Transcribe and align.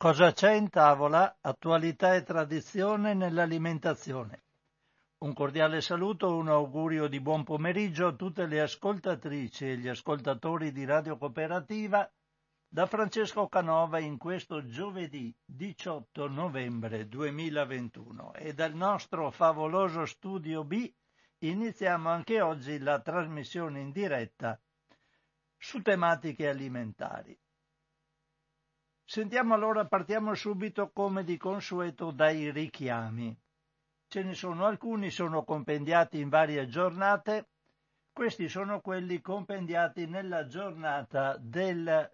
Cosa 0.00 0.32
c'è 0.32 0.52
in 0.52 0.70
tavola? 0.70 1.38
Attualità 1.40 2.14
e 2.14 2.22
tradizione 2.22 3.14
nell'alimentazione. 3.14 4.42
Un 5.24 5.32
cordiale 5.34 5.80
saluto, 5.80 6.36
un 6.36 6.46
augurio 6.48 7.08
di 7.08 7.18
buon 7.18 7.42
pomeriggio 7.42 8.06
a 8.06 8.12
tutte 8.12 8.46
le 8.46 8.60
ascoltatrici 8.60 9.68
e 9.68 9.76
gli 9.76 9.88
ascoltatori 9.88 10.70
di 10.70 10.84
Radio 10.84 11.18
Cooperativa 11.18 12.08
da 12.68 12.86
Francesco 12.86 13.48
Canova 13.48 13.98
in 13.98 14.18
questo 14.18 14.64
giovedì 14.68 15.34
18 15.44 16.28
novembre 16.28 17.08
2021 17.08 18.34
e 18.34 18.54
dal 18.54 18.74
nostro 18.74 19.32
favoloso 19.32 20.06
studio 20.06 20.62
B 20.62 20.88
iniziamo 21.38 22.08
anche 22.08 22.40
oggi 22.40 22.78
la 22.78 23.00
trasmissione 23.00 23.80
in 23.80 23.90
diretta 23.90 24.56
su 25.56 25.82
tematiche 25.82 26.48
alimentari. 26.48 27.36
Sentiamo 29.10 29.54
allora, 29.54 29.86
partiamo 29.86 30.34
subito 30.34 30.90
come 30.90 31.24
di 31.24 31.38
consueto 31.38 32.10
dai 32.10 32.50
richiami. 32.50 33.34
Ce 34.06 34.22
ne 34.22 34.34
sono 34.34 34.66
alcuni, 34.66 35.08
sono 35.08 35.44
compendiati 35.44 36.20
in 36.20 36.28
varie 36.28 36.68
giornate. 36.68 37.48
Questi 38.12 38.50
sono 38.50 38.82
quelli 38.82 39.22
compendiati 39.22 40.04
nella 40.04 40.44
giornata 40.44 41.38
del 41.38 42.12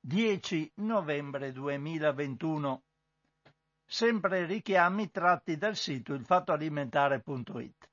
10 0.00 0.72
novembre 0.78 1.52
2021. 1.52 2.82
Sempre 3.86 4.46
richiami 4.46 5.12
tratti 5.12 5.56
dal 5.56 5.76
sito 5.76 6.12
ilfattoalimentare.it. 6.14 7.88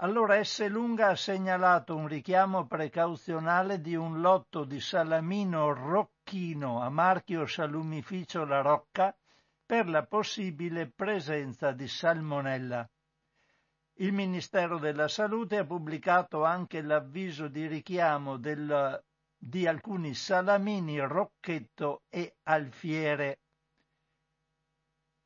Allora 0.00 0.44
S. 0.44 0.68
Lunga 0.68 1.08
ha 1.08 1.16
segnalato 1.16 1.96
un 1.96 2.08
richiamo 2.08 2.66
precauzionale 2.66 3.80
di 3.80 3.94
un 3.94 4.20
lotto 4.20 4.64
di 4.64 4.80
salamino 4.80 5.72
rocchino 6.24 6.80
a 6.80 6.88
marchio 6.88 7.46
salumificio 7.46 8.46
La 8.46 8.62
Rocca 8.62 9.14
per 9.66 9.88
la 9.88 10.06
possibile 10.06 10.90
presenza 10.90 11.72
di 11.72 11.86
salmonella. 11.86 12.88
Il 13.98 14.12
Ministero 14.12 14.78
della 14.78 15.06
Salute 15.06 15.58
ha 15.58 15.66
pubblicato 15.66 16.42
anche 16.42 16.80
l'avviso 16.80 17.48
di 17.48 17.66
richiamo 17.66 18.38
del, 18.38 19.04
di 19.36 19.66
alcuni 19.66 20.14
salamini 20.14 20.98
rocchetto 20.98 22.04
e 22.08 22.36
alfiere, 22.44 23.40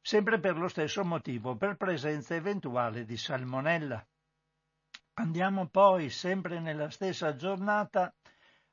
sempre 0.03 0.41
per 0.41 0.57
lo 0.57 0.69
stesso 0.69 1.05
motivo, 1.05 1.57
per 1.57 1.77
presenza 1.77 2.35
eventuale 2.35 3.05
di 3.05 3.17
salmonella. 3.17 4.05
Andiamo 5.15 5.69
poi, 5.69 6.11
sempre 6.11 6.61
nella 6.61 6.91
stessa 6.91 7.35
giornata, 7.35 8.13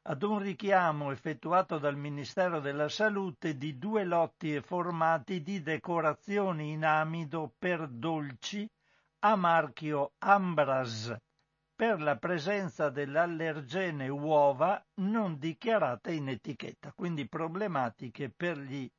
ad 0.07 0.21
un 0.21 0.37
richiamo 0.37 1.09
effettuato 1.11 1.79
dal 1.79 1.97
Ministero 1.97 2.59
della 2.59 2.89
Salute 2.89 3.57
di 3.57 3.79
due 3.79 4.03
lotti 4.03 4.53
e 4.53 4.61
formati 4.61 5.41
di 5.41 5.63
decorazioni 5.63 6.73
in 6.73 6.85
amido 6.85 7.51
per 7.57 7.87
dolci 7.87 8.69
a 9.19 9.35
marchio 9.35 10.11
Ambras 10.19 11.15
per 11.75 12.01
la 12.01 12.17
presenza 12.17 12.89
dell'allergene 12.89 14.07
uova 14.07 14.81
non 14.95 15.39
dichiarate 15.39 16.13
in 16.13 16.29
etichetta, 16.29 16.93
quindi 16.93 17.27
problematiche 17.27 18.29
per 18.29 18.59
gli 18.59 18.89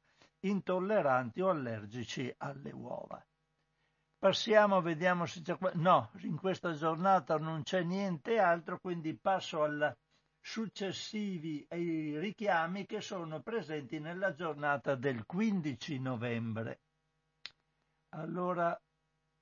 intolleranti 0.41 1.41
o 1.41 1.51
allergici 1.51 2.35
alle 2.39 2.73
uova. 2.73 3.25
Passiamo, 4.19 4.81
vediamo 4.83 5.25
se 5.25 5.41
c'è... 5.41 5.57
No, 5.75 6.11
in 6.23 6.37
questa 6.37 6.73
giornata 6.73 7.39
non 7.39 7.63
c'è 7.63 7.83
niente 7.83 8.39
altro, 8.39 8.79
quindi 8.81 9.15
passo 9.15 9.63
ai 9.63 9.95
successivi 10.47 11.67
richiami 11.69 12.87
che 12.87 13.01
sono 13.01 13.41
presenti 13.41 13.99
nella 13.99 14.33
giornata 14.33 14.95
del 14.95 15.27
15 15.27 15.99
novembre. 15.99 16.81
Allora 18.11 18.81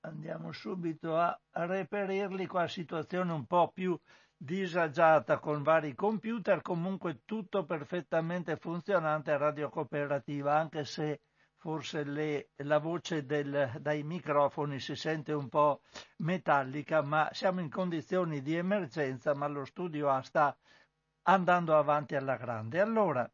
andiamo 0.01 0.51
subito 0.53 1.19
a 1.19 1.39
reperirli 1.51 2.47
qua, 2.47 2.67
situazione 2.67 3.33
un 3.33 3.45
po' 3.45 3.71
più 3.71 4.01
disagiata 4.35 5.39
con 5.41 5.63
vari 5.63 5.95
computer, 5.95 6.63
comunque 6.63 7.21
tutto 7.27 7.67
perfettamente 7.67 8.57
funzionante 8.57 9.31
a 9.31 9.37
radio 9.37 9.69
cooperativa, 9.69 10.59
anche 10.59 10.87
se 10.87 11.21
forse 11.57 12.05
le, 12.05 12.49
la 12.57 12.79
voce 12.79 13.27
del, 13.27 13.73
dai 13.79 14.03
microfoni 14.03 14.81
si 14.81 14.97
sente 14.97 15.35
un 15.35 15.51
po' 15.51 15.83
metallica, 16.19 17.03
ma 17.03 17.29
siamo 17.33 17.61
in 17.61 17.69
condizioni 17.71 18.41
di 18.41 18.57
emergenza, 18.57 19.35
ma 19.35 19.47
lo 19.49 19.67
studio 19.67 20.09
A 20.09 20.23
sta 20.23 20.57
andando 21.25 21.77
avanti 21.77 22.17
alla 22.17 22.37
grande. 22.37 22.81
Allora, 22.81 23.31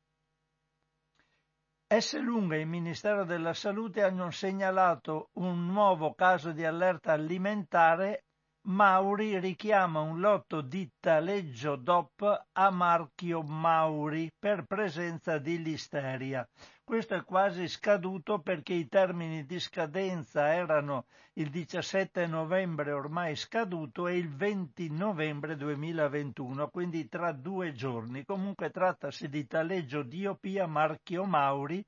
S. 1.86 2.20
Lunga 2.20 2.54
e 2.54 2.60
il 2.60 2.66
Ministero 2.66 3.24
della 3.24 3.52
Salute 3.52 4.02
hanno 4.02 4.30
segnalato 4.30 5.30
un 5.34 5.66
nuovo 5.66 6.14
caso 6.14 6.52
di 6.52 6.64
allerta 6.64 7.12
alimentare 7.12 8.26
Mauri 8.64 9.38
richiama 9.38 10.00
un 10.00 10.20
lotto 10.20 10.60
di 10.60 10.86
taleggio 11.00 11.76
DOP 11.76 12.44
a 12.52 12.70
marchio 12.70 13.40
Mauri 13.40 14.30
per 14.38 14.66
presenza 14.66 15.38
di 15.38 15.62
listeria. 15.62 16.46
Questo 16.84 17.14
è 17.14 17.24
quasi 17.24 17.66
scaduto 17.68 18.40
perché 18.40 18.74
i 18.74 18.86
termini 18.86 19.46
di 19.46 19.58
scadenza 19.58 20.52
erano 20.52 21.06
il 21.34 21.48
17 21.48 22.26
novembre 22.26 22.92
ormai 22.92 23.34
scaduto 23.34 24.06
e 24.06 24.18
il 24.18 24.28
20 24.28 24.90
novembre 24.90 25.56
2021, 25.56 26.68
quindi 26.68 27.08
tra 27.08 27.32
due 27.32 27.72
giorni. 27.72 28.26
Comunque 28.26 28.68
trattasi 28.68 29.30
di 29.30 29.46
taleggio 29.46 30.02
DOP 30.02 30.44
a 30.60 30.66
marchio 30.66 31.24
Mauri 31.24 31.82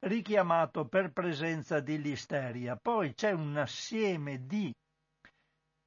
richiamato 0.00 0.84
per 0.86 1.12
presenza 1.12 1.78
di 1.78 2.00
listeria. 2.00 2.76
Poi 2.76 3.14
c'è 3.14 3.30
un 3.30 3.56
assieme 3.56 4.44
di 4.46 4.74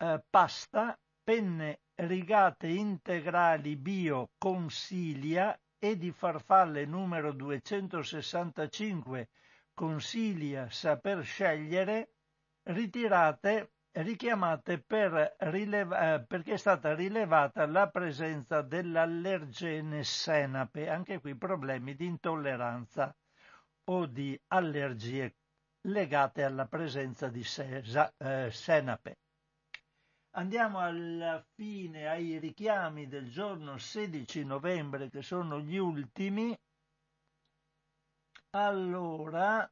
eh, 0.02 0.24
pasta, 0.30 0.98
penne 1.24 1.82
rigate 1.96 2.68
integrali 2.68 3.76
bio 3.76 4.32
consiglia 4.38 5.56
e 5.78 5.96
di 5.98 6.12
farfalle 6.12 6.86
numero 6.86 7.32
265 7.32 9.30
consiglia 9.74 10.70
saper 10.70 11.24
scegliere 11.24 12.14
ritirate 12.64 13.74
richiamate 13.94 14.80
per 14.80 15.36
rileva- 15.40 16.16
eh, 16.16 16.26
perché 16.26 16.54
è 16.54 16.58
stata 16.58 16.96
rilevata 16.96 17.66
la 17.68 17.90
presenza 17.90 18.62
dell'allergene 18.62 20.04
senape, 20.04 20.90
anche 20.90 21.20
qui 21.20 21.36
problemi 21.36 21.96
di 21.96 22.06
intolleranza 22.06 23.16
o 23.86 24.06
di 24.08 24.40
allergie 24.48 25.36
legate 25.82 26.44
alla 26.44 26.68
presenza 26.68 27.28
di 27.28 27.44
sesa- 27.44 28.14
eh, 28.18 28.50
senape. 28.52 29.21
Andiamo 30.34 30.80
alla 30.80 31.44
fine 31.56 32.08
ai 32.08 32.38
richiami 32.40 33.08
del 33.08 33.30
giorno 33.30 33.78
16 33.78 34.46
novembre, 34.46 35.10
che 35.10 35.22
sono 35.22 35.60
gli 35.60 35.76
ultimi. 35.76 36.58
Allora, 38.52 39.70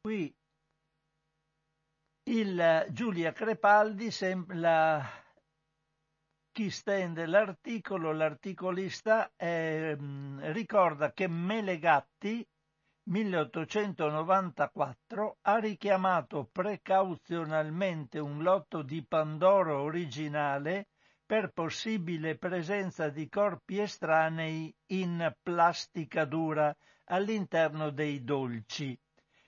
qui 0.00 0.34
il 2.30 2.86
Giulia 2.90 3.32
Crepaldi, 3.32 4.08
la, 4.48 5.06
chi 6.50 6.70
stende 6.70 7.26
l'articolo, 7.26 8.12
l'articolista 8.12 9.30
eh, 9.36 9.96
ricorda 10.52 11.12
che 11.12 11.28
Melegatti 11.28 12.46
1894 13.04 15.38
ha 15.42 15.58
richiamato 15.58 16.48
precauzionalmente 16.52 18.20
un 18.20 18.42
lotto 18.42 18.82
di 18.82 19.04
Pandoro 19.04 19.80
originale 19.80 20.86
per 21.26 21.50
possibile 21.52 22.38
presenza 22.38 23.08
di 23.08 23.28
corpi 23.28 23.80
estranei 23.80 24.72
in 24.86 25.34
plastica 25.42 26.24
dura 26.24 26.72
all'interno 27.06 27.90
dei 27.90 28.22
dolci. 28.22 28.96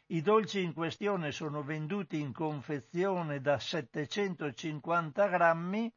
I 0.06 0.20
dolci 0.20 0.60
in 0.60 0.72
questione 0.72 1.30
sono 1.30 1.62
venduti 1.62 2.18
in 2.18 2.32
confezione 2.32 3.40
da 3.40 3.60
750 3.60 5.28
grammi 5.28 5.92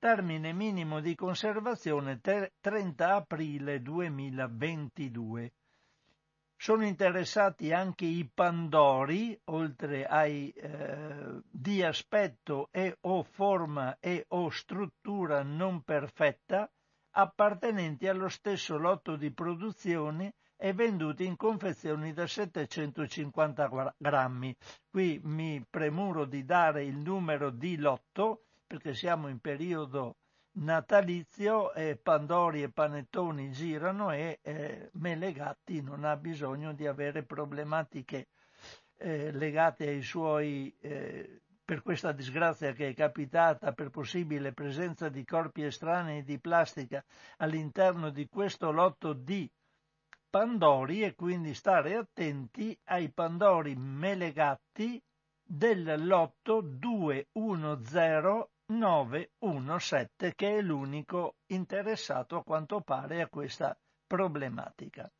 termine 0.00 0.54
minimo 0.54 1.00
di 1.00 1.14
conservazione 1.14 2.20
30 2.22 3.14
aprile 3.14 3.82
2022. 3.82 5.52
Sono 6.56 6.86
interessati 6.86 7.70
anche 7.72 8.06
i 8.06 8.26
pandori, 8.32 9.38
oltre 9.44 10.06
ai 10.06 10.50
eh, 10.52 11.42
di 11.50 11.82
aspetto 11.82 12.68
e 12.70 12.96
o 13.02 13.22
forma 13.22 13.98
e 14.00 14.24
o 14.28 14.48
struttura 14.48 15.42
non 15.42 15.82
perfetta, 15.82 16.70
appartenenti 17.12 18.08
allo 18.08 18.30
stesso 18.30 18.78
lotto 18.78 19.16
di 19.16 19.30
produzione 19.30 20.34
e 20.56 20.72
venduti 20.72 21.26
in 21.26 21.36
confezioni 21.36 22.14
da 22.14 22.26
750 22.26 23.94
grammi. 23.98 24.56
Qui 24.88 25.20
mi 25.24 25.62
premuro 25.68 26.24
di 26.24 26.44
dare 26.46 26.84
il 26.84 26.96
numero 26.96 27.50
di 27.50 27.76
lotto 27.76 28.44
perché 28.70 28.94
siamo 28.94 29.26
in 29.26 29.40
periodo 29.40 30.18
natalizio 30.52 31.72
e 31.72 31.96
Pandori 31.96 32.62
e 32.62 32.70
Panettoni 32.70 33.50
girano 33.50 34.12
e 34.12 34.38
eh, 34.42 34.90
Melegatti 34.92 35.82
non 35.82 36.04
ha 36.04 36.16
bisogno 36.16 36.72
di 36.72 36.86
avere 36.86 37.24
problematiche 37.24 38.28
eh, 38.96 39.32
legate 39.32 39.88
ai 39.88 40.02
suoi 40.02 40.72
eh, 40.82 41.40
per 41.64 41.82
questa 41.82 42.12
disgrazia 42.12 42.72
che 42.72 42.86
è 42.86 42.94
capitata 42.94 43.72
per 43.72 43.90
possibile 43.90 44.52
presenza 44.52 45.08
di 45.08 45.24
corpi 45.24 45.64
estranei 45.64 46.22
di 46.22 46.38
plastica 46.38 47.04
all'interno 47.38 48.10
di 48.10 48.28
questo 48.28 48.70
lotto 48.70 49.14
di 49.14 49.50
Pandori 50.30 51.02
e 51.02 51.16
quindi 51.16 51.54
stare 51.54 51.96
attenti 51.96 52.78
ai 52.84 53.10
Pandori 53.10 53.74
melegatti 53.74 55.02
del 55.42 56.06
lotto 56.06 56.60
210917 58.70 60.34
che 60.34 60.58
è 60.58 60.60
l'unico 60.60 61.36
interessato 61.46 62.36
a 62.36 62.44
quanto 62.44 62.80
pare 62.80 63.20
a 63.20 63.28
questa 63.28 63.76
problematica. 64.06 65.10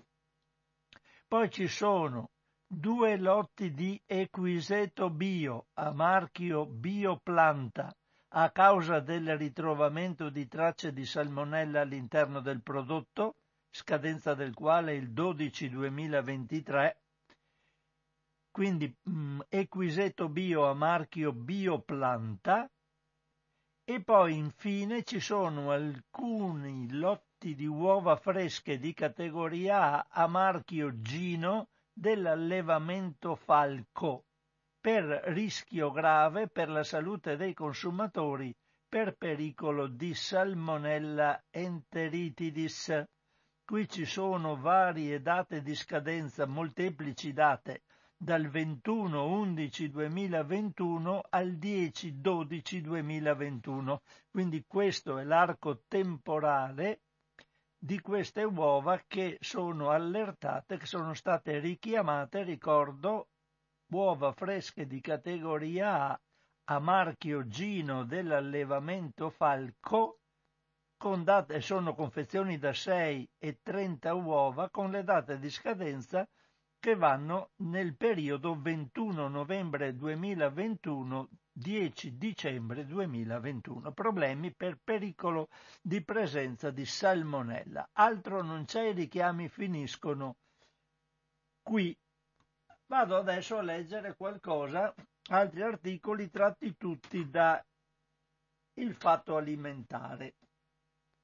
Poi 1.26 1.50
ci 1.50 1.66
sono 1.66 2.30
due 2.66 3.16
lotti 3.16 3.72
di 3.72 4.00
Equiseto 4.06 5.10
Bio 5.10 5.66
a 5.74 5.92
marchio 5.92 6.66
Bioplanta 6.66 7.92
a 8.32 8.50
causa 8.50 9.00
del 9.00 9.36
ritrovamento 9.36 10.30
di 10.30 10.46
tracce 10.46 10.92
di 10.92 11.04
salmonella 11.04 11.80
all'interno 11.80 12.40
del 12.40 12.62
prodotto, 12.62 13.34
scadenza 13.70 14.34
del 14.34 14.54
quale 14.54 14.94
il 14.94 15.10
12-2023, 15.10 16.96
quindi 18.52 18.96
mh, 19.02 19.10
mm, 19.12 19.40
Equiseto 19.48 20.28
Bio 20.28 20.68
a 20.68 20.74
marchio 20.74 21.32
Bioplanta, 21.32 22.70
e 23.84 24.02
poi 24.02 24.36
infine 24.36 25.02
ci 25.02 25.20
sono 25.20 25.70
alcuni 25.70 26.90
lotti 26.92 27.54
di 27.54 27.66
uova 27.66 28.16
fresche 28.16 28.78
di 28.78 28.92
categoria 28.92 30.06
A 30.06 30.06
a 30.10 30.26
marchio 30.26 31.00
Gino 31.00 31.68
dell'allevamento 31.92 33.34
falco 33.34 34.24
per 34.80 35.04
rischio 35.26 35.90
grave 35.90 36.48
per 36.48 36.70
la 36.70 36.84
salute 36.84 37.36
dei 37.36 37.52
consumatori 37.52 38.54
per 38.88 39.14
pericolo 39.16 39.86
di 39.86 40.14
Salmonella 40.14 41.44
enteritidis. 41.50 43.04
Qui 43.64 43.88
ci 43.88 44.04
sono 44.04 44.56
varie 44.56 45.20
date 45.20 45.62
di 45.62 45.74
scadenza, 45.74 46.46
molteplici 46.46 47.32
date, 47.32 47.82
dal 48.22 48.48
21-11-2021 48.48 51.20
al 51.30 51.52
10-12-2021. 51.52 53.96
Quindi 54.30 54.62
questo 54.66 55.16
è 55.16 55.24
l'arco 55.24 55.84
temporale 55.88 57.00
di 57.78 57.98
queste 58.00 58.44
uova 58.44 59.02
che 59.06 59.38
sono 59.40 59.88
allertate, 59.88 60.76
che 60.76 60.84
sono 60.84 61.14
state 61.14 61.60
richiamate, 61.60 62.42
ricordo, 62.42 63.28
uova 63.92 64.32
fresche 64.32 64.86
di 64.86 65.00
categoria 65.00 66.10
A 66.10 66.20
a 66.72 66.78
marchio 66.78 67.48
Gino 67.48 68.04
dell'allevamento 68.04 69.30
Falco, 69.30 70.20
con 70.96 71.24
date, 71.24 71.60
sono 71.60 71.94
confezioni 71.94 72.58
da 72.58 72.72
6 72.72 73.28
e 73.38 73.58
30 73.60 74.14
uova 74.14 74.70
con 74.70 74.90
le 74.90 75.02
date 75.02 75.40
di 75.40 75.50
scadenza 75.50 76.28
che 76.80 76.96
vanno 76.96 77.50
nel 77.56 77.94
periodo 77.94 78.58
21 78.58 79.28
novembre 79.28 79.94
2021 79.94 81.28
10 81.52 82.16
dicembre 82.16 82.86
2021. 82.86 83.92
Problemi 83.92 84.50
per 84.52 84.78
pericolo 84.82 85.50
di 85.82 86.02
presenza 86.02 86.70
di 86.70 86.86
salmonella. 86.86 87.90
Altro 87.92 88.42
non 88.42 88.64
c'è, 88.64 88.88
i 88.88 88.92
richiami 88.94 89.48
finiscono 89.50 90.36
qui. 91.62 91.94
Vado 92.86 93.16
adesso 93.16 93.58
a 93.58 93.62
leggere 93.62 94.16
qualcosa, 94.16 94.92
altri 95.28 95.62
articoli 95.62 96.30
tratti 96.30 96.76
tutti 96.78 97.28
da 97.28 97.62
il 98.74 98.94
fatto 98.94 99.36
alimentare. 99.36 100.36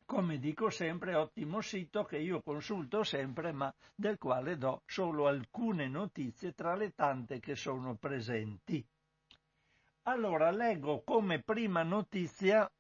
Come 0.07 0.39
dico 0.39 0.71
sempre, 0.71 1.17
ottimo 1.17 1.61
sito 1.61 2.05
che 2.05 2.19
io 2.19 2.41
consulto 2.41 3.03
sempre, 3.03 3.51
ma 3.51 3.75
del 3.93 4.19
quale 4.19 4.57
do 4.57 4.83
solo 4.87 5.27
alcune 5.27 5.89
notizie 5.89 6.55
tra 6.55 6.77
le 6.77 6.95
tante 6.95 7.41
che 7.41 7.57
sono 7.57 7.97
presenti. 7.97 8.87
Allora 10.03 10.53
leggo 10.53 11.03
come 11.03 11.43
prima 11.43 11.83
notizia 11.83 12.71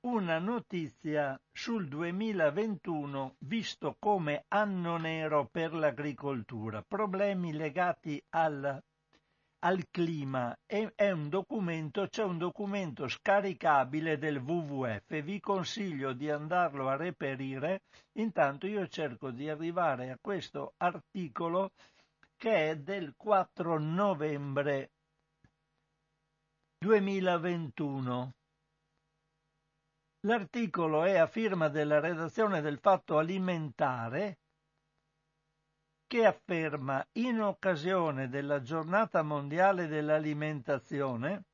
una 0.00 0.38
notizia 0.38 1.40
sul 1.52 1.86
2021 1.86 3.36
visto 3.38 3.96
come 4.00 4.44
anno 4.48 4.96
nero 4.96 5.46
per 5.46 5.72
l'agricoltura, 5.72 6.82
problemi 6.82 7.52
legati 7.52 8.20
al, 8.30 8.82
al 9.60 9.88
clima. 9.90 10.56
È, 10.64 10.92
è, 10.94 11.10
un 11.10 11.28
documento, 11.28 12.06
c'è 12.08 12.22
un 12.22 12.38
documento 12.38 13.08
scaricabile 13.08 14.18
del 14.18 14.38
WWF, 14.38 15.20
vi 15.22 15.40
consiglio 15.40 16.12
di 16.12 16.30
andarlo 16.30 16.88
a 16.88 16.96
reperire, 16.96 17.82
intanto 18.12 18.66
io 18.66 18.86
cerco 18.88 19.30
di 19.30 19.48
arrivare 19.48 20.10
a 20.10 20.18
questo 20.20 20.74
articolo 20.78 21.72
che 22.36 22.70
è 22.70 22.76
del 22.76 23.14
4 23.16 23.78
novembre 23.78 24.90
2021. 26.78 28.32
L'articolo 30.24 31.04
è 31.04 31.16
a 31.16 31.26
firma 31.26 31.68
della 31.68 31.98
redazione 31.98 32.60
del 32.60 32.78
Fatto 32.78 33.18
Alimentare 33.18 34.38
che 36.10 36.26
afferma 36.26 37.06
in 37.12 37.40
occasione 37.40 38.28
della 38.28 38.62
giornata 38.62 39.22
mondiale 39.22 39.86
dell'alimentazione 39.86 41.44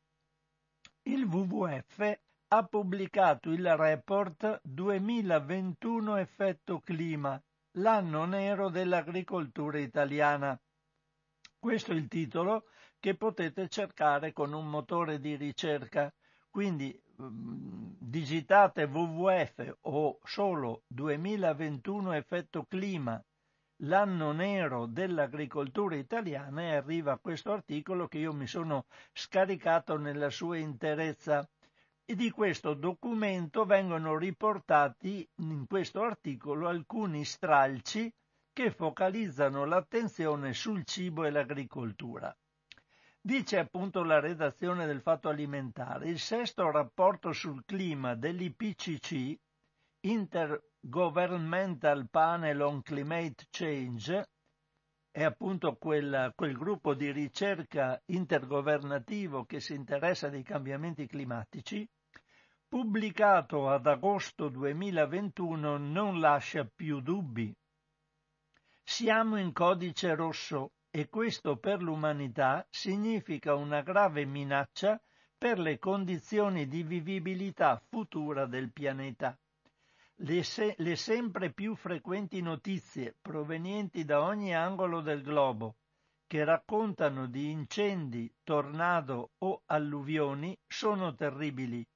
il 1.03 1.25
WWF 1.25 2.19
ha 2.49 2.65
pubblicato 2.65 3.51
il 3.51 3.77
report 3.77 4.63
2021 4.63 6.17
effetto 6.17 6.81
clima, 6.81 7.39
l'anno 7.73 8.25
nero 8.25 8.71
dell'agricoltura 8.71 9.79
italiana. 9.79 10.59
Questo 11.59 11.93
è 11.93 11.95
il 11.95 12.09
titolo 12.09 12.65
che 12.99 13.15
potete 13.15 13.69
cercare 13.69 14.33
con 14.33 14.55
un 14.55 14.71
motore 14.71 15.21
di 15.21 15.37
ricerca. 15.37 16.11
Quindi 16.49 16.99
mm, 17.21 17.91
digitate 17.99 18.85
WWF 18.85 19.77
o 19.83 20.19
solo 20.25 20.85
2021 20.87 22.13
effetto 22.13 22.65
clima, 22.65 23.23
l'anno 23.81 24.33
nero 24.33 24.87
dell'agricoltura 24.87 25.97
italiana 25.97 26.63
e 26.63 26.77
arriva 26.77 27.19
questo 27.19 27.53
articolo 27.53 28.09
che 28.09 28.19
io 28.19 28.33
mi 28.33 28.47
sono 28.47 28.87
scaricato 29.13 29.99
nella 29.99 30.31
sua 30.31 30.57
interezza. 30.57 31.49
E 32.09 32.15
di 32.15 32.31
questo 32.31 32.75
documento 32.75 33.65
vengono 33.65 34.17
riportati 34.17 35.29
in 35.39 35.67
questo 35.67 36.03
articolo 36.03 36.69
alcuni 36.69 37.25
stralci 37.25 38.13
che 38.53 38.71
focalizzano 38.71 39.65
l'attenzione 39.65 40.53
sul 40.55 40.85
cibo 40.85 41.25
e 41.25 41.31
l'agricoltura. 41.31 42.35
Dice 43.21 43.59
appunto 43.59 44.05
la 44.05 44.21
redazione 44.21 44.87
del 44.87 45.01
Fatto 45.01 45.29
Alimentare, 45.29 46.09
il 46.09 46.21
sesto 46.21 46.71
rapporto 46.71 47.33
sul 47.33 47.65
clima 47.65 48.15
dell'IPCC, 48.15 49.37
Intergovernmental 50.83 52.09
Panel 52.11 52.61
on 52.61 52.83
Climate 52.83 53.47
Change, 53.51 54.29
è 55.11 55.25
appunto 55.25 55.77
quel, 55.77 56.33
quel 56.37 56.57
gruppo 56.57 56.95
di 56.95 57.11
ricerca 57.11 58.01
intergovernativo 58.07 59.45
che 59.45 59.61
si 59.61 59.75
interessa 59.75 60.29
dei 60.29 60.43
cambiamenti 60.43 61.07
climatici, 61.07 61.89
pubblicato 62.69 63.69
ad 63.69 63.87
agosto 63.87 64.49
2021 64.49 65.79
non 65.79 66.21
lascia 66.21 66.65
più 66.65 67.01
dubbi. 67.01 67.55
Siamo 68.83 69.39
in 69.39 69.53
codice 69.53 70.15
rosso 70.15 70.73
e 70.91 71.09
questo 71.09 71.57
per 71.57 71.83
l'umanità 71.83 72.67
significa 72.71 73.55
una 73.55 73.81
grave 73.83 74.25
minaccia 74.25 75.01
per 75.37 75.59
le 75.59 75.79
condizioni 75.79 76.69
di 76.69 76.83
vivibilità 76.83 77.83
futura 77.89 78.47
del 78.47 78.71
pianeta. 78.71 79.37
Le, 80.21 80.43
se- 80.43 80.75
le, 80.79 80.97
sempre 80.97 81.53
più 81.53 81.75
frequenti 81.75 82.41
notizie 82.41 83.15
provenienti 83.21 84.05
da 84.05 84.23
ogni 84.23 84.55
angolo 84.55 85.03
del 85.03 85.23
globo 85.23 85.77
che 86.27 86.43
raccontano 86.43 87.27
di 87.27 87.51
incendi, 87.51 88.35
tornado 88.43 89.33
o 89.39 89.63
alluvioni 89.67 90.59
sono 90.67 91.15
terribili, 91.15 91.87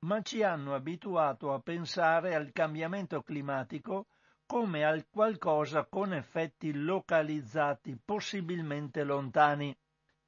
ma 0.00 0.20
ci 0.22 0.42
hanno 0.42 0.74
abituato 0.74 1.52
a 1.52 1.60
pensare 1.60 2.34
al 2.34 2.50
cambiamento 2.52 3.22
climatico 3.22 4.08
come 4.44 4.84
a 4.84 5.00
qualcosa 5.08 5.86
con 5.86 6.12
effetti 6.12 6.72
localizzati, 6.72 7.98
possibilmente 8.04 9.04
lontani. 9.04 9.76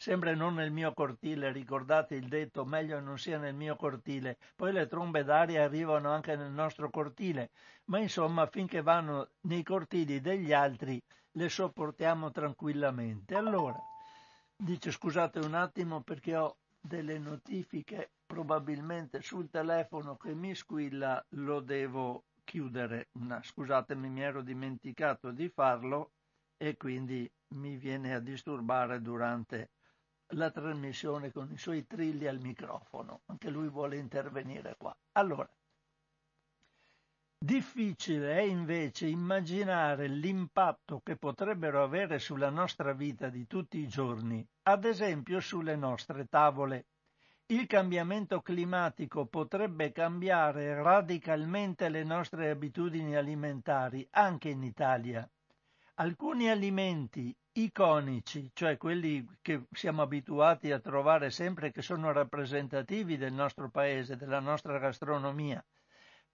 Sempre 0.01 0.35
non 0.35 0.55
nel 0.55 0.71
mio 0.73 0.95
cortile, 0.95 1.53
ricordate 1.53 2.15
il 2.15 2.27
detto 2.27 2.65
meglio 2.65 3.01
non 3.01 3.19
sia 3.19 3.37
nel 3.37 3.55
mio 3.55 3.77
cortile, 3.77 4.39
poi 4.57 4.73
le 4.73 4.87
trombe 4.87 5.25
d'aria 5.25 5.63
arrivano 5.63 6.11
anche 6.11 6.35
nel 6.37 6.51
nostro 6.51 6.89
cortile, 6.89 7.51
ma 7.85 7.99
insomma 7.99 8.47
finché 8.47 8.81
vanno 8.81 9.29
nei 9.43 9.63
cortili 9.63 10.23
degli 10.23 10.55
altri 10.55 10.99
le 11.33 11.49
sopportiamo 11.51 12.31
tranquillamente. 12.31 13.35
Allora, 13.35 13.79
dice 14.57 14.91
scusate 14.91 15.39
un 15.41 15.53
attimo 15.53 16.01
perché 16.01 16.35
ho 16.35 16.57
delle 16.81 17.19
notifiche 17.19 18.13
probabilmente 18.25 19.21
sul 19.21 19.51
telefono 19.51 20.17
che 20.17 20.33
mi 20.33 20.55
squilla, 20.55 21.23
lo 21.35 21.61
devo 21.61 22.25
chiudere. 22.43 23.09
No, 23.13 23.39
scusatemi, 23.43 24.09
mi 24.09 24.23
ero 24.23 24.41
dimenticato 24.41 25.31
di 25.31 25.51
farlo 25.51 26.13
e 26.57 26.79
quindi 26.79 27.31
mi 27.49 27.77
viene 27.77 28.15
a 28.15 28.19
disturbare 28.19 29.03
durante 29.03 29.69
la 30.31 30.51
trasmissione 30.51 31.33
con 31.33 31.51
i 31.51 31.59
suoi 31.59 31.87
trilli 31.87 32.27
al 32.27 32.39
microfono. 32.39 33.21
Anche 33.27 33.51
lui 33.51 33.69
vuole 33.69 33.97
intervenire 33.97 34.75
qua. 34.79 34.95
Allora, 35.13 35.49
difficile 37.39 38.37
è 38.37 38.41
invece 38.41 39.07
immaginare 39.07 40.07
l'impatto 40.07 41.01
che 41.03 41.17
potrebbero 41.17 41.83
avere 41.83 42.19
sulla 42.19 42.51
nostra 42.51 42.93
vita 42.93 43.29
di 43.29 43.47
tutti 43.47 43.79
i 43.79 43.89
giorni, 43.89 44.47
ad 44.65 44.85
esempio 44.85 45.41
sulle 45.41 45.77
nostre 45.77 46.27
tavole. 46.29 46.85
Il 47.47 47.67
cambiamento 47.67 48.43
climatico 48.43 49.27
potrebbe 49.27 49.91
cambiare 49.91 50.81
radicalmente 50.81 51.89
le 51.89 52.05
nostre 52.05 52.51
abitudini 52.51 53.17
alimentari 53.17 54.07
anche 54.13 54.51
in 54.51 54.63
Italia. 54.63 55.29
Alcuni 55.95 56.49
alimenti 56.49 57.35
iconici, 57.65 58.51
cioè 58.53 58.77
quelli 58.77 59.27
che 59.43 59.65
siamo 59.73 60.03
abituati 60.03 60.73
a 60.73 60.81
trovare 60.81 61.31
sempre 61.31 61.71
che 61.71 61.83
sono 61.83 62.13
rappresentativi 62.13 63.17
del 63.17 63.33
nostro 63.33 63.71
paese, 63.71 64.17
della 64.17 64.41
nostra 64.41 64.79
gastronomia. 64.79 65.65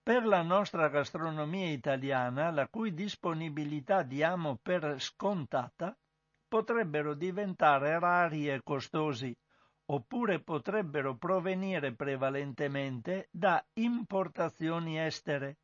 Per 0.01 0.25
la 0.25 0.41
nostra 0.41 0.87
gastronomia 0.87 1.69
italiana, 1.69 2.49
la 2.51 2.67
cui 2.67 2.93
disponibilità 2.93 4.03
diamo 4.03 4.57
per 4.61 4.95
scontata, 4.99 5.97
potrebbero 6.47 7.13
diventare 7.13 7.99
rari 7.99 8.49
e 8.49 8.61
costosi, 8.63 9.35
oppure 9.89 10.39
potrebbero 10.39 11.15
provenire 11.17 11.93
prevalentemente 11.93 13.27
da 13.31 13.63
importazioni 13.73 14.99
estere, 14.99 15.57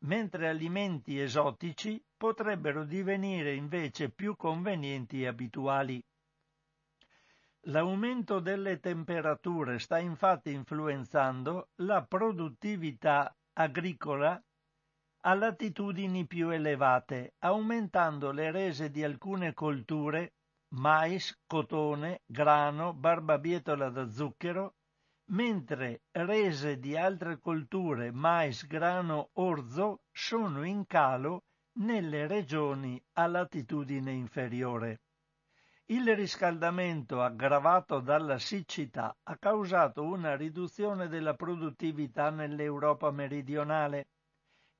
mentre 0.00 0.48
alimenti 0.48 1.20
esotici 1.20 2.02
potrebbero 2.16 2.84
divenire 2.84 3.54
invece 3.54 4.10
più 4.10 4.36
convenienti 4.36 5.22
e 5.22 5.26
abituali. 5.26 6.02
L'aumento 7.64 8.40
delle 8.40 8.80
temperature 8.80 9.78
sta 9.78 9.98
infatti 9.98 10.50
influenzando 10.50 11.70
la 11.76 12.02
produttività 12.02 13.36
agricola 13.52 14.42
a 15.22 15.34
latitudini 15.34 16.26
più 16.26 16.48
elevate, 16.48 17.34
aumentando 17.40 18.30
le 18.30 18.50
rese 18.50 18.90
di 18.90 19.04
alcune 19.04 19.52
colture, 19.52 20.32
mais, 20.68 21.38
cotone, 21.46 22.22
grano, 22.24 22.94
barbabietola 22.94 23.90
da 23.90 24.08
zucchero, 24.08 24.76
mentre 25.30 26.02
rese 26.12 26.78
di 26.78 26.96
altre 26.96 27.38
colture, 27.38 28.10
mais, 28.10 28.66
grano, 28.66 29.30
orzo, 29.34 30.00
sono 30.10 30.64
in 30.64 30.86
calo 30.86 31.44
nelle 31.80 32.26
regioni 32.26 33.00
a 33.14 33.26
latitudine 33.26 34.12
inferiore. 34.12 35.00
Il 35.86 36.14
riscaldamento 36.14 37.20
aggravato 37.20 38.00
dalla 38.00 38.38
siccità 38.38 39.16
ha 39.24 39.36
causato 39.38 40.02
una 40.02 40.36
riduzione 40.36 41.08
della 41.08 41.34
produttività 41.34 42.30
nell'Europa 42.30 43.10
meridionale. 43.10 44.06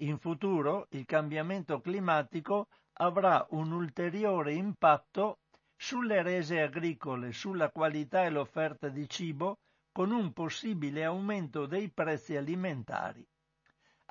In 0.02 0.18
futuro 0.18 0.86
il 0.90 1.04
cambiamento 1.06 1.80
climatico 1.80 2.68
avrà 2.94 3.44
un 3.50 3.72
ulteriore 3.72 4.52
impatto 4.52 5.38
sulle 5.76 6.22
rese 6.22 6.60
agricole, 6.60 7.32
sulla 7.32 7.70
qualità 7.70 8.24
e 8.24 8.30
l'offerta 8.30 8.88
di 8.88 9.08
cibo, 9.08 9.58
con 9.92 10.12
un 10.12 10.32
possibile 10.32 11.04
aumento 11.04 11.66
dei 11.66 11.90
prezzi 11.90 12.36
alimentari. 12.36 13.26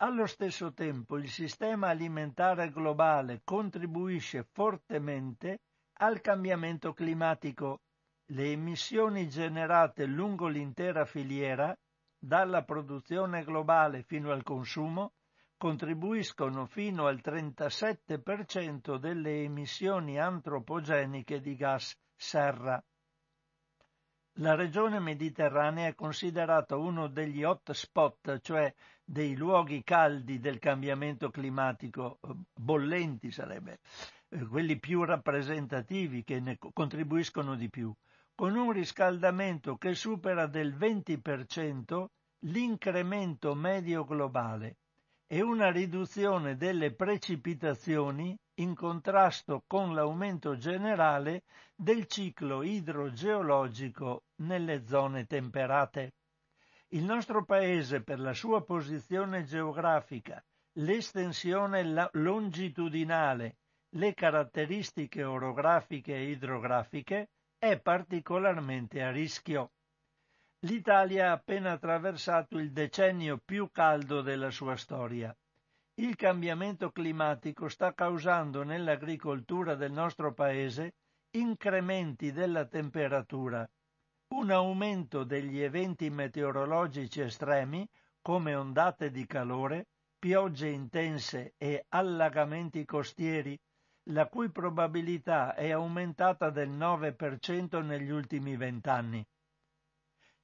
Allo 0.02 0.26
stesso 0.28 0.74
tempo 0.74 1.18
il 1.18 1.30
sistema 1.30 1.90
alimentare 1.90 2.72
globale 2.72 3.42
contribuisce 3.44 4.44
fortemente 4.44 5.60
al 6.02 6.22
cambiamento 6.22 6.94
climatico. 6.94 7.82
Le 8.28 8.52
emissioni 8.52 9.28
generate 9.28 10.06
lungo 10.06 10.48
l'intera 10.48 11.04
filiera, 11.06 11.78
dalla 12.18 12.64
produzione 12.64 13.44
globale 13.44 14.04
fino 14.04 14.32
al 14.32 14.44
consumo, 14.44 15.14
contribuiscono 15.58 16.66
fino 16.66 17.08
al 17.08 17.20
37% 17.22 18.98
delle 18.98 19.44
emissioni 19.44 20.18
antropogeniche 20.18 21.42
di 21.42 21.56
gas 21.56 21.98
serra. 22.16 22.82
La 24.42 24.56
regione 24.56 25.00
mediterranea 25.00 25.88
è 25.88 25.96
considerata 25.96 26.78
uno 26.78 27.08
degli 27.08 27.44
hotspot, 27.44 28.40
cioè 28.40 28.74
dei 29.04 29.36
luoghi 29.36 29.84
caldi 29.84 30.40
del 30.40 30.60
cambiamento 30.60 31.30
climatico, 31.30 32.20
bollenti 32.54 33.32
sarebbe, 33.32 33.80
eh, 34.30 34.46
quelli 34.46 34.80
più 34.80 35.04
rappresentativi 35.04 36.24
che 36.24 36.40
ne 36.40 36.58
contribuiscono 36.58 37.56
di 37.56 37.70
più, 37.70 37.94
con 38.34 38.56
un 38.56 38.72
riscaldamento 38.72 39.76
che 39.76 39.94
supera 39.94 40.48
del 40.48 40.74
20% 40.74 42.06
l'incremento 42.44 43.54
medio 43.56 44.06
globale 44.06 44.78
e 45.28 45.42
una 45.42 45.70
riduzione 45.70 46.56
delle 46.56 46.94
precipitazioni 46.94 48.40
in 48.56 48.74
contrasto 48.74 49.64
con 49.68 49.94
l'aumento 49.94 50.56
generale 50.56 51.44
del 51.76 52.08
ciclo 52.08 52.64
idrogeologico 52.64 54.24
nelle 54.40 54.86
zone 54.86 55.26
temperate. 55.26 56.14
Il 56.90 57.04
nostro 57.04 57.46
paese, 57.46 58.02
per 58.02 58.20
la 58.20 58.34
sua 58.34 58.64
posizione 58.64 59.44
geografica, 59.44 60.44
l'estensione 60.74 62.10
longitudinale, 62.14 63.58
le 63.94 64.14
caratteristiche 64.14 65.24
orografiche 65.24 66.16
e 66.16 66.30
idrografiche, 66.32 67.30
è 67.58 67.80
particolarmente 67.80 69.02
a 69.02 69.12
rischio. 69.12 69.72
L'Italia 70.64 71.30
ha 71.30 71.34
appena 71.34 71.72
attraversato 71.72 72.58
il 72.58 72.72
decennio 72.72 73.38
più 73.44 73.70
caldo 73.72 74.22
della 74.22 74.52
sua 74.52 74.76
storia. 74.76 75.36
Il 75.96 76.16
cambiamento 76.16 76.92
climatico 76.92 77.68
sta 77.68 77.94
causando 77.94 78.64
nell'agricoltura 78.64 79.76
del 79.76 79.92
nostro 79.92 80.34
paese 80.34 80.94
incrementi 81.32 82.32
della 82.32 82.66
temperatura, 82.66 83.70
un 84.30 84.52
aumento 84.52 85.24
degli 85.24 85.60
eventi 85.60 86.10
meteorologici 86.10 87.22
estremi 87.22 87.88
come 88.22 88.56
ondate 88.56 89.12
di 89.12 89.26
calore, 89.26 89.88
piogge 90.18 90.68
intense 90.68 91.54
e 91.58 91.86
allagamenti 91.90 92.86
costieri, 92.86 93.60
la 94.10 94.28
cui 94.28 94.50
probabilità 94.52 95.56
è 95.56 95.72
aumentata 95.72 96.50
del 96.50 96.70
9% 96.70 97.84
negli 97.84 98.10
ultimi 98.10 98.56
vent'anni 98.56 99.26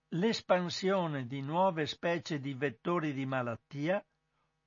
l'espansione 0.09 1.25
di 1.25 1.41
nuove 1.41 1.85
specie 1.85 2.39
di 2.39 2.53
vettori 2.53 3.11
di 3.13 3.25
malattia, 3.25 4.03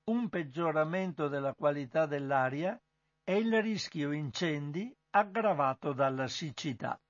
un 0.04 0.28
peggioramento 0.28 1.28
della 1.28 1.54
qualità 1.54 2.06
dell'aria 2.06 2.78
e 3.24 3.36
il 3.36 3.62
rischio 3.62 4.12
incendi 4.12 4.94
aggravato 5.10 5.92
dalla 5.92 6.26
siccità. 6.26 7.00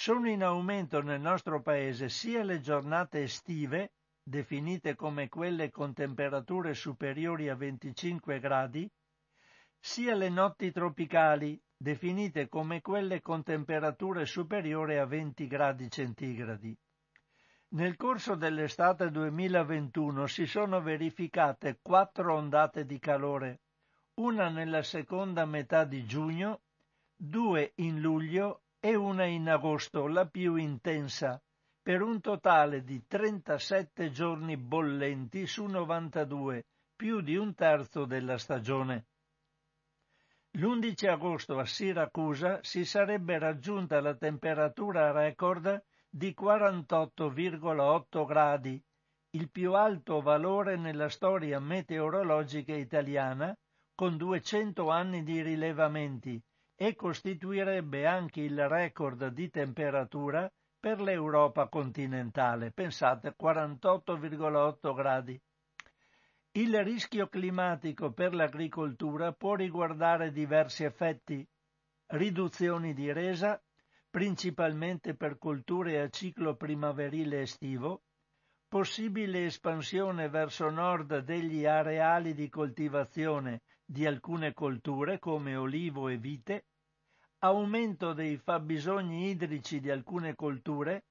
Sono 0.00 0.30
in 0.30 0.42
aumento 0.42 1.02
nel 1.02 1.20
nostro 1.20 1.60
paese 1.60 2.08
sia 2.08 2.42
le 2.42 2.60
giornate 2.60 3.20
estive, 3.24 3.92
definite 4.22 4.96
come 4.96 5.28
quelle 5.28 5.68
con 5.68 5.92
temperature 5.92 6.72
superiori 6.72 7.50
a 7.50 7.54
25 7.54 8.40
gradi, 8.40 8.90
sia 9.78 10.14
le 10.14 10.30
notti 10.30 10.72
tropicali, 10.72 11.60
definite 11.76 12.48
come 12.48 12.80
quelle 12.80 13.20
con 13.20 13.42
temperature 13.42 14.24
superiori 14.24 14.96
a 14.96 15.04
20 15.04 15.46
gradi 15.46 15.90
centigradi. 15.90 16.74
Nel 17.72 17.96
corso 17.96 18.36
dell'estate 18.36 19.10
2021 19.10 20.26
si 20.28 20.46
sono 20.46 20.80
verificate 20.80 21.78
quattro 21.82 22.36
ondate 22.36 22.86
di 22.86 22.98
calore, 22.98 23.60
una 24.14 24.48
nella 24.48 24.82
seconda 24.82 25.44
metà 25.44 25.84
di 25.84 26.06
giugno, 26.06 26.62
due 27.14 27.72
in 27.74 28.00
luglio 28.00 28.62
e 28.80 28.94
una 28.94 29.26
in 29.26 29.46
agosto, 29.48 30.06
la 30.06 30.26
più 30.26 30.56
intensa, 30.56 31.40
per 31.82 32.00
un 32.00 32.20
totale 32.20 32.82
di 32.82 33.06
37 33.06 34.10
giorni 34.10 34.56
bollenti 34.56 35.46
su 35.46 35.66
92, 35.66 36.64
più 36.96 37.20
di 37.20 37.36
un 37.36 37.54
terzo 37.54 38.06
della 38.06 38.38
stagione. 38.38 39.06
L'11 40.52 41.08
agosto 41.08 41.58
a 41.58 41.66
Siracusa 41.66 42.58
si 42.62 42.84
sarebbe 42.84 43.38
raggiunta 43.38 44.00
la 44.00 44.16
temperatura 44.16 45.12
record 45.12 45.84
di 46.08 46.34
48,8 46.38 48.26
gradi, 48.26 48.82
il 49.32 49.50
più 49.50 49.74
alto 49.74 50.20
valore 50.22 50.76
nella 50.76 51.08
storia 51.08 51.60
meteorologica 51.60 52.74
italiana, 52.74 53.56
con 53.94 54.16
200 54.16 54.88
anni 54.88 55.22
di 55.22 55.40
rilevamenti, 55.42 56.42
e 56.82 56.94
costituirebbe 56.94 58.06
anche 58.06 58.40
il 58.40 58.66
record 58.66 59.26
di 59.26 59.50
temperatura 59.50 60.50
per 60.80 60.98
l'Europa 61.02 61.68
continentale. 61.68 62.70
Pensate, 62.70 63.36
48,8 63.38 64.94
gradi. 64.94 65.38
Il 66.52 66.82
rischio 66.82 67.28
climatico 67.28 68.12
per 68.12 68.32
l'agricoltura 68.32 69.30
può 69.32 69.56
riguardare 69.56 70.32
diversi 70.32 70.84
effetti. 70.84 71.46
Riduzioni 72.06 72.94
di 72.94 73.12
resa, 73.12 73.62
principalmente 74.08 75.14
per 75.14 75.36
colture 75.36 76.00
a 76.00 76.08
ciclo 76.08 76.56
primaverile 76.56 77.42
estivo, 77.42 78.04
possibile 78.66 79.44
espansione 79.44 80.30
verso 80.30 80.70
nord 80.70 81.18
degli 81.18 81.66
areali 81.66 82.32
di 82.32 82.48
coltivazione 82.48 83.60
di 83.84 84.06
alcune 84.06 84.54
colture 84.54 85.18
come 85.18 85.56
olivo 85.56 86.08
e 86.08 86.16
vite, 86.16 86.66
aumento 87.42 88.12
dei 88.12 88.36
fabbisogni 88.36 89.30
idrici 89.30 89.80
di 89.80 89.90
alcune 89.90 90.34
colture, 90.34 91.04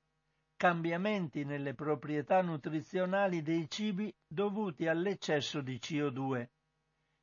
cambiamenti 0.55 1.43
nelle 1.43 1.73
proprietà 1.73 2.41
nutrizionali 2.41 3.41
dei 3.41 3.67
cibi 3.69 4.13
dovuti 4.27 4.87
all'eccesso 4.87 5.61
di 5.61 5.77
CO2, 5.77 6.47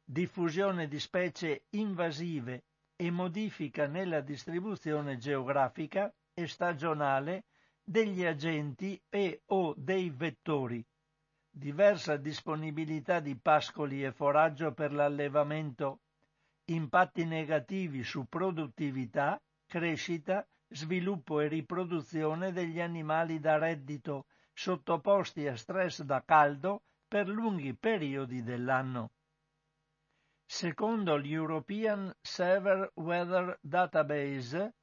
diffusione 0.05 0.89
di 0.89 0.99
specie 0.99 1.67
invasive 1.71 2.65
e 2.97 3.11
modifica 3.11 3.87
nella 3.87 4.21
distribuzione 4.21 5.19
geografica 5.19 6.13
e 6.33 6.47
stagionale 6.49 7.45
degli 7.85 8.25
agenti 8.25 9.01
e 9.09 9.43
o 9.47 9.75
dei 9.77 10.11
vettori, 10.11 10.85
diversa 11.49 12.17
disponibilità 12.17 13.21
di 13.21 13.37
pascoli 13.37 14.03
e 14.03 14.11
foraggio 14.11 14.73
per 14.73 14.93
l'allevamento, 14.93 16.01
impatti 16.67 17.25
negativi 17.25 18.03
su 18.03 18.27
produttività, 18.27 19.41
crescita, 19.67 20.47
sviluppo 20.69 21.41
e 21.41 21.49
riproduzione 21.49 22.53
degli 22.53 22.81
animali 22.81 23.39
da 23.39 23.59
reddito 23.59 24.27
sottoposti 24.53 25.47
a 25.47 25.57
stress 25.57 26.03
da 26.03 26.23
caldo 26.25 26.83
per 27.07 27.29
lunghi 27.29 27.75
periodi 27.75 28.43
dell'anno. 28.43 29.11
Secondo 30.45 31.17
l'European 31.17 32.13
Severe 32.21 32.91
Weather 32.95 33.59
Database, 33.61 34.75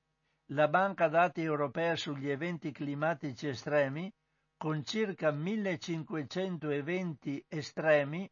la 0.48 0.68
banca 0.68 1.08
dati 1.08 1.42
europea 1.42 1.96
sugli 1.96 2.30
eventi 2.30 2.72
climatici 2.72 3.48
estremi, 3.48 4.12
con 4.58 4.84
circa 4.84 5.32
1500 5.32 6.70
eventi 6.70 7.44
estremi, 7.48 8.30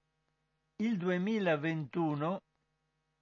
il 0.77 0.98
2021 0.98 2.41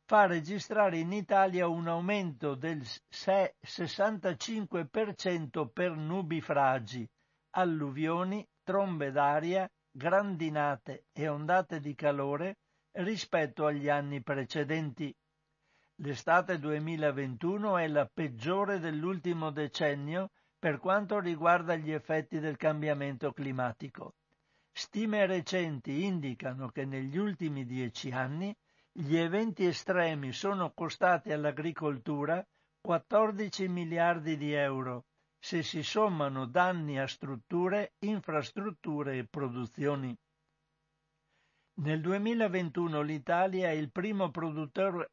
fa 0.09 0.25
registrare 0.25 0.97
in 0.97 1.11
Italia 1.11 1.67
un 1.67 1.87
aumento 1.87 2.55
del 2.55 2.81
65% 2.81 5.69
per 5.71 5.95
nubifragi, 5.95 7.07
alluvioni, 7.51 8.43
trombe 8.63 9.11
d'aria, 9.11 9.69
grandinate 9.91 11.03
e 11.13 11.27
ondate 11.27 11.79
di 11.79 11.93
calore 11.93 12.57
rispetto 12.93 13.67
agli 13.67 13.87
anni 13.87 14.23
precedenti. 14.23 15.15
L'estate 15.97 16.57
2021 16.57 17.77
è 17.77 17.87
la 17.87 18.09
peggiore 18.11 18.79
dell'ultimo 18.79 19.51
decennio 19.51 20.31
per 20.57 20.79
quanto 20.79 21.19
riguarda 21.19 21.75
gli 21.75 21.91
effetti 21.91 22.39
del 22.39 22.57
cambiamento 22.57 23.31
climatico. 23.31 24.15
Stime 24.71 25.27
recenti 25.27 26.03
indicano 26.03 26.69
che 26.69 26.85
negli 26.85 27.17
ultimi 27.17 27.63
dieci 27.63 28.09
anni 28.09 28.51
gli 29.01 29.15
eventi 29.15 29.65
estremi 29.65 30.33
sono 30.33 30.73
costati 30.73 31.31
all'agricoltura 31.31 32.45
14 32.81 33.69
miliardi 33.69 34.35
di 34.35 34.51
euro 34.51 35.05
se 35.41 35.63
si 35.63 35.83
sommano 35.83 36.45
danni 36.45 36.99
a 36.99 37.07
strutture, 37.07 37.93
infrastrutture 37.99 39.17
e 39.17 39.25
produzioni. 39.25 40.13
Nel 41.75 42.01
2021 42.01 43.01
l'Italia 43.01 43.69
è 43.69 43.71
il 43.71 43.89
primo 43.89 44.31
produttore, 44.31 45.11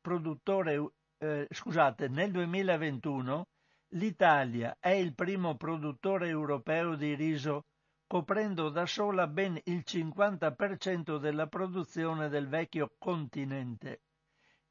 produttore 0.00 0.92
eh, 1.18 1.46
scusate, 1.50 2.08
nel 2.08 2.30
2021 2.30 3.48
l'Italia 3.96 4.74
è 4.80 4.92
il 4.92 5.14
primo 5.14 5.56
produttore 5.56 6.28
europeo 6.28 6.94
di 6.94 7.14
riso 7.14 7.64
coprendo 8.08 8.68
da 8.68 8.86
sola 8.86 9.26
ben 9.26 9.60
il 9.64 9.82
50% 9.84 11.18
della 11.18 11.48
produzione 11.48 12.28
del 12.28 12.46
vecchio 12.46 12.94
continente. 12.98 14.02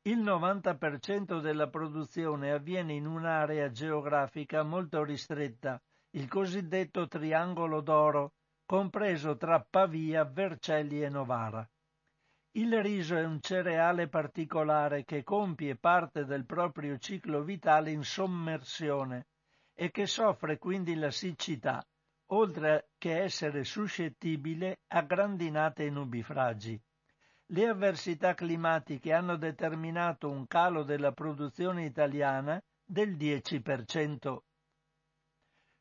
Il 0.03 0.19
90% 0.19 1.41
della 1.41 1.67
produzione 1.67 2.51
avviene 2.51 2.93
in 2.93 3.05
un'area 3.05 3.71
geografica 3.71 4.63
molto 4.63 5.03
ristretta, 5.03 5.81
il 6.11 6.29
cosiddetto 6.29 7.07
Triangolo 7.07 7.81
d'Oro, 7.81 8.33
compreso 8.65 9.35
tra 9.35 9.59
Pavia, 9.59 10.23
Vercelli 10.23 11.03
e 11.03 11.09
Novara. 11.09 11.67
Il 12.51 12.81
riso 12.81 13.17
è 13.17 13.25
un 13.25 13.41
cereale 13.41 14.07
particolare 14.07 15.03
che 15.03 15.23
compie 15.23 15.75
parte 15.75 16.23
del 16.23 16.45
proprio 16.45 16.97
ciclo 16.97 17.43
vitale 17.43 17.91
in 17.91 18.03
sommersione 18.03 19.27
e 19.73 19.91
che 19.91 20.05
soffre 20.05 20.57
quindi 20.57 20.95
la 20.95 21.11
siccità, 21.11 21.85
oltre 22.27 22.89
che 22.97 23.21
essere 23.21 23.63
suscettibile 23.63 24.79
a 24.87 25.01
grandinate 25.01 25.85
e 25.85 25.89
nubifragi. 25.89 26.81
Le 27.47 27.67
avversità 27.67 28.33
climatiche 28.33 29.13
hanno 29.13 29.35
determinato 29.35 30.29
un 30.29 30.47
calo 30.47 30.83
della 30.83 31.11
produzione 31.11 31.85
italiana 31.85 32.59
del 32.83 33.15
10%. 33.15 34.37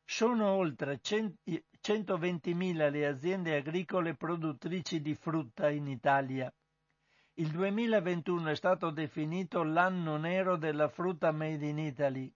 Sono 0.03 0.49
oltre 0.49 0.99
120.000 1.01 2.91
le 2.91 3.07
aziende 3.07 3.55
agricole 3.55 4.15
produttrici 4.15 5.01
di 5.01 5.15
frutta 5.15 5.71
in 5.71 5.87
Italia. 5.87 6.53
Il 7.37 7.49
2021 7.49 8.49
è 8.49 8.55
stato 8.55 8.91
definito 8.91 9.63
l'anno 9.63 10.17
nero 10.17 10.57
della 10.57 10.89
frutta 10.89 11.31
made 11.31 11.65
in 11.65 11.79
Italy 11.79 12.31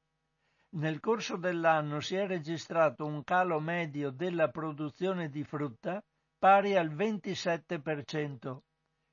nel 0.71 0.99
corso 0.99 1.35
dell'anno 1.35 1.99
si 1.99 2.15
è 2.15 2.27
registrato 2.27 3.05
un 3.05 3.23
calo 3.23 3.59
medio 3.59 4.11
della 4.11 4.49
produzione 4.49 5.29
di 5.29 5.43
frutta 5.43 6.03
pari 6.37 6.75
al 6.75 6.93
27%. 6.93 8.57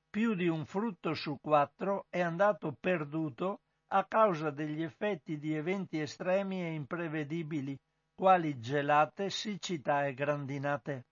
Più 0.09 0.35
di 0.35 0.47
un 0.47 0.65
frutto 0.65 1.13
su 1.13 1.37
quattro 1.41 2.05
è 2.09 2.21
andato 2.21 2.75
perduto 2.79 3.61
a 3.87 4.05
causa 4.05 4.49
degli 4.51 4.81
effetti 4.81 5.37
di 5.37 5.55
eventi 5.55 5.99
estremi 5.99 6.61
e 6.61 6.73
imprevedibili, 6.73 7.77
quali 8.13 8.59
gelate, 8.59 9.29
siccità 9.29 10.05
e 10.05 10.13
grandinate. 10.13 11.05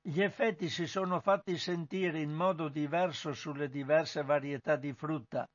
Gli 0.00 0.22
effetti 0.22 0.68
si 0.68 0.86
sono 0.86 1.20
fatti 1.20 1.58
sentire 1.58 2.20
in 2.20 2.32
modo 2.32 2.68
diverso 2.68 3.32
sulle 3.32 3.68
diverse 3.68 4.22
varietà 4.22 4.76
di 4.76 4.92
frutta, 4.92 5.46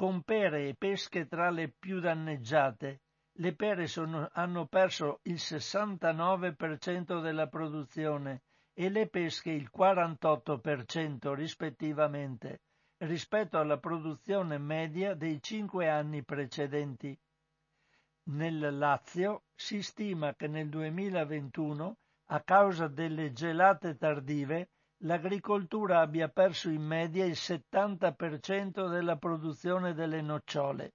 con 0.00 0.22
pere 0.22 0.66
e 0.66 0.74
pesche 0.74 1.26
tra 1.26 1.50
le 1.50 1.68
più 1.68 2.00
danneggiate. 2.00 3.02
Le 3.32 3.54
pere 3.54 3.86
sono, 3.86 4.30
hanno 4.32 4.64
perso 4.64 5.20
il 5.24 5.34
69% 5.34 7.20
della 7.20 7.48
produzione 7.48 8.44
e 8.72 8.88
le 8.88 9.08
pesche 9.08 9.50
il 9.50 9.68
48% 9.70 11.34
rispettivamente, 11.34 12.62
rispetto 13.00 13.58
alla 13.58 13.76
produzione 13.76 14.56
media 14.56 15.12
dei 15.12 15.38
cinque 15.42 15.90
anni 15.90 16.24
precedenti. 16.24 17.14
Nel 18.30 18.78
Lazio 18.78 19.42
si 19.54 19.82
stima 19.82 20.34
che 20.34 20.46
nel 20.46 20.70
2021, 20.70 21.96
a 22.28 22.40
causa 22.40 22.88
delle 22.88 23.32
gelate 23.32 23.98
tardive, 23.98 24.70
l'agricoltura 25.04 26.00
abbia 26.00 26.28
perso 26.28 26.68
in 26.68 26.82
media 26.82 27.24
il 27.24 27.32
70% 27.32 28.88
della 28.88 29.16
produzione 29.16 29.94
delle 29.94 30.20
nocciole. 30.20 30.94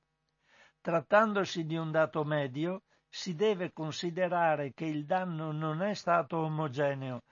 Trattandosi 0.82 1.66
di 1.66 1.78
un 1.78 1.92
dato 1.92 2.24
medio, 2.24 2.84
si 3.08 3.34
deve 3.34 3.72
considerare 3.72 4.74
che 4.74 4.86
il 4.86 5.06
danno 5.06 5.52
non 5.52 5.82
è 5.82 5.94
stato 5.94 6.38
omogeneo. 6.38 7.24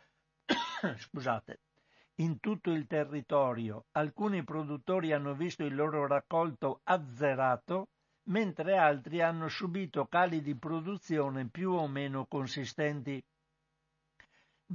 Scusate. 0.97 1.59
In 2.17 2.39
tutto 2.39 2.71
il 2.71 2.85
territorio 2.85 3.85
alcuni 3.91 4.43
produttori 4.43 5.11
hanno 5.11 5.33
visto 5.33 5.63
il 5.63 5.75
loro 5.75 6.05
raccolto 6.07 6.81
azzerato, 6.83 7.89
mentre 8.25 8.77
altri 8.77 9.21
hanno 9.21 9.47
subito 9.49 10.05
cali 10.05 10.41
di 10.41 10.55
produzione 10.55 11.47
più 11.49 11.71
o 11.71 11.87
meno 11.87 12.25
consistenti. 12.25 13.23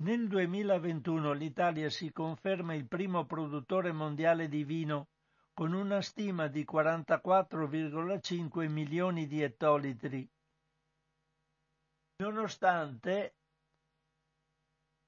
Nel 0.01 0.29
2021 0.29 1.33
l'Italia 1.33 1.91
si 1.91 2.13
conferma 2.13 2.73
il 2.73 2.87
primo 2.87 3.27
produttore 3.27 3.91
mondiale 3.91 4.49
di 4.49 4.63
vino, 4.63 5.09
con 5.53 5.73
una 5.73 6.01
stima 6.03 6.47
di 6.47 6.65
44,5 6.65 8.69
milioni 8.69 9.27
di 9.27 9.43
ettolitri. 9.43 10.31
Nonostante 12.19 13.35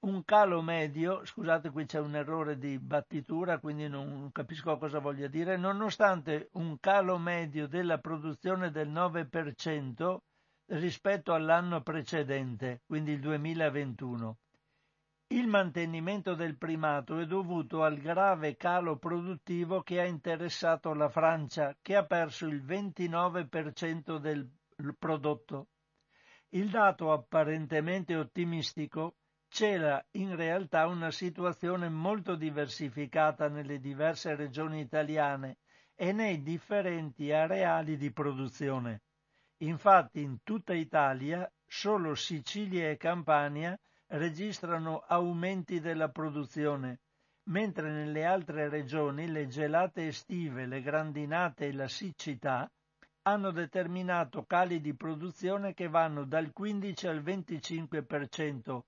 un 0.07 0.25
calo 0.25 0.61
medio, 0.61 1.25
scusate 1.25 1.71
qui 1.71 1.87
c'è 1.87 2.01
un 2.01 2.17
errore 2.17 2.59
di 2.59 2.77
battitura, 2.81 3.61
quindi 3.61 3.87
non 3.87 4.33
capisco 4.33 4.77
cosa 4.77 4.99
voglia 4.99 5.29
dire, 5.29 5.57
nonostante 5.57 6.49
un 6.55 6.81
calo 6.81 7.17
medio 7.17 7.69
della 7.69 7.99
produzione 7.99 8.73
del 8.73 8.91
9% 8.91 10.17
rispetto 10.73 11.33
all'anno 11.33 11.81
precedente, 11.81 12.83
quindi 12.87 13.13
il 13.13 13.21
2021. 13.21 14.37
Il 15.33 15.47
mantenimento 15.47 16.35
del 16.35 16.57
primato 16.57 17.21
è 17.21 17.25
dovuto 17.25 17.85
al 17.85 17.99
grave 17.99 18.57
calo 18.57 18.97
produttivo 18.97 19.81
che 19.81 20.01
ha 20.01 20.05
interessato 20.05 20.93
la 20.93 21.09
Francia, 21.09 21.77
che 21.81 21.95
ha 21.95 22.05
perso 22.05 22.49
il 22.49 22.65
29% 22.65 24.17
del 24.19 24.51
prodotto. 24.99 25.69
Il 26.49 26.69
dato 26.69 27.13
apparentemente 27.13 28.17
ottimistico 28.17 29.19
c'era 29.49 30.05
in 30.13 30.35
realtà 30.35 30.89
una 30.89 31.13
situazione 31.13 31.89
molto 31.89 32.35
diversificata 32.35 33.49
nelle 33.49 33.79
diverse 33.79 34.35
regioni 34.35 34.81
italiane 34.81 35.59
e 35.95 36.11
nei 36.11 36.43
differenti 36.43 37.31
areali 37.31 37.97
di 37.97 38.11
produzione. 38.11 39.03
Infatti 39.59 40.23
in 40.23 40.43
tutta 40.43 40.75
Italia 40.75 41.49
solo 41.65 42.17
Sicilia 42.17 42.91
e 42.91 42.97
Campania 42.97 43.79
registrano 44.11 45.05
aumenti 45.07 45.81
della 45.81 46.09
produzione, 46.09 47.01
mentre 47.45 47.91
nelle 47.91 48.25
altre 48.25 48.69
regioni 48.69 49.29
le 49.29 49.47
gelate 49.47 50.09
estive, 50.09 50.67
le 50.67 50.81
grandinate 50.81 51.67
e 51.67 51.73
la 51.73 51.89
siccità 51.89 52.71
hanno 53.23 53.51
determinato 53.51 54.45
cali 54.45 54.81
di 54.81 54.95
produzione 54.95 55.75
che 55.75 55.89
vanno 55.89 56.25
dal 56.25 56.53
15 56.53 57.07
al 57.07 57.23
25% 57.23 58.81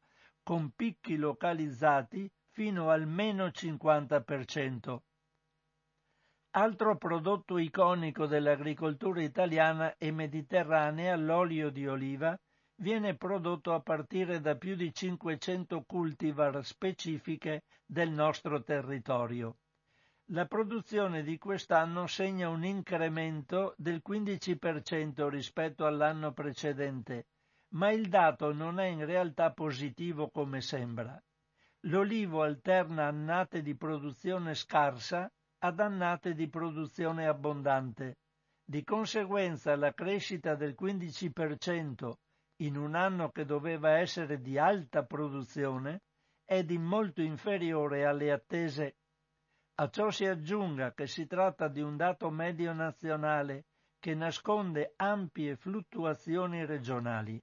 con 0.42 0.72
picchi 0.74 1.16
localizzati 1.16 2.28
fino 2.50 2.90
al 2.90 3.06
meno 3.06 3.46
50%. 3.46 4.98
Altro 6.54 6.96
prodotto 6.96 7.58
iconico 7.58 8.26
dell'agricoltura 8.26 9.22
italiana 9.22 9.96
e 9.96 10.10
mediterranea, 10.10 11.16
l'olio 11.16 11.70
di 11.70 11.86
oliva, 11.86 12.38
viene 12.82 13.16
prodotto 13.16 13.74
a 13.74 13.80
partire 13.80 14.40
da 14.40 14.56
più 14.56 14.74
di 14.74 14.92
500 14.92 15.84
cultivar 15.84 16.64
specifiche 16.64 17.62
del 17.86 18.10
nostro 18.10 18.60
territorio. 18.64 19.58
La 20.32 20.46
produzione 20.46 21.22
di 21.22 21.38
quest'anno 21.38 22.08
segna 22.08 22.48
un 22.48 22.64
incremento 22.64 23.74
del 23.76 24.02
15% 24.04 25.28
rispetto 25.28 25.86
all'anno 25.86 26.32
precedente, 26.32 27.26
ma 27.74 27.92
il 27.92 28.08
dato 28.08 28.52
non 28.52 28.80
è 28.80 28.86
in 28.86 29.06
realtà 29.06 29.52
positivo 29.52 30.28
come 30.30 30.60
sembra. 30.60 31.22
L'olivo 31.82 32.42
alterna 32.42 33.06
annate 33.06 33.62
di 33.62 33.76
produzione 33.76 34.54
scarsa 34.56 35.30
ad 35.58 35.78
annate 35.78 36.34
di 36.34 36.48
produzione 36.48 37.28
abbondante. 37.28 38.16
Di 38.64 38.82
conseguenza 38.82 39.76
la 39.76 39.92
crescita 39.92 40.56
del 40.56 40.74
15% 40.76 42.14
in 42.62 42.76
un 42.76 42.94
anno 42.94 43.30
che 43.30 43.44
doveva 43.44 43.98
essere 43.98 44.40
di 44.40 44.56
alta 44.56 45.04
produzione 45.04 46.02
è 46.44 46.62
di 46.62 46.78
molto 46.78 47.20
inferiore 47.20 48.04
alle 48.04 48.30
attese. 48.30 48.96
A 49.76 49.88
ciò 49.90 50.10
si 50.10 50.26
aggiunga 50.26 50.92
che 50.92 51.08
si 51.08 51.26
tratta 51.26 51.66
di 51.66 51.80
un 51.80 51.96
dato 51.96 52.30
medio 52.30 52.72
nazionale 52.72 53.64
che 53.98 54.14
nasconde 54.14 54.92
ampie 54.96 55.56
fluttuazioni 55.56 56.64
regionali. 56.64 57.40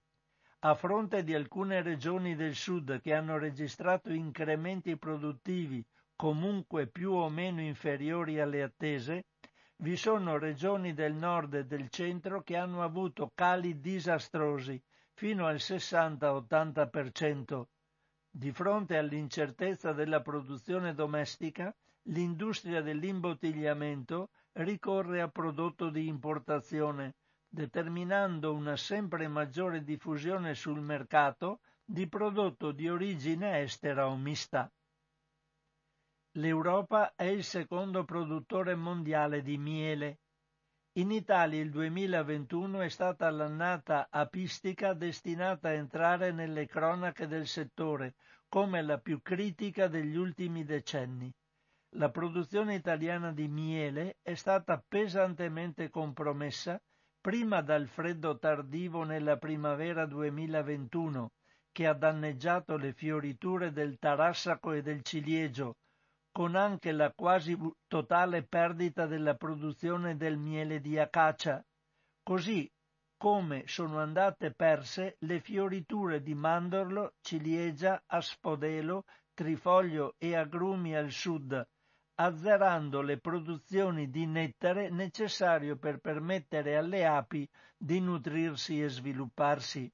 A 0.59 0.73
fronte 0.75 1.23
di 1.23 1.33
alcune 1.33 1.81
regioni 1.81 2.35
del 2.35 2.55
sud 2.55 3.01
che 3.01 3.13
hanno 3.13 3.37
registrato 3.37 4.11
incrementi 4.11 4.97
produttivi 4.97 5.85
comunque 6.15 6.87
più 6.87 7.11
o 7.11 7.29
meno 7.29 7.61
inferiori 7.61 8.39
alle 8.39 8.61
attese, 8.61 9.25
vi 9.77 9.95
sono 9.95 10.37
regioni 10.37 10.93
del 10.93 11.13
nord 11.13 11.53
e 11.55 11.65
del 11.65 11.89
centro 11.89 12.41
che 12.41 12.57
hanno 12.57 12.83
avuto 12.83 13.31
cali 13.33 13.79
disastrosi 13.79 14.81
fino 15.19 15.45
al 15.47 15.57
60-80%. 15.57 17.63
Di 18.31 18.53
fronte 18.53 18.95
all'incertezza 18.95 19.91
della 19.91 20.21
produzione 20.21 20.93
domestica, 20.93 21.75
l'industria 22.03 22.81
dell'imbottigliamento 22.81 24.29
ricorre 24.53 25.19
a 25.19 25.27
prodotto 25.27 25.89
di 25.89 26.07
importazione, 26.07 27.15
determinando 27.49 28.53
una 28.53 28.77
sempre 28.77 29.27
maggiore 29.27 29.83
diffusione 29.83 30.55
sul 30.55 30.79
mercato 30.79 31.59
di 31.83 32.07
prodotto 32.07 32.71
di 32.71 32.87
origine 32.87 33.59
estera 33.59 34.07
o 34.07 34.15
mista. 34.15 34.71
L'Europa 36.37 37.13
è 37.15 37.25
il 37.25 37.43
secondo 37.43 38.05
produttore 38.05 38.73
mondiale 38.73 39.41
di 39.41 39.57
miele. 39.57 40.19
In 40.93 41.11
Italia 41.11 41.61
il 41.61 41.69
2021 41.69 42.81
è 42.81 42.89
stata 42.89 43.29
l'annata 43.29 44.07
apistica 44.09 44.93
destinata 44.93 45.69
a 45.69 45.73
entrare 45.73 46.31
nelle 46.31 46.65
cronache 46.65 47.27
del 47.27 47.45
settore 47.45 48.15
come 48.47 48.81
la 48.81 48.97
più 48.97 49.21
critica 49.21 49.87
degli 49.87 50.15
ultimi 50.15 50.65
decenni. 50.65 51.31
La 51.93 52.09
produzione 52.09 52.73
italiana 52.73 53.31
di 53.31 53.47
miele 53.47 54.17
è 54.23 54.33
stata 54.33 54.83
pesantemente 54.85 55.89
compromessa 55.89 56.81
prima 57.21 57.61
dal 57.61 57.87
freddo 57.87 58.39
tardivo 58.39 59.03
nella 59.03 59.37
primavera 59.37 60.07
2021, 60.07 61.31
che 61.71 61.85
ha 61.85 61.93
danneggiato 61.93 62.77
le 62.77 62.93
fioriture 62.93 63.71
del 63.71 63.99
tarassaco 63.99 64.71
e 64.71 64.81
del 64.81 65.03
ciliegio, 65.03 65.75
con 66.31 66.55
anche 66.55 66.91
la 66.91 67.11
quasi 67.13 67.57
totale 67.87 68.43
perdita 68.43 69.05
della 69.05 69.35
produzione 69.35 70.15
del 70.15 70.37
miele 70.37 70.79
di 70.79 70.97
acacia, 70.97 71.63
così 72.23 72.69
come 73.17 73.63
sono 73.65 73.99
andate 73.99 74.53
perse 74.53 75.17
le 75.19 75.41
fioriture 75.41 76.21
di 76.21 76.33
mandorlo, 76.33 77.15
ciliegia, 77.21 78.01
aspodelo, 78.05 79.03
trifoglio 79.33 80.15
e 80.17 80.35
agrumi 80.35 80.95
al 80.95 81.11
sud, 81.11 81.67
azzerando 82.15 83.01
le 83.01 83.19
produzioni 83.19 84.09
di 84.09 84.25
nettare 84.25 84.89
necessario 84.89 85.77
per 85.77 85.99
permettere 85.99 86.77
alle 86.77 87.05
api 87.05 87.49
di 87.77 87.99
nutrirsi 87.99 88.81
e 88.81 88.87
svilupparsi. 88.87 89.91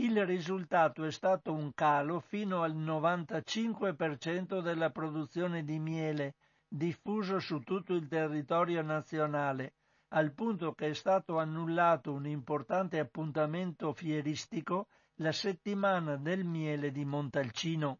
Il 0.00 0.24
risultato 0.24 1.02
è 1.02 1.10
stato 1.10 1.52
un 1.52 1.74
calo 1.74 2.20
fino 2.20 2.62
al 2.62 2.76
95% 2.76 4.60
della 4.60 4.90
produzione 4.90 5.64
di 5.64 5.80
miele, 5.80 6.36
diffuso 6.68 7.40
su 7.40 7.58
tutto 7.62 7.94
il 7.94 8.06
territorio 8.06 8.80
nazionale, 8.82 9.74
al 10.10 10.32
punto 10.34 10.72
che 10.72 10.90
è 10.90 10.94
stato 10.94 11.38
annullato 11.38 12.12
un 12.12 12.28
importante 12.28 13.00
appuntamento 13.00 13.92
fieristico 13.92 14.86
la 15.16 15.32
settimana 15.32 16.14
del 16.14 16.44
miele 16.44 16.92
di 16.92 17.04
Montalcino. 17.04 17.98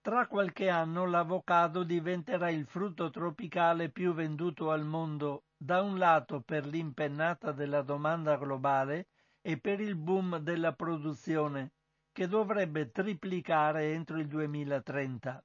Tra 0.00 0.28
qualche 0.28 0.68
anno 0.68 1.04
l'avocado 1.04 1.82
diventerà 1.82 2.48
il 2.48 2.66
frutto 2.66 3.10
tropicale 3.10 3.90
più 3.90 4.14
venduto 4.14 4.70
al 4.70 4.84
mondo, 4.84 5.46
da 5.56 5.82
un 5.82 5.98
lato 5.98 6.42
per 6.42 6.64
l'impennata 6.64 7.50
della 7.50 7.82
domanda 7.82 8.36
globale 8.36 9.08
e 9.42 9.58
per 9.58 9.80
il 9.80 9.96
boom 9.96 10.38
della 10.38 10.72
produzione, 10.72 11.72
che 12.12 12.26
dovrebbe 12.26 12.90
triplicare 12.90 13.92
entro 13.92 14.18
il 14.18 14.28
2030. 14.28 15.44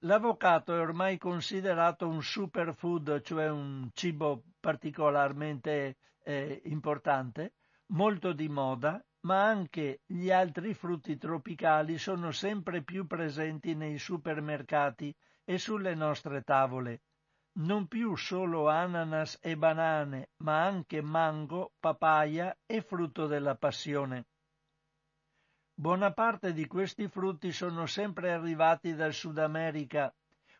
L'avocado 0.00 0.74
è 0.74 0.78
ormai 0.78 1.18
considerato 1.18 2.06
un 2.06 2.22
superfood, 2.22 3.22
cioè 3.22 3.48
un 3.48 3.88
cibo 3.92 4.44
particolarmente 4.60 5.96
eh, 6.22 6.60
importante, 6.66 7.54
molto 7.86 8.32
di 8.32 8.48
moda 8.48 9.04
ma 9.26 9.44
anche 9.44 10.02
gli 10.06 10.30
altri 10.30 10.72
frutti 10.72 11.18
tropicali 11.18 11.98
sono 11.98 12.30
sempre 12.30 12.82
più 12.82 13.06
presenti 13.06 13.74
nei 13.74 13.98
supermercati 13.98 15.14
e 15.44 15.58
sulle 15.58 15.96
nostre 15.96 16.42
tavole. 16.42 17.02
Non 17.58 17.86
più 17.86 18.16
solo 18.16 18.68
ananas 18.68 19.38
e 19.40 19.56
banane, 19.56 20.28
ma 20.42 20.62
anche 20.62 21.00
mango, 21.00 21.72
papaya 21.80 22.54
e 22.66 22.82
frutto 22.82 23.26
della 23.26 23.54
passione. 23.54 24.26
Buona 25.72 26.12
parte 26.12 26.52
di 26.52 26.66
questi 26.66 27.08
frutti 27.08 27.52
sono 27.52 27.86
sempre 27.86 28.32
arrivati 28.32 28.94
dal 28.94 29.14
Sud 29.14 29.38
America, 29.38 30.14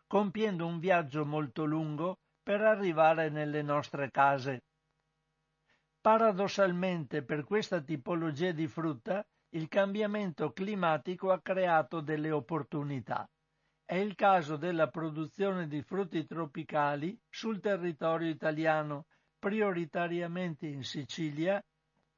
compiendo 0.06 0.66
un 0.66 0.78
viaggio 0.78 1.26
molto 1.26 1.66
lungo 1.66 2.20
per 2.42 2.62
arrivare 2.62 3.28
nelle 3.28 3.60
nostre 3.60 4.10
case. 4.10 4.64
Paradossalmente 6.00 7.22
per 7.22 7.44
questa 7.44 7.82
tipologia 7.82 8.52
di 8.52 8.68
frutta 8.68 9.22
il 9.50 9.68
cambiamento 9.68 10.50
climatico 10.52 11.30
ha 11.30 11.42
creato 11.42 12.00
delle 12.00 12.30
opportunità. 12.30 13.28
È 13.88 13.94
il 13.94 14.16
caso 14.16 14.56
della 14.56 14.88
produzione 14.88 15.68
di 15.68 15.80
frutti 15.80 16.26
tropicali 16.26 17.16
sul 17.28 17.60
territorio 17.60 18.28
italiano, 18.28 19.06
prioritariamente 19.38 20.66
in 20.66 20.82
Sicilia 20.82 21.64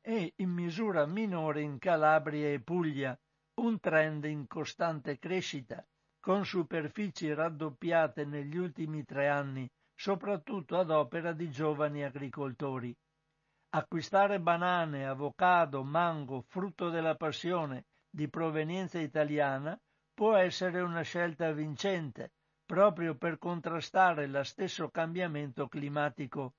e 0.00 0.32
in 0.36 0.48
misura 0.48 1.04
minore 1.04 1.60
in 1.60 1.76
Calabria 1.76 2.48
e 2.48 2.62
Puglia, 2.62 3.14
un 3.56 3.78
trend 3.80 4.24
in 4.24 4.46
costante 4.46 5.18
crescita, 5.18 5.86
con 6.18 6.46
superfici 6.46 7.34
raddoppiate 7.34 8.24
negli 8.24 8.56
ultimi 8.56 9.04
tre 9.04 9.28
anni, 9.28 9.70
soprattutto 9.94 10.78
ad 10.78 10.88
opera 10.88 11.34
di 11.34 11.50
giovani 11.50 12.02
agricoltori. 12.02 12.96
Acquistare 13.74 14.40
banane, 14.40 15.06
avocado, 15.06 15.84
mango, 15.84 16.40
frutto 16.48 16.88
della 16.88 17.14
passione 17.14 17.84
di 18.08 18.26
provenienza 18.30 18.98
italiana 18.98 19.78
può 20.18 20.34
essere 20.34 20.80
una 20.80 21.02
scelta 21.02 21.52
vincente, 21.52 22.32
proprio 22.66 23.14
per 23.14 23.38
contrastare 23.38 24.26
lo 24.26 24.42
stesso 24.42 24.88
cambiamento 24.88 25.68
climatico. 25.68 26.54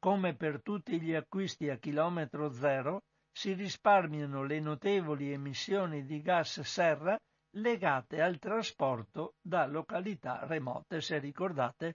Come 0.00 0.34
per 0.34 0.60
tutti 0.60 1.00
gli 1.00 1.14
acquisti 1.14 1.70
a 1.70 1.76
chilometro 1.76 2.50
zero, 2.50 3.02
si 3.30 3.52
risparmiano 3.52 4.42
le 4.42 4.58
notevoli 4.58 5.30
emissioni 5.30 6.04
di 6.04 6.20
gas 6.22 6.60
serra 6.62 7.16
legate 7.50 8.20
al 8.20 8.40
trasporto 8.40 9.34
da 9.40 9.64
località 9.66 10.44
remote. 10.44 11.00
Se 11.00 11.16
ricordate, 11.18 11.94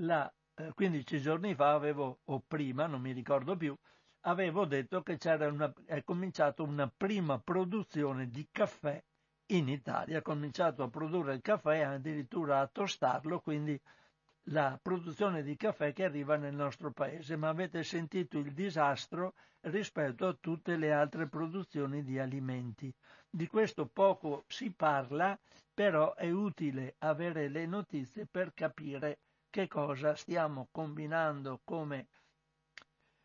la, 0.00 0.28
eh, 0.56 0.72
15 0.74 1.20
giorni 1.20 1.54
fa 1.54 1.74
avevo, 1.74 2.22
o 2.24 2.42
prima, 2.44 2.88
non 2.88 3.00
mi 3.00 3.12
ricordo 3.12 3.56
più, 3.56 3.72
avevo 4.22 4.66
detto 4.66 5.00
che 5.02 5.16
c'era 5.16 5.46
una, 5.46 5.72
è 5.86 6.02
cominciata 6.02 6.64
una 6.64 6.92
prima 6.92 7.38
produzione 7.38 8.26
di 8.26 8.48
caffè 8.50 9.00
in 9.50 9.68
Italia, 9.68 10.18
ha 10.18 10.22
cominciato 10.22 10.82
a 10.82 10.88
produrre 10.88 11.34
il 11.34 11.40
caffè 11.40 11.78
e 11.78 11.82
addirittura 11.82 12.60
a 12.60 12.66
tostarlo, 12.66 13.40
quindi 13.40 13.78
la 14.44 14.78
produzione 14.80 15.42
di 15.42 15.56
caffè 15.56 15.92
che 15.92 16.04
arriva 16.04 16.36
nel 16.36 16.54
nostro 16.54 16.90
paese, 16.92 17.36
ma 17.36 17.48
avete 17.48 17.82
sentito 17.82 18.38
il 18.38 18.52
disastro 18.52 19.34
rispetto 19.62 20.26
a 20.26 20.36
tutte 20.38 20.76
le 20.76 20.92
altre 20.92 21.28
produzioni 21.28 22.02
di 22.02 22.18
alimenti. 22.18 22.92
Di 23.28 23.46
questo 23.46 23.86
poco 23.86 24.44
si 24.48 24.70
parla, 24.70 25.38
però 25.72 26.14
è 26.14 26.30
utile 26.30 26.94
avere 26.98 27.48
le 27.48 27.66
notizie 27.66 28.26
per 28.26 28.52
capire 28.54 29.18
che 29.50 29.68
cosa 29.68 30.14
stiamo 30.14 30.68
combinando 30.70 31.60
come 31.64 32.06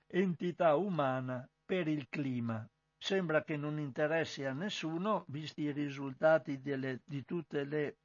entità 0.08 0.76
umana 0.76 1.48
per 1.66 1.88
il 1.88 2.08
clima. 2.10 2.68
Sembra 3.06 3.44
che 3.44 3.56
non 3.56 3.78
interessi 3.78 4.44
a 4.46 4.54
nessuno, 4.54 5.26
visti 5.28 5.62
i 5.62 5.72
risultati 5.72 6.60
delle, 6.60 7.02
di 7.06 7.24
tutte 7.24 7.64
le 7.64 7.98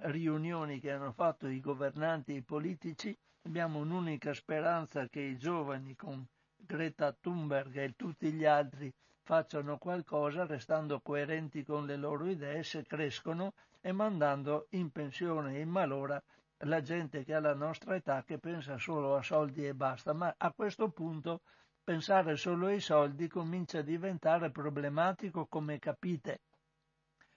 riunioni 0.00 0.78
che 0.78 0.90
hanno 0.92 1.12
fatto 1.12 1.46
i 1.46 1.58
governanti 1.58 2.34
e 2.34 2.36
i 2.36 2.42
politici. 2.42 3.18
Abbiamo 3.46 3.78
un'unica 3.78 4.34
speranza 4.34 5.08
che 5.08 5.20
i 5.20 5.38
giovani 5.38 5.96
con 5.96 6.22
Greta 6.54 7.16
Thunberg 7.18 7.76
e 7.76 7.94
tutti 7.96 8.30
gli 8.30 8.44
altri 8.44 8.92
facciano 9.22 9.78
qualcosa 9.78 10.44
restando 10.44 11.00
coerenti 11.00 11.64
con 11.64 11.86
le 11.86 11.96
loro 11.96 12.26
idee 12.26 12.62
se 12.62 12.82
crescono 12.82 13.54
e 13.80 13.90
mandando 13.92 14.66
in 14.72 14.90
pensione 14.90 15.56
e 15.56 15.60
in 15.60 15.70
malora 15.70 16.22
la 16.58 16.82
gente 16.82 17.24
che 17.24 17.32
ha 17.32 17.40
la 17.40 17.54
nostra 17.54 17.94
età 17.94 18.22
che 18.22 18.36
pensa 18.36 18.76
solo 18.76 19.16
a 19.16 19.22
soldi 19.22 19.66
e 19.66 19.72
basta, 19.72 20.12
ma 20.12 20.34
a 20.36 20.52
questo 20.52 20.90
punto 20.90 21.40
pensare 21.86 22.34
solo 22.34 22.66
ai 22.66 22.80
soldi 22.80 23.28
comincia 23.28 23.78
a 23.78 23.82
diventare 23.82 24.50
problematico 24.50 25.46
come 25.46 25.78
capite 25.78 26.40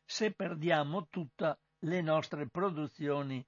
se 0.03 0.31
perdiamo 0.31 1.05
tutte 1.07 1.59
le 1.81 2.01
nostre 2.01 2.47
produzioni 2.49 3.45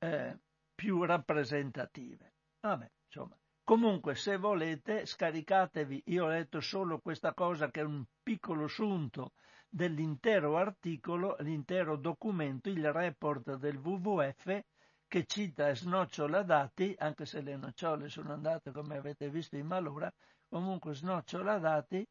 eh, 0.00 0.38
più 0.74 1.02
rappresentative. 1.04 2.34
Vabbè, 2.60 2.90
insomma. 3.06 3.34
Comunque, 3.64 4.14
se 4.16 4.36
volete, 4.36 5.06
scaricatevi, 5.06 6.02
io 6.08 6.26
ho 6.26 6.28
letto 6.28 6.60
solo 6.60 7.00
questa 7.00 7.32
cosa 7.32 7.70
che 7.70 7.80
è 7.80 7.84
un 7.84 8.04
piccolo 8.22 8.68
sunto 8.68 9.32
dell'intero 9.66 10.58
articolo, 10.58 11.36
l'intero 11.38 11.96
documento, 11.96 12.68
il 12.68 12.92
report 12.92 13.56
del 13.56 13.78
WWF, 13.78 14.60
che 15.08 15.24
cita 15.24 15.74
snocciola 15.74 16.42
dati, 16.42 16.94
anche 16.98 17.24
se 17.24 17.40
le 17.40 17.56
nocciole 17.56 18.08
sono 18.08 18.34
andate 18.34 18.70
come 18.70 18.98
avete 18.98 19.30
visto 19.30 19.56
in 19.56 19.66
malora, 19.66 20.12
comunque 20.48 20.94
snocciola 20.94 21.58
dati 21.58 22.06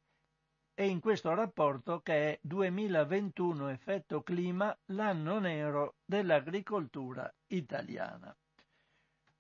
e 0.73 0.88
in 0.88 0.99
questo 0.99 1.33
rapporto 1.33 2.01
che 2.01 2.33
è 2.33 2.39
2021 2.41 3.69
effetto 3.69 4.21
clima, 4.21 4.75
l'anno 4.88 5.39
nero 5.39 5.95
dell'agricoltura 6.03 7.31
italiana. 7.47 8.36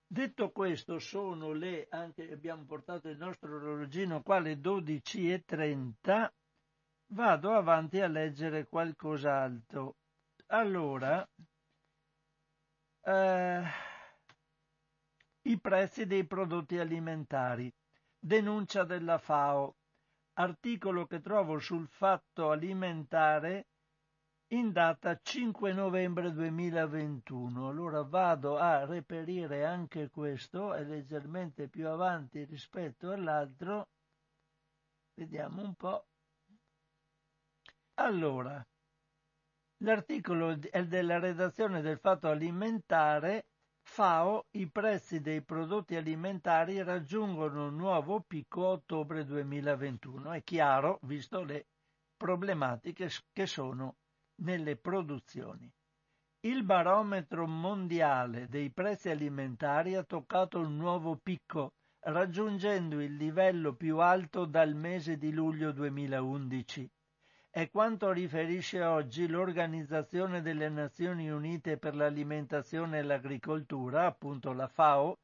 Detto 0.09 0.51
questo, 0.51 0.99
sono 0.99 1.51
le, 1.51 1.87
anche 1.89 2.31
abbiamo 2.31 2.63
portato 2.63 3.09
il 3.09 3.17
nostro 3.17 3.55
orologino 3.55 4.21
qua 4.21 4.37
alle 4.37 4.55
12.30, 4.55 6.31
vado 7.07 7.53
avanti 7.53 7.99
a 7.99 8.07
leggere 8.07 8.67
qualcos'altro. 8.67 9.95
Allora, 10.47 11.27
eh, 13.07 13.63
i 15.43 15.59
prezzi 15.59 16.05
dei 16.05 16.25
prodotti 16.25 16.77
alimentari, 16.77 17.73
denuncia 18.19 18.83
della 18.83 19.17
FAO, 19.17 19.75
articolo 20.33 21.07
che 21.07 21.21
trovo 21.21 21.57
sul 21.57 21.87
fatto 21.87 22.51
alimentare 22.51 23.67
in 24.47 24.73
data 24.73 25.17
5 25.21 25.71
novembre 25.71 26.33
2021. 26.33 27.69
Allora 27.69 28.01
vado 28.03 28.57
a 28.57 28.85
reperire 28.85 29.65
anche 29.65 30.09
questo, 30.09 30.73
è 30.73 30.83
leggermente 30.83 31.69
più 31.69 31.87
avanti 31.87 32.43
rispetto 32.43 33.11
all'altro. 33.11 33.87
Vediamo 35.13 35.63
un 35.63 35.73
po'. 35.75 36.07
Allora, 37.95 38.63
L'articolo 39.81 40.57
è 40.71 40.85
della 40.87 41.19
redazione 41.19 41.81
del 41.81 41.99
Fatto 41.99 42.27
Alimentare 42.29 43.45
FAO, 43.83 44.47
i 44.51 44.67
prezzi 44.71 45.21
dei 45.21 45.43
prodotti 45.43 45.95
alimentari 45.95 46.81
raggiungono 46.81 47.67
un 47.67 47.75
nuovo 47.75 48.21
picco 48.21 48.65
a 48.65 48.71
ottobre 48.71 49.23
2021. 49.23 50.31
È 50.33 50.43
chiaro, 50.43 50.97
visto 51.03 51.43
le 51.43 51.67
problematiche 52.17 53.07
che 53.31 53.45
sono 53.45 53.97
nelle 54.41 54.77
produzioni. 54.77 55.71
Il 56.39 56.63
barometro 56.63 57.45
mondiale 57.45 58.47
dei 58.47 58.71
prezzi 58.71 59.09
alimentari 59.09 59.93
ha 59.93 60.03
toccato 60.03 60.59
un 60.59 60.75
nuovo 60.75 61.17
picco, 61.17 61.73
raggiungendo 61.99 62.99
il 62.99 63.15
livello 63.15 63.75
più 63.75 63.99
alto 63.99 64.45
dal 64.45 64.73
mese 64.73 65.17
di 65.17 65.31
luglio 65.31 65.71
2011 65.71 66.89
è 67.57 67.71
quanto 67.71 68.11
riferisce 68.11 68.83
oggi 68.83 69.27
l'Organizzazione 69.27 70.43
delle 70.43 70.69
Nazioni 70.69 71.31
Unite 71.31 71.77
per 71.77 71.95
l'alimentazione 71.95 72.99
e 72.99 73.01
l'agricoltura, 73.01 74.05
appunto 74.05 74.53
la 74.53 74.67
FAO, 74.67 75.17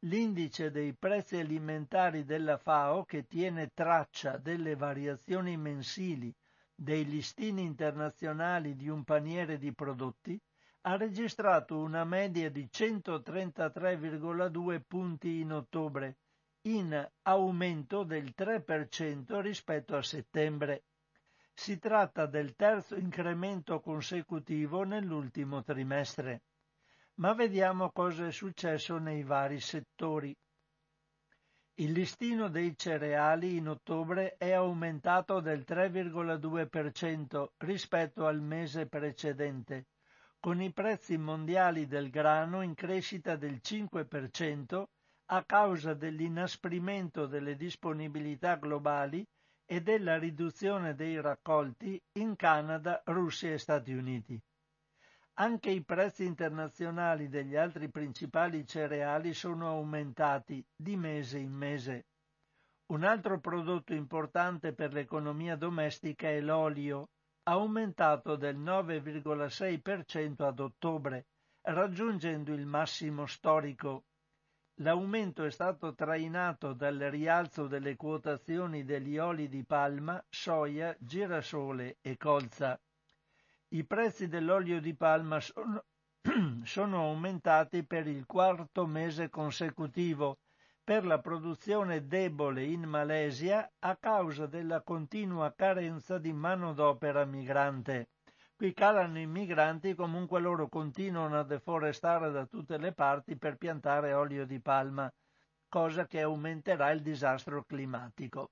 l'indice 0.00 0.70
dei 0.70 0.92
prezzi 0.92 1.38
alimentari 1.38 2.26
della 2.26 2.58
FAO 2.58 3.06
che 3.06 3.26
tiene 3.26 3.70
traccia 3.72 4.36
delle 4.36 4.76
variazioni 4.76 5.56
mensili 5.56 6.30
dei 6.74 7.06
listini 7.06 7.62
internazionali 7.62 8.76
di 8.76 8.90
un 8.90 9.02
paniere 9.02 9.56
di 9.56 9.72
prodotti, 9.72 10.38
ha 10.82 10.98
registrato 10.98 11.78
una 11.78 12.04
media 12.04 12.50
di 12.50 12.68
133,2 12.70 14.82
punti 14.86 15.40
in 15.40 15.52
ottobre, 15.52 16.18
in 16.66 17.10
aumento 17.22 18.02
del 18.02 18.34
3% 18.36 19.40
rispetto 19.40 19.96
a 19.96 20.02
settembre 20.02 20.82
si 21.52 21.78
tratta 21.78 22.26
del 22.26 22.54
terzo 22.56 22.96
incremento 22.96 23.80
consecutivo 23.80 24.82
nell'ultimo 24.84 25.62
trimestre. 25.62 26.42
Ma 27.14 27.34
vediamo 27.34 27.90
cosa 27.90 28.26
è 28.26 28.32
successo 28.32 28.98
nei 28.98 29.22
vari 29.22 29.60
settori. 29.60 30.34
Il 31.74 31.92
listino 31.92 32.48
dei 32.48 32.76
cereali 32.76 33.56
in 33.56 33.68
ottobre 33.68 34.36
è 34.36 34.52
aumentato 34.52 35.40
del 35.40 35.64
3,2% 35.66 37.46
rispetto 37.58 38.26
al 38.26 38.40
mese 38.40 38.86
precedente, 38.86 39.86
con 40.38 40.60
i 40.60 40.72
prezzi 40.72 41.16
mondiali 41.18 41.86
del 41.86 42.10
grano 42.10 42.62
in 42.62 42.74
crescita 42.74 43.36
del 43.36 43.60
5% 43.62 44.84
a 45.26 45.44
causa 45.44 45.94
dell'inasprimento 45.94 47.26
delle 47.26 47.54
disponibilità 47.54 48.56
globali 48.56 49.26
e 49.72 49.82
della 49.82 50.18
riduzione 50.18 50.96
dei 50.96 51.20
raccolti 51.20 52.02
in 52.14 52.34
Canada, 52.34 53.00
Russia 53.04 53.52
e 53.52 53.58
Stati 53.58 53.92
Uniti. 53.92 54.36
Anche 55.34 55.70
i 55.70 55.84
prezzi 55.84 56.24
internazionali 56.24 57.28
degli 57.28 57.54
altri 57.54 57.88
principali 57.88 58.66
cereali 58.66 59.32
sono 59.32 59.68
aumentati 59.68 60.66
di 60.74 60.96
mese 60.96 61.38
in 61.38 61.52
mese. 61.52 62.06
Un 62.86 63.04
altro 63.04 63.38
prodotto 63.38 63.94
importante 63.94 64.74
per 64.74 64.92
l'economia 64.92 65.54
domestica 65.54 66.26
è 66.26 66.40
l'olio, 66.40 67.10
aumentato 67.44 68.34
del 68.34 68.58
9,6% 68.58 70.42
ad 70.42 70.58
ottobre, 70.58 71.26
raggiungendo 71.60 72.52
il 72.52 72.66
massimo 72.66 73.24
storico. 73.26 74.02
L'aumento 74.82 75.44
è 75.44 75.50
stato 75.50 75.94
trainato 75.94 76.72
dal 76.72 76.96
rialzo 76.96 77.66
delle 77.66 77.96
quotazioni 77.96 78.82
degli 78.82 79.18
oli 79.18 79.50
di 79.50 79.62
palma, 79.62 80.24
soia, 80.30 80.96
girasole 80.98 81.98
e 82.00 82.16
colza. 82.16 82.80
I 83.68 83.84
prezzi 83.84 84.26
dell'olio 84.26 84.80
di 84.80 84.94
palma 84.94 85.38
sono, 85.38 85.84
sono 86.64 87.02
aumentati 87.02 87.84
per 87.84 88.06
il 88.06 88.24
quarto 88.24 88.86
mese 88.86 89.28
consecutivo 89.28 90.38
per 90.82 91.04
la 91.04 91.20
produzione 91.20 92.06
debole 92.06 92.64
in 92.64 92.84
Malesia 92.84 93.70
a 93.80 93.96
causa 93.96 94.46
della 94.46 94.80
continua 94.80 95.52
carenza 95.54 96.16
di 96.16 96.32
manodopera 96.32 97.26
migrante. 97.26 98.08
Qui 98.60 98.74
calano 98.74 99.18
i 99.18 99.26
migranti, 99.26 99.94
comunque 99.94 100.38
loro 100.38 100.68
continuano 100.68 101.38
a 101.38 101.44
deforestare 101.44 102.30
da 102.30 102.44
tutte 102.44 102.76
le 102.76 102.92
parti 102.92 103.34
per 103.38 103.56
piantare 103.56 104.12
olio 104.12 104.44
di 104.44 104.60
palma, 104.60 105.10
cosa 105.66 106.06
che 106.06 106.20
aumenterà 106.20 106.90
il 106.90 107.00
disastro 107.00 107.64
climatico. 107.64 108.50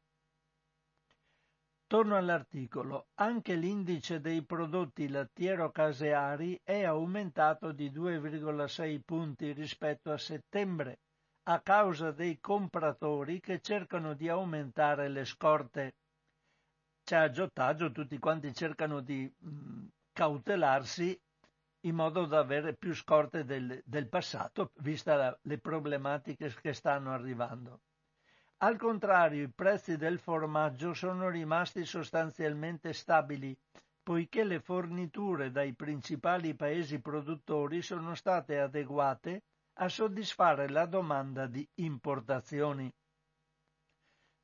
Torno 1.87 2.17
all'articolo. 2.17 3.09
Anche 3.17 3.55
l'indice 3.55 4.19
dei 4.23 4.43
prodotti 4.43 5.11
lattiero-caseari 5.11 6.59
è 6.65 6.85
aumentato 6.85 7.73
di 7.73 7.91
2,6 7.91 9.01
punti 9.05 9.53
rispetto 9.53 10.11
a 10.11 10.17
settembre, 10.17 11.01
a 11.43 11.61
causa 11.61 12.13
dei 12.13 12.41
compratori 12.41 13.41
che 13.41 13.61
cercano 13.61 14.15
di 14.15 14.31
aumentare 14.31 15.09
le 15.09 15.27
scorte. 15.27 15.97
C'è 17.05 17.17
aggiotaggio, 17.17 17.93
tutti 17.93 18.19
quanti 18.19 18.55
cercano 18.55 19.01
di 19.01 19.31
mh, 19.39 19.87
cautelarsi 20.19 21.17
in 21.83 21.95
modo 21.95 22.27
da 22.27 22.41
avere 22.41 22.75
più 22.75 22.93
scorte 22.93 23.45
del, 23.45 23.81
del 23.85 24.09
passato, 24.09 24.73
vista 24.79 25.15
la, 25.15 25.39
le 25.43 25.59
problematiche 25.59 26.53
che 26.61 26.73
stanno 26.73 27.13
arrivando. 27.13 27.83
Al 28.57 28.77
contrario, 28.77 29.45
i 29.45 29.53
prezzi 29.53 29.97
del 29.97 30.19
formaggio 30.19 30.93
sono 30.93 31.29
rimasti 31.29 31.85
sostanzialmente 31.85 32.93
stabili, 32.93 33.57
poiché 34.03 34.43
le 34.43 34.59
forniture 34.59 35.53
dai 35.53 35.73
principali 35.75 36.57
paesi 36.57 37.01
produttori 37.01 37.81
sono 37.81 38.17
state 38.17 38.59
adeguate 38.59 39.45
a 39.75 39.89
soddisfare 39.89 40.69
la 40.69 40.87
domanda 40.87 41.47
di 41.47 41.65
importazioni. 41.75 42.93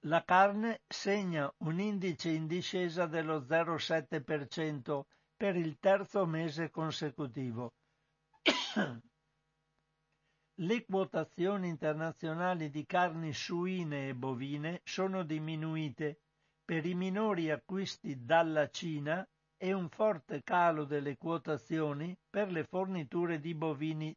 La 0.03 0.23
carne 0.23 0.83
segna 0.87 1.53
un 1.65 1.81
indice 1.81 2.29
in 2.29 2.47
discesa 2.47 3.07
dello 3.07 3.41
0,7% 3.41 5.03
per 5.37 5.57
il 5.57 5.79
terzo 5.79 6.25
mese 6.27 6.70
consecutivo. 6.70 7.73
Le 10.59 10.85
quotazioni 10.85 11.68
internazionali 11.68 12.70
di 12.70 12.87
carni 12.87 13.33
suine 13.33 14.09
e 14.09 14.14
bovine 14.14 14.81
sono 14.85 15.25
diminuite 15.25 16.20
per 16.64 16.87
i 16.87 16.94
minori 16.94 17.51
acquisti 17.51 18.25
dalla 18.25 18.68
Cina 18.70 19.27
e 19.57 19.73
un 19.73 19.88
forte 19.88 20.42
calo 20.42 20.85
delle 20.85 21.16
quotazioni 21.16 22.16
per 22.31 22.53
le 22.53 22.64
forniture 22.64 23.40
di 23.40 23.55
bovini 23.55 24.16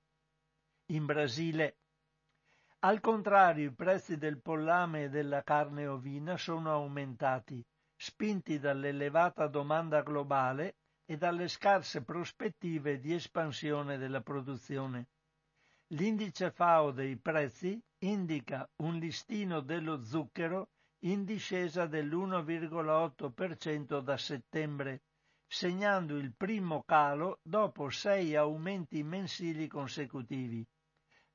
in 0.92 1.06
Brasile. 1.06 1.78
Al 2.80 3.00
contrario, 3.02 3.70
i 3.70 3.74
prezzi 3.74 4.18
del 4.18 4.40
pollame 4.40 5.06
e 5.06 5.10
della 5.10 5.42
carne 5.42 5.88
ovina 5.88 6.38
sono 6.38 6.72
aumentati, 6.72 7.66
spinti 7.96 8.60
dall'elevata 8.60 9.48
domanda 9.48 10.04
globale 10.04 10.76
e 11.10 11.16
dalle 11.16 11.48
scarse 11.48 12.04
prospettive 12.04 13.00
di 13.00 13.14
espansione 13.14 13.98
della 13.98 14.20
produzione. 14.20 15.08
L'indice 15.92 16.52
FAO 16.52 16.92
dei 16.92 17.16
prezzi 17.16 17.82
indica 18.00 18.70
un 18.84 18.98
listino 18.98 19.62
dello 19.62 20.04
zucchero 20.04 20.68
in 21.06 21.24
discesa 21.24 21.86
dell'1,8% 21.86 24.02
da 24.02 24.18
settembre, 24.18 25.04
segnando 25.48 26.18
il 26.18 26.34
primo 26.36 26.84
calo 26.84 27.40
dopo 27.42 27.90
sei 27.90 28.36
aumenti 28.36 29.02
mensili 29.02 29.68
consecutivi. 29.68 30.68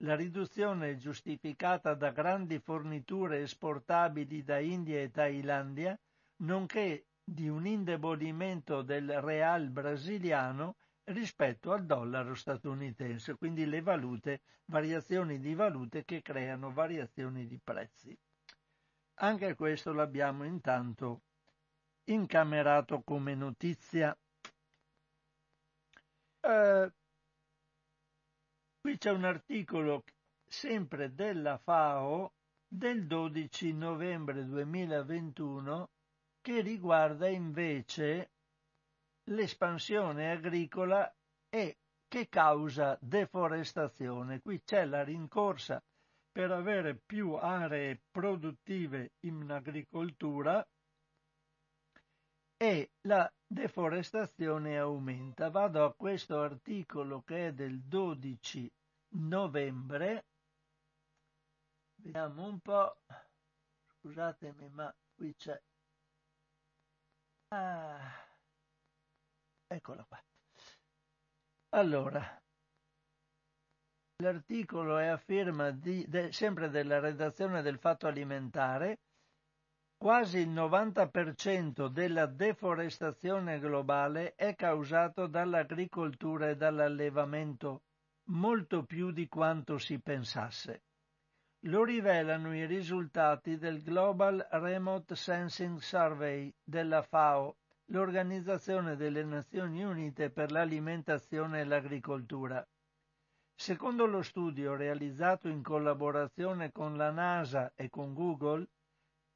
La 0.03 0.17
riduzione 0.17 0.91
è 0.91 0.97
giustificata 0.97 1.95
da 1.95 2.11
grandi 2.11 2.59
forniture 2.59 3.41
esportabili 3.41 4.43
da 4.43 4.59
India 4.59 5.01
e 5.01 5.11
Thailandia, 5.11 5.99
nonché 6.43 7.07
di 7.33 7.49
un 7.49 7.67
indebolimento 7.67 8.83
del 8.83 9.21
real 9.21 9.69
brasiliano 9.71 10.77
rispetto 11.05 11.73
al 11.73 11.85
dollaro 11.85 12.35
statunitense, 12.35 13.37
quindi 13.37 13.67
le 13.67 13.81
valute, 13.81 14.43
variazioni 14.67 15.39
di 15.41 15.55
valute 15.55 16.05
che 16.05 16.23
creano 16.23 16.73
variazioni 16.73 17.47
di 17.47 17.59
prezzi. 17.63 18.17
Anche 19.17 19.55
questo 19.55 19.93
l'abbiamo 19.93 20.45
intanto 20.45 21.23
incamerato 22.05 23.03
come 23.03 23.35
notizia. 23.35 24.17
Eh, 26.41 26.93
qui 28.81 28.99
c'è 28.99 29.11
un 29.11 29.25
articolo 29.25 30.05
sempre 30.45 31.15
della 31.15 31.59
FAO 31.59 32.33
del 32.67 33.07
12 33.07 33.75
novembre 33.75 34.45
2021 34.45 35.91
che 36.43 36.61
riguarda 36.61 37.29
invece 37.29 38.33
l'espansione 39.31 40.33
agricola 40.33 41.11
e 41.49 41.79
che 42.09 42.29
causa 42.29 42.99
deforestazione. 43.01 44.41
Qui 44.43 44.61
c'è 44.65 44.85
la 44.85 45.03
rincorsa 45.03 45.83
per 46.31 46.51
avere 46.51 46.97
più 46.97 47.35
aree 47.35 48.03
produttive 48.11 49.13
in 49.21 49.49
agricoltura 49.51 50.67
e 52.57 52.91
la 53.03 53.33
deforestazione 53.47 54.79
aumenta. 54.79 55.51
Vado 55.51 55.85
a 55.85 55.95
questo 55.95 56.41
articolo 56.41 57.23
che 57.23 57.49
è 57.49 57.53
del 57.53 57.81
12 57.81 58.71
novembre. 59.15 60.25
Vediamo 61.97 62.47
un 62.47 62.59
po'. 62.61 62.97
Scusatemi, 64.01 64.69
ma 64.71 64.93
qui 65.15 65.35
c'è 65.37 65.61
Ah, 67.55 68.01
eccola 69.67 70.03
qua. 70.09 70.19
Allora, 71.75 72.43
l'articolo 74.23 74.97
è 74.97 75.09
a 75.09 75.19
firma 75.19 75.71
di, 75.71 76.07
de, 76.09 76.33
sempre 76.33 76.71
della 76.71 76.99
redazione 76.99 77.61
del 77.61 77.79
Fatto 77.79 78.07
Alimentare. 78.07 79.01
Quasi 79.99 80.39
il 80.39 80.49
90% 80.49 81.89
della 81.89 82.25
deforestazione 82.25 83.59
globale 83.59 84.35
è 84.35 84.55
causato 84.55 85.27
dall'agricoltura 85.27 86.49
e 86.49 86.57
dall'allevamento, 86.57 87.83
molto 88.31 88.85
più 88.85 89.11
di 89.11 89.29
quanto 89.29 89.77
si 89.77 90.01
pensasse. 90.01 90.85
Lo 91.67 91.85
rivelano 91.85 92.53
i 92.57 92.67
risultati 92.67 93.57
del 93.57 93.85
Global 93.85 94.45
Remote 94.51 95.15
Sensing 95.15 95.79
Survey 95.79 96.53
della 96.61 97.03
FAO, 97.03 97.55
l'Organizzazione 97.93 98.97
delle 98.97 99.23
Nazioni 99.23 99.85
Unite 99.85 100.31
per 100.31 100.51
l'alimentazione 100.51 101.61
e 101.61 101.65
l'agricoltura. 101.65 102.67
Secondo 103.55 104.07
lo 104.07 104.23
studio 104.23 104.75
realizzato 104.75 105.47
in 105.47 105.63
collaborazione 105.63 106.73
con 106.73 106.97
la 106.97 107.13
NASA 107.13 107.73
e 107.77 107.89
con 107.89 108.13
Google, 108.13 108.67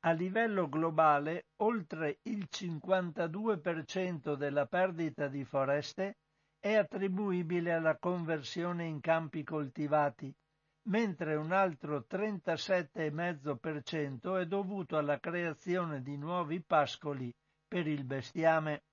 a 0.00 0.10
livello 0.10 0.68
globale 0.68 1.46
oltre 1.58 2.18
il 2.22 2.48
52% 2.50 4.34
della 4.34 4.66
perdita 4.66 5.28
di 5.28 5.44
foreste 5.44 6.16
è 6.58 6.74
attribuibile 6.74 7.72
alla 7.72 7.96
conversione 7.96 8.84
in 8.84 8.98
campi 8.98 9.44
coltivati, 9.44 10.34
mentre 10.86 11.34
un 11.34 11.52
altro 11.52 12.06
37,5% 12.08 14.40
è 14.40 14.46
dovuto 14.46 14.96
alla 14.96 15.18
creazione 15.18 16.00
di 16.02 16.16
nuovi 16.16 16.60
pascoli 16.60 17.34
per 17.66 17.86
il 17.86 18.04
bestiame. 18.04 18.84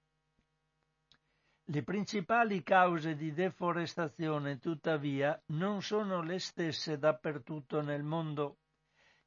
Le 1.66 1.84
principali 1.84 2.62
cause 2.62 3.16
di 3.16 3.32
deforestazione, 3.32 4.60
tuttavia, 4.60 5.42
non 5.48 5.82
sono 5.82 6.22
le 6.22 6.40
stesse 6.40 6.98
dappertutto 6.98 7.82
nel 7.82 8.04
mondo. 8.04 8.58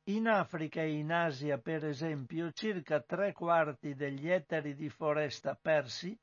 In 0.08 0.28
Africa 0.28 0.82
e 0.82 0.98
in 0.98 1.10
Asia, 1.10 1.58
per 1.58 1.84
esempio, 1.84 2.52
circa 2.52 3.00
tre 3.00 3.32
quarti 3.32 3.94
degli 3.94 4.28
ettari 4.28 4.74
di 4.74 4.90
foresta 4.90 5.58
persi 5.60 6.16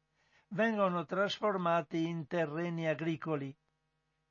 vengono 0.49 1.03
trasformati 1.05 2.07
in 2.07 2.27
terreni 2.27 2.87
agricoli, 2.87 3.53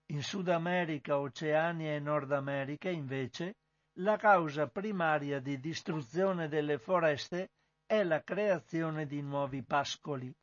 in 0.07 0.23
Sud 0.23 0.49
America, 0.49 1.19
Oceania 1.19 1.95
e 1.95 2.01
Nord 2.01 2.33
America, 2.33 2.89
invece, 2.89 3.57
la 3.97 4.17
causa 4.17 4.69
primaria 4.69 5.41
di 5.41 5.59
distruzione 5.61 6.49
delle 6.49 6.79
foreste 6.79 7.51
è 7.87 8.03
la 8.03 8.23
creazione 8.23 9.07
di 9.07 9.21
nuovi 9.21 9.63
pascoli. 9.63 10.35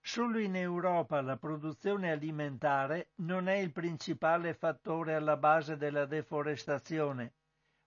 Solo 0.00 0.38
in 0.38 0.54
Europa 0.54 1.22
la 1.22 1.38
produzione 1.38 2.10
alimentare 2.10 3.08
non 3.16 3.48
è 3.48 3.54
il 3.54 3.72
principale 3.72 4.52
fattore 4.52 5.14
alla 5.14 5.38
base 5.38 5.76
della 5.78 6.04
deforestazione, 6.04 7.32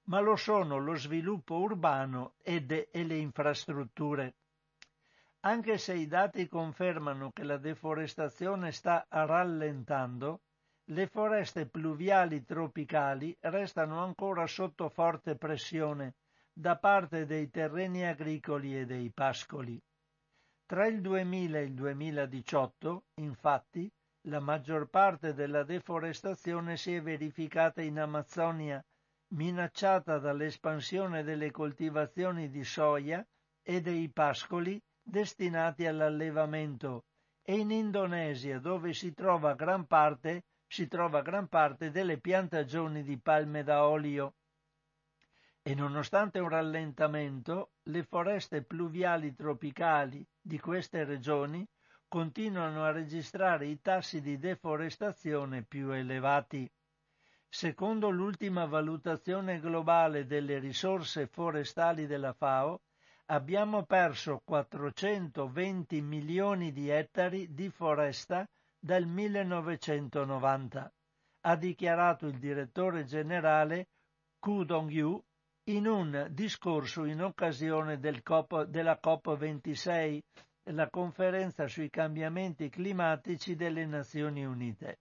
ma 0.06 0.20
lo 0.20 0.36
sono 0.36 0.78
lo 0.78 0.96
sviluppo 0.96 1.60
urbano 1.60 2.34
ed, 2.42 2.72
e 2.72 3.04
le 3.04 3.18
infrastrutture. 3.18 4.36
Anche 5.42 5.78
se 5.78 5.94
i 5.94 6.08
dati 6.08 6.48
confermano 6.48 7.32
che 7.32 7.44
la 7.44 7.58
deforestazione 7.58 8.72
sta 8.72 9.06
rallentando, 9.10 10.42
le 10.92 11.08
foreste 11.08 11.66
pluviali 11.66 12.46
tropicali 12.46 13.36
restano 13.42 14.02
ancora 14.02 14.48
sotto 14.48 14.88
forte 14.88 15.36
pressione 15.36 16.16
da 16.54 16.78
parte 16.78 17.26
dei 17.26 17.50
terreni 17.50 18.06
agricoli 18.06 18.78
e 18.78 18.86
dei 18.86 19.12
pascoli. 19.12 19.82
Tra 20.66 20.88
il 20.88 21.02
2000 21.02 21.60
e 21.60 21.64
il 21.64 21.74
2018, 21.74 23.04
infatti, 23.16 23.92
la 24.28 24.40
maggior 24.40 24.90
parte 24.90 25.34
della 25.34 25.64
deforestazione 25.64 26.78
si 26.78 26.96
è 26.96 27.02
verificata 27.02 27.82
in 27.82 28.00
Amazzonia, 28.00 28.84
minacciata 29.34 30.20
dall'espansione 30.20 31.24
delle 31.24 31.52
coltivazioni 31.52 32.50
di 32.50 32.64
soia 32.64 33.26
e 33.62 33.82
dei 33.82 34.10
pascoli 34.10 34.82
destinati 35.02 35.86
all'allevamento, 35.86 37.04
e 37.44 37.58
in 37.58 37.72
Indonesia, 37.72 38.60
dove 38.60 38.94
si 38.94 39.14
trova 39.14 39.54
gran 39.54 39.86
parte, 39.86 40.44
si 40.68 40.88
trova 40.88 41.22
gran 41.22 41.48
parte 41.48 41.92
delle 41.92 42.18
piantagioni 42.20 43.02
di 43.04 43.18
palme 43.18 43.64
da 43.64 43.88
olio 43.88 44.36
e 45.62 45.76
nonostante 45.76 46.40
un 46.40 46.50
rallentamento, 46.50 47.72
le 47.84 48.04
foreste 48.04 48.64
pluviali 48.64 49.36
tropicali 49.36 50.26
di 50.40 50.60
queste 50.60 51.04
regioni 51.04 51.68
continuano 52.08 52.86
a 52.86 52.92
registrare 52.92 53.66
i 53.66 53.82
tassi 53.82 54.22
di 54.22 54.38
deforestazione 54.38 55.64
più 55.64 55.90
elevati. 55.92 56.72
Secondo 57.50 58.10
l'ultima 58.10 58.66
valutazione 58.66 59.60
globale 59.60 60.26
delle 60.26 60.60
risorse 60.60 61.28
forestali 61.28 62.06
della 62.06 62.32
FAO, 62.32 62.82
abbiamo 63.26 63.84
perso 63.84 64.42
420 64.46 66.02
milioni 66.02 66.72
di 66.72 66.90
ettari 66.90 67.54
di 67.54 67.70
foresta 67.70 68.48
dal 68.88 69.06
1990, 69.06 70.94
ha 71.42 71.56
dichiarato 71.58 72.26
il 72.26 72.40
direttore 72.40 73.04
generale 73.04 73.90
Ku 74.40 74.64
Dong-yu 74.64 75.22
in 75.66 75.88
un 75.88 76.28
discorso 76.32 77.04
in 77.04 77.22
occasione 77.22 78.00
del 78.00 78.24
COP, 78.24 78.64
della 78.64 78.98
COP26, 79.04 80.20
la 80.72 80.90
conferenza 80.90 81.68
sui 81.68 81.90
cambiamenti 81.90 82.70
climatici 82.70 83.56
delle 83.58 83.86
Nazioni 83.86 84.46
Unite. 84.46 85.00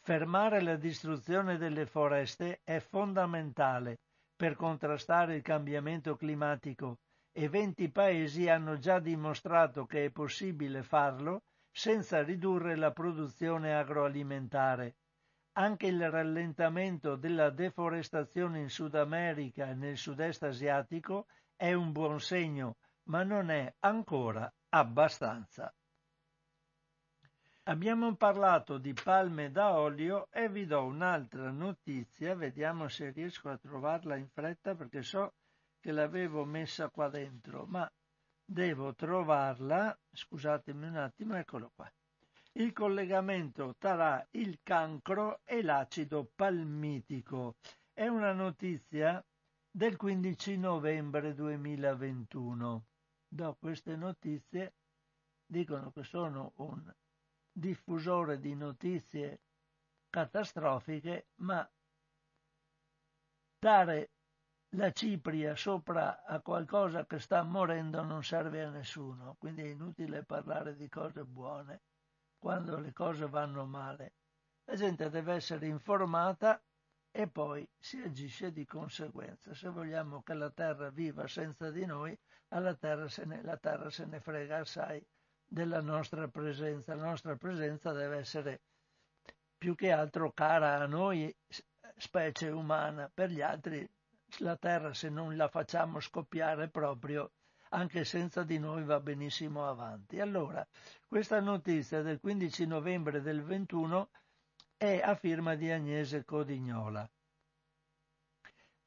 Fermare 0.00 0.60
la 0.60 0.74
distruzione 0.74 1.56
delle 1.56 1.86
foreste 1.86 2.62
è 2.64 2.80
fondamentale 2.80 4.00
per 4.34 4.56
contrastare 4.56 5.36
il 5.36 5.42
cambiamento 5.42 6.16
climatico 6.16 6.98
e 7.30 7.48
20 7.48 7.92
paesi 7.92 8.48
hanno 8.48 8.76
già 8.76 8.98
dimostrato 8.98 9.86
che 9.86 10.06
è 10.06 10.10
possibile 10.10 10.82
farlo 10.82 11.42
senza 11.76 12.22
ridurre 12.22 12.76
la 12.76 12.92
produzione 12.92 13.74
agroalimentare. 13.74 14.94
Anche 15.56 15.88
il 15.88 16.08
rallentamento 16.08 17.16
della 17.16 17.50
deforestazione 17.50 18.60
in 18.60 18.70
Sud 18.70 18.94
America 18.94 19.68
e 19.68 19.74
nel 19.74 19.96
sud-est 19.96 20.44
asiatico 20.44 21.26
è 21.56 21.72
un 21.72 21.90
buon 21.90 22.20
segno, 22.20 22.76
ma 23.08 23.24
non 23.24 23.50
è 23.50 23.74
ancora 23.80 24.50
abbastanza. 24.68 25.74
Abbiamo 27.64 28.14
parlato 28.14 28.78
di 28.78 28.92
palme 28.92 29.50
da 29.50 29.76
olio 29.76 30.28
e 30.30 30.48
vi 30.48 30.66
do 30.66 30.84
un'altra 30.84 31.50
notizia, 31.50 32.36
vediamo 32.36 32.86
se 32.86 33.10
riesco 33.10 33.48
a 33.48 33.58
trovarla 33.58 34.14
in 34.14 34.28
fretta 34.28 34.76
perché 34.76 35.02
so 35.02 35.34
che 35.80 35.90
l'avevo 35.90 36.44
messa 36.44 36.88
qua 36.88 37.08
dentro, 37.08 37.64
ma 37.66 37.90
devo 38.44 38.94
trovarla, 38.94 39.96
scusatemi 40.12 40.86
un 40.86 40.96
attimo, 40.96 41.36
eccolo 41.36 41.70
qua 41.74 41.90
il 42.56 42.72
collegamento 42.72 43.74
tra 43.78 44.24
il 44.32 44.60
cancro 44.62 45.40
e 45.44 45.62
l'acido 45.62 46.30
palmitico. 46.34 47.56
È 47.92 48.06
una 48.06 48.32
notizia 48.32 49.24
del 49.70 49.96
15 49.96 50.58
novembre 50.58 51.34
2021. 51.34 52.84
Do 53.26 53.56
queste 53.58 53.96
notizie, 53.96 54.74
dicono 55.44 55.90
che 55.90 56.04
sono 56.04 56.52
un 56.56 56.94
diffusore 57.50 58.38
di 58.38 58.54
notizie 58.54 59.40
catastrofiche, 60.08 61.26
ma 61.36 61.68
dare 63.58 64.10
la 64.76 64.90
cipria 64.90 65.54
sopra 65.54 66.24
a 66.24 66.40
qualcosa 66.40 67.06
che 67.06 67.18
sta 67.18 67.42
morendo 67.42 68.02
non 68.02 68.24
serve 68.24 68.62
a 68.64 68.70
nessuno, 68.70 69.36
quindi 69.38 69.62
è 69.62 69.66
inutile 69.66 70.24
parlare 70.24 70.74
di 70.74 70.88
cose 70.88 71.24
buone 71.24 71.82
quando 72.38 72.78
le 72.78 72.92
cose 72.92 73.28
vanno 73.28 73.64
male. 73.64 74.14
La 74.64 74.74
gente 74.74 75.10
deve 75.10 75.34
essere 75.34 75.66
informata 75.66 76.60
e 77.10 77.28
poi 77.28 77.68
si 77.78 78.00
agisce 78.00 78.52
di 78.52 78.66
conseguenza. 78.66 79.54
Se 79.54 79.68
vogliamo 79.68 80.22
che 80.22 80.34
la 80.34 80.50
terra 80.50 80.90
viva 80.90 81.26
senza 81.28 81.70
di 81.70 81.86
noi, 81.86 82.18
alla 82.48 82.74
terra 82.74 83.08
se 83.08 83.24
ne, 83.24 83.42
la 83.42 83.56
terra 83.56 83.88
se 83.90 84.04
ne 84.06 84.20
frega 84.20 84.58
assai 84.58 85.06
della 85.46 85.80
nostra 85.80 86.26
presenza. 86.28 86.94
La 86.94 87.04
nostra 87.04 87.36
presenza 87.36 87.92
deve 87.92 88.16
essere 88.18 88.62
più 89.56 89.74
che 89.74 89.92
altro 89.92 90.32
cara 90.32 90.80
a 90.80 90.86
noi, 90.86 91.34
specie 91.96 92.48
umana, 92.48 93.08
per 93.12 93.30
gli 93.30 93.40
altri 93.40 93.88
la 94.38 94.56
terra 94.56 94.94
se 94.94 95.08
non 95.08 95.36
la 95.36 95.48
facciamo 95.48 96.00
scoppiare 96.00 96.68
proprio 96.68 97.32
anche 97.74 98.04
senza 98.04 98.44
di 98.44 98.58
noi 98.58 98.84
va 98.84 99.00
benissimo 99.00 99.68
avanti. 99.68 100.20
Allora, 100.20 100.66
questa 101.08 101.40
notizia 101.40 102.02
del 102.02 102.20
15 102.20 102.66
novembre 102.66 103.20
del 103.20 103.42
21 103.42 104.10
è 104.76 105.00
a 105.02 105.14
firma 105.16 105.56
di 105.56 105.70
Agnese 105.70 106.24
Codignola. 106.24 107.08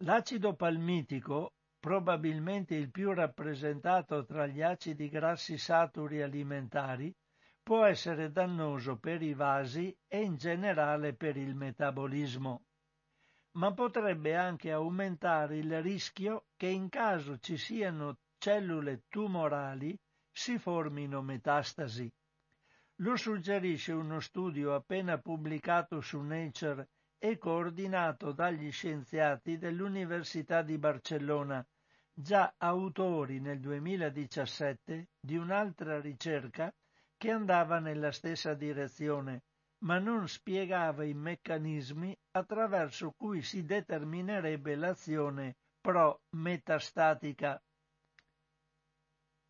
L'acido 0.02 0.56
palmitico, 0.56 1.54
probabilmente 1.80 2.76
il 2.76 2.90
più 2.90 3.14
rappresentato 3.14 4.24
tra 4.26 4.46
gli 4.48 4.62
acidi 4.62 5.10
grassi 5.10 5.58
saturi 5.58 6.22
alimentari, 6.22 7.14
può 7.62 7.84
essere 7.84 8.32
dannoso 8.32 8.98
per 8.98 9.22
i 9.22 9.34
vasi 9.34 9.94
e 10.08 10.22
in 10.22 10.38
generale 10.38 11.14
per 11.14 11.36
il 11.36 11.56
metabolismo 11.56 12.67
ma 13.58 13.74
potrebbe 13.74 14.36
anche 14.36 14.72
aumentare 14.72 15.58
il 15.58 15.82
rischio 15.82 16.46
che 16.56 16.68
in 16.68 16.90
caso 16.90 17.40
ci 17.40 17.58
siano 17.58 18.20
cellule 18.38 19.04
tumorali 19.10 20.00
si 20.32 20.60
formino 20.60 21.24
metastasi. 21.24 22.12
Lo 22.98 23.16
suggerisce 23.16 23.94
uno 23.94 24.20
studio 24.20 24.76
appena 24.76 25.18
pubblicato 25.18 26.02
su 26.02 26.20
Nature 26.22 26.90
e 27.18 27.40
coordinato 27.40 28.32
dagli 28.32 28.72
scienziati 28.72 29.58
dell'Università 29.58 30.62
di 30.62 30.78
Barcellona, 30.78 31.66
già 32.14 32.54
autori 32.58 33.40
nel 33.40 33.60
2017 33.60 35.10
di 35.20 35.36
un'altra 35.36 36.00
ricerca 36.00 36.72
che 37.18 37.32
andava 37.32 37.80
nella 37.80 38.12
stessa 38.12 38.54
direzione, 38.54 39.46
ma 39.80 40.00
non 40.00 40.28
spiegava 40.28 41.04
i 41.04 41.14
meccanismi 41.14 42.18
attraverso 42.32 43.14
cui 43.16 43.42
si 43.42 43.64
determinerebbe 43.64 44.76
l'azione 44.76 45.56
pro-metastatica. 45.80 47.62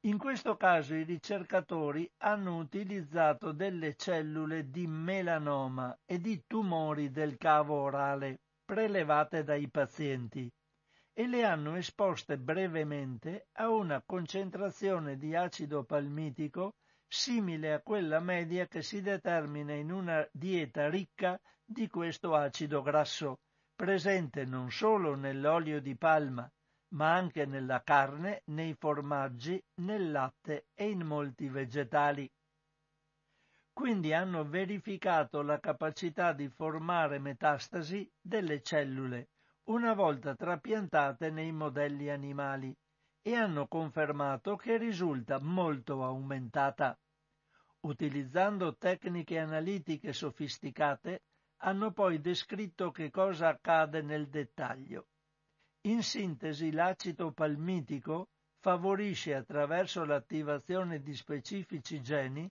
In 0.02 0.18
questo 0.18 0.56
caso 0.58 0.94
i 0.94 1.04
ricercatori 1.04 2.10
hanno 2.18 2.58
utilizzato 2.58 3.52
delle 3.52 3.96
cellule 3.96 4.70
di 4.70 4.86
melanoma 4.86 5.98
e 6.06 6.20
di 6.20 6.44
tumori 6.46 7.10
del 7.12 7.38
cavo 7.38 7.76
orale 7.82 8.42
prelevate 8.64 9.44
dai 9.44 9.70
pazienti 9.70 10.52
e 11.14 11.28
le 11.28 11.44
hanno 11.44 11.76
esposte 11.76 12.38
brevemente 12.38 13.48
a 13.54 13.70
una 13.70 14.04
concentrazione 14.06 15.18
di 15.18 15.36
acido 15.36 15.84
palmitico 15.84 16.76
simile 17.08 17.74
a 17.74 17.82
quella 17.82 18.20
media 18.20 18.68
che 18.68 18.82
si 18.82 19.02
determina 19.02 19.74
in 19.74 19.92
una 19.92 20.28
dieta 20.32 20.90
ricca 20.90 21.40
di 21.64 21.88
questo 21.88 22.36
acido 22.36 22.82
grasso, 22.82 23.40
presente 23.76 24.46
non 24.46 24.72
solo 24.72 25.16
nell'olio 25.16 25.82
di 25.82 25.96
palma, 25.96 26.50
ma 26.90 27.14
anche 27.14 27.46
nella 27.46 27.82
carne, 27.84 28.42
nei 28.46 28.74
formaggi, 28.74 29.62
nel 29.82 30.12
latte 30.12 30.68
e 30.74 30.90
in 30.90 31.06
molti 31.06 31.50
vegetali. 31.50 32.30
Quindi 33.74 34.14
hanno 34.14 34.44
verificato 34.44 35.42
la 35.42 35.60
capacità 35.60 36.34
di 36.34 36.50
formare 36.50 37.20
metastasi 37.20 38.10
delle 38.20 38.62
cellule 38.62 39.30
una 39.66 39.94
volta 39.94 40.34
trapiantate 40.34 41.30
nei 41.30 41.52
modelli 41.52 42.10
animali 42.10 42.76
e 43.28 43.36
hanno 43.36 43.68
confermato 43.68 44.56
che 44.56 44.78
risulta 44.78 45.38
molto 45.42 46.02
aumentata. 46.06 46.98
Utilizzando 47.82 48.78
tecniche 48.78 49.38
analitiche 49.38 50.14
sofisticate, 50.14 51.24
hanno 51.58 51.92
poi 51.92 52.22
descritto 52.22 52.90
che 52.90 53.12
cosa 53.12 53.50
accade 53.50 54.02
nel 54.02 54.30
dettaglio. 54.30 55.08
In 55.88 56.04
sintesi, 56.04 56.72
l'acido 56.72 57.34
palmitico 57.34 58.30
favorisce 58.62 59.36
attraverso 59.36 60.06
l'attivazione 60.06 61.02
di 61.02 61.14
specifici 61.14 62.02
geni 62.02 62.50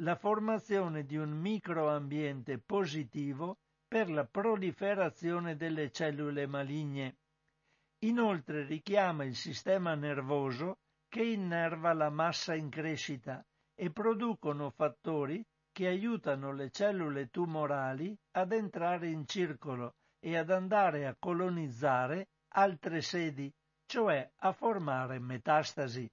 la 0.00 0.16
formazione 0.16 1.06
di 1.06 1.16
un 1.16 1.30
microambiente 1.30 2.58
positivo 2.58 3.56
per 3.88 4.10
la 4.10 4.26
proliferazione 4.26 5.56
delle 5.56 5.90
cellule 5.90 6.46
maligne. 6.46 7.16
Inoltre 8.02 8.64
richiama 8.64 9.24
il 9.24 9.36
sistema 9.36 9.94
nervoso 9.94 10.78
che 11.06 11.22
innerva 11.22 11.92
la 11.92 12.08
massa 12.08 12.54
in 12.54 12.70
crescita 12.70 13.44
e 13.74 13.90
producono 13.90 14.70
fattori 14.70 15.44
che 15.70 15.86
aiutano 15.86 16.52
le 16.52 16.70
cellule 16.70 17.28
tumorali 17.28 18.16
ad 18.32 18.52
entrare 18.52 19.08
in 19.08 19.26
circolo 19.26 19.96
e 20.18 20.36
ad 20.38 20.50
andare 20.50 21.06
a 21.06 21.14
colonizzare 21.18 22.28
altre 22.54 23.02
sedi, 23.02 23.52
cioè 23.84 24.30
a 24.34 24.52
formare 24.52 25.18
metastasi. 25.18 26.10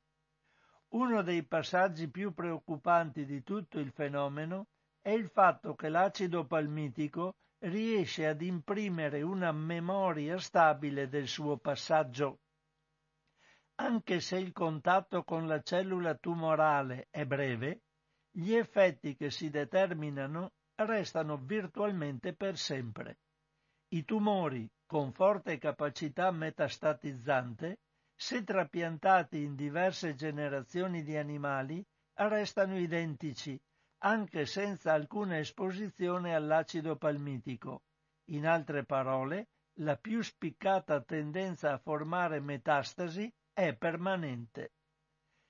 Uno 0.89 1.21
dei 1.21 1.43
passaggi 1.43 2.09
più 2.09 2.33
preoccupanti 2.33 3.25
di 3.25 3.43
tutto 3.43 3.79
il 3.79 3.91
fenomeno 3.91 4.67
è 5.01 5.11
il 5.11 5.29
fatto 5.29 5.73
che 5.75 5.87
l'acido 5.87 6.45
palmitico 6.45 7.35
riesce 7.59 8.27
ad 8.27 8.41
imprimere 8.41 9.21
una 9.21 9.51
memoria 9.51 10.37
stabile 10.37 11.07
del 11.07 11.27
suo 11.27 11.57
passaggio. 11.57 12.39
Anche 13.75 14.19
se 14.19 14.37
il 14.37 14.51
contatto 14.51 15.23
con 15.23 15.47
la 15.47 15.61
cellula 15.61 16.15
tumorale 16.15 17.07
è 17.09 17.25
breve, 17.25 17.81
gli 18.31 18.53
effetti 18.53 19.15
che 19.15 19.31
si 19.31 19.49
determinano 19.49 20.53
restano 20.75 21.37
virtualmente 21.37 22.33
per 22.33 22.57
sempre. 22.57 23.17
I 23.89 24.03
tumori 24.03 24.69
con 24.85 25.11
forte 25.11 25.57
capacità 25.57 26.31
metastatizzante 26.31 27.79
se 28.15 28.43
trapiantati 28.43 29.43
in 29.43 29.55
diverse 29.55 30.15
generazioni 30.15 31.03
di 31.03 31.15
animali, 31.15 31.85
restano 32.15 32.77
identici, 32.77 33.59
anche 33.99 34.45
senza 34.45 34.93
alcuna 34.93 35.37
esposizione 35.39 36.35
all'acido 36.35 36.95
palmitico. 36.97 37.83
In 38.29 38.45
altre 38.45 38.83
parole, 38.83 39.47
la 39.79 39.95
più 39.95 40.21
spiccata 40.21 41.01
tendenza 41.01 41.73
a 41.73 41.77
formare 41.77 42.39
metastasi 42.39 43.31
è 43.53 43.75
permanente. 43.75 44.73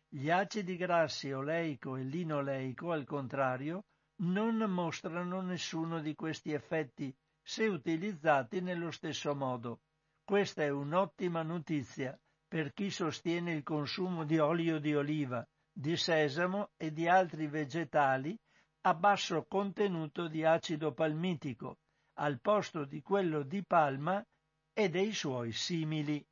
Gli 0.10 0.30
acidi 0.30 0.78
grassi 0.78 1.32
oleico 1.32 1.96
e 1.98 2.04
linoleico, 2.04 2.92
al 2.92 3.04
contrario, 3.04 3.86
non 4.20 4.58
mostrano 4.58 5.42
nessuno 5.42 6.00
di 6.00 6.16
questi 6.16 6.54
effetti 6.54 7.14
se 7.42 7.68
utilizzati 7.68 8.62
nello 8.62 8.92
stesso 8.92 9.36
modo. 9.36 9.82
Questa 10.24 10.64
è 10.64 10.70
un'ottima 10.70 11.42
notizia 11.42 12.18
per 12.48 12.74
chi 12.74 12.90
sostiene 12.90 13.54
il 13.54 13.64
consumo 13.64 14.24
di 14.24 14.40
olio 14.40 14.80
di 14.80 14.96
oliva, 14.96 15.46
di 15.78 15.96
sesamo 15.96 16.72
e 16.76 16.92
di 16.92 17.08
altri 17.08 17.46
vegetali 17.46 18.36
a 18.82 18.96
basso 18.96 19.46
contenuto 19.46 20.28
di 20.28 20.44
acido 20.44 20.92
palmitico, 20.92 21.78
al 22.14 22.40
posto 22.40 22.84
di 22.84 23.04
quello 23.04 23.44
di 23.44 23.64
palma 23.64 24.26
e 24.74 24.90
dei 24.90 25.14
suoi 25.14 25.52
simili. 25.52 26.26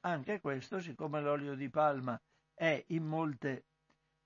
Anche 0.00 0.40
questo, 0.40 0.80
siccome 0.80 1.22
l'olio 1.22 1.54
di 1.54 1.70
palma 1.70 2.20
è 2.52 2.84
in, 2.88 3.06
molte, 3.06 3.64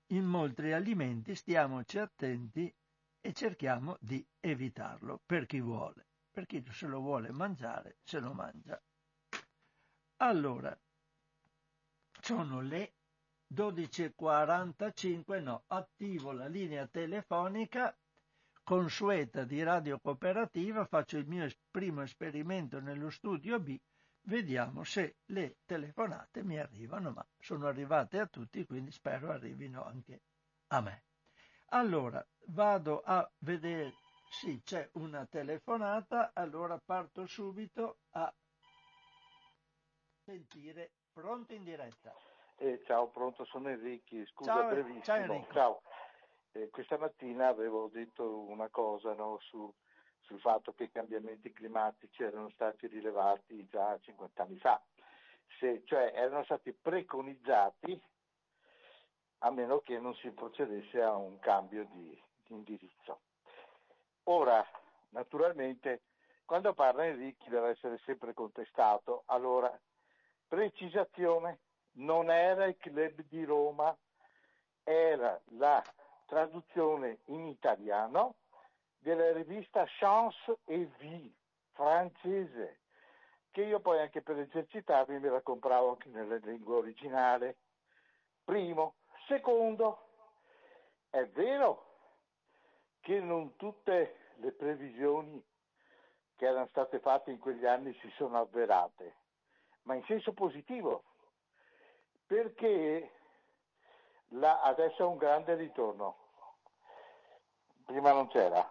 in 0.07 0.25
molti 0.25 0.73
alimenti, 0.73 1.35
stiamoci 1.35 1.99
attenti 1.99 2.73
e 3.21 3.33
cerchiamo 3.33 3.95
di 4.01 4.25
evitarlo 4.41 5.21
per 5.25 5.45
chi 5.45 5.61
vuole. 5.61 6.07
Per 6.29 6.45
chi 6.47 6.61
se 6.69 6.87
lo 6.87 6.99
vuole 6.99 7.31
mangiare, 7.31 7.95
se 8.03 8.19
lo 8.19 8.33
mangia. 8.33 8.81
Allora, 10.17 10.77
sono 12.19 12.59
le 12.59 12.93
12.45, 13.53 15.41
no, 15.41 15.63
attivo 15.67 16.31
la 16.31 16.47
linea 16.47 16.87
telefonica 16.87 17.95
consueta 18.63 19.43
di 19.43 19.61
Radio 19.61 19.99
Cooperativa, 19.99 20.85
faccio 20.85 21.17
il 21.17 21.27
mio 21.27 21.47
primo 21.69 22.01
esperimento 22.01 22.79
nello 22.79 23.11
studio 23.11 23.59
B, 23.59 23.79
vediamo 24.21 24.83
se 24.83 25.17
le 25.25 25.57
telefonate 25.65 26.41
mi 26.43 26.57
arrivano, 26.57 27.11
ma 27.11 27.23
sono 27.37 27.67
arrivate 27.67 28.19
a 28.19 28.25
tutti, 28.25 28.65
quindi 28.65 28.91
spero 28.91 29.29
arrivino 29.31 29.83
anche 29.83 30.21
a 30.67 30.81
me. 30.81 31.03
Allora, 31.67 32.25
vado 32.47 33.01
a 33.01 33.29
vedere, 33.39 33.93
sì, 34.31 34.61
c'è 34.63 34.89
una 34.93 35.27
telefonata, 35.27 36.31
allora 36.33 36.79
parto 36.83 37.27
subito 37.27 37.99
a 38.11 38.33
sentire 40.23 40.93
Pronto 41.13 41.53
in 41.53 41.63
diretta. 41.63 42.32
Eh, 42.57 42.81
ciao, 42.85 43.07
pronto, 43.07 43.45
sono 43.45 43.69
Enrico. 43.69 44.25
Scusa, 44.25 44.53
ciao, 44.53 44.67
brevissimo. 44.69 45.03
Ciao, 45.03 45.17
Enrico. 45.17 45.53
ciao. 45.53 45.81
Eh, 46.51 46.69
questa 46.69 46.97
mattina 46.97 47.47
avevo 47.47 47.89
detto 47.91 48.41
una 48.47 48.69
cosa 48.69 49.13
no, 49.13 49.37
su, 49.41 49.73
sul 50.21 50.39
fatto 50.39 50.73
che 50.73 50.83
i 50.83 50.91
cambiamenti 50.91 51.51
climatici 51.51 52.23
erano 52.23 52.49
stati 52.49 52.87
rilevati 52.87 53.67
già 53.67 53.97
50 53.99 54.43
anni 54.43 54.57
fa, 54.57 54.81
Se, 55.59 55.81
cioè 55.85 56.11
erano 56.13 56.43
stati 56.43 56.71
preconizzati 56.73 57.99
a 59.39 59.51
meno 59.51 59.79
che 59.79 59.99
non 59.99 60.13
si 60.15 60.29
procedesse 60.31 61.01
a 61.01 61.15
un 61.15 61.39
cambio 61.39 61.85
di, 61.85 62.21
di 62.45 62.53
indirizzo. 62.53 63.21
Ora, 64.25 64.65
naturalmente, 65.09 66.03
quando 66.45 66.73
parla 66.73 67.05
Enrico 67.05 67.49
deve 67.49 67.69
essere 67.69 67.99
sempre 68.05 68.33
contestato, 68.33 69.23
allora 69.25 69.75
Precisazione, 70.53 71.61
non 71.93 72.29
era 72.29 72.65
il 72.65 72.77
club 72.77 73.21
di 73.27 73.43
Roma, 73.43 73.95
era 74.83 75.39
la 75.57 75.83
traduzione 76.25 77.19
in 77.25 77.47
italiano 77.47 78.35
della 78.99 79.31
rivista 79.31 79.85
Chance 79.87 80.59
et 80.65 80.89
Vie 80.97 81.31
francese, 81.71 82.79
che 83.51 83.63
io 83.63 83.79
poi 83.79 83.99
anche 83.99 84.21
per 84.21 84.39
esercitarmi 84.39 85.19
me 85.19 85.29
la 85.29 85.41
compravo 85.41 85.91
anche 85.91 86.09
nella 86.09 86.37
lingua 86.37 86.77
originale. 86.77 87.57
Primo. 88.43 88.95
Secondo, 89.27 90.07
è 91.09 91.25
vero 91.27 91.91
che 92.99 93.19
non 93.19 93.55
tutte 93.55 94.31
le 94.35 94.51
previsioni 94.51 95.41
che 96.35 96.45
erano 96.45 96.67
state 96.67 96.99
fatte 96.99 97.31
in 97.31 97.39
quegli 97.39 97.65
anni 97.65 97.93
si 98.01 98.09
sono 98.15 98.39
avverate 98.39 99.21
ma 99.83 99.95
in 99.95 100.03
senso 100.05 100.33
positivo, 100.33 101.03
perché 102.25 103.11
la, 104.29 104.61
adesso 104.61 105.03
è 105.03 105.05
un 105.05 105.17
grande 105.17 105.55
ritorno. 105.55 106.17
Prima 107.85 108.11
non 108.13 108.27
c'era. 108.27 108.67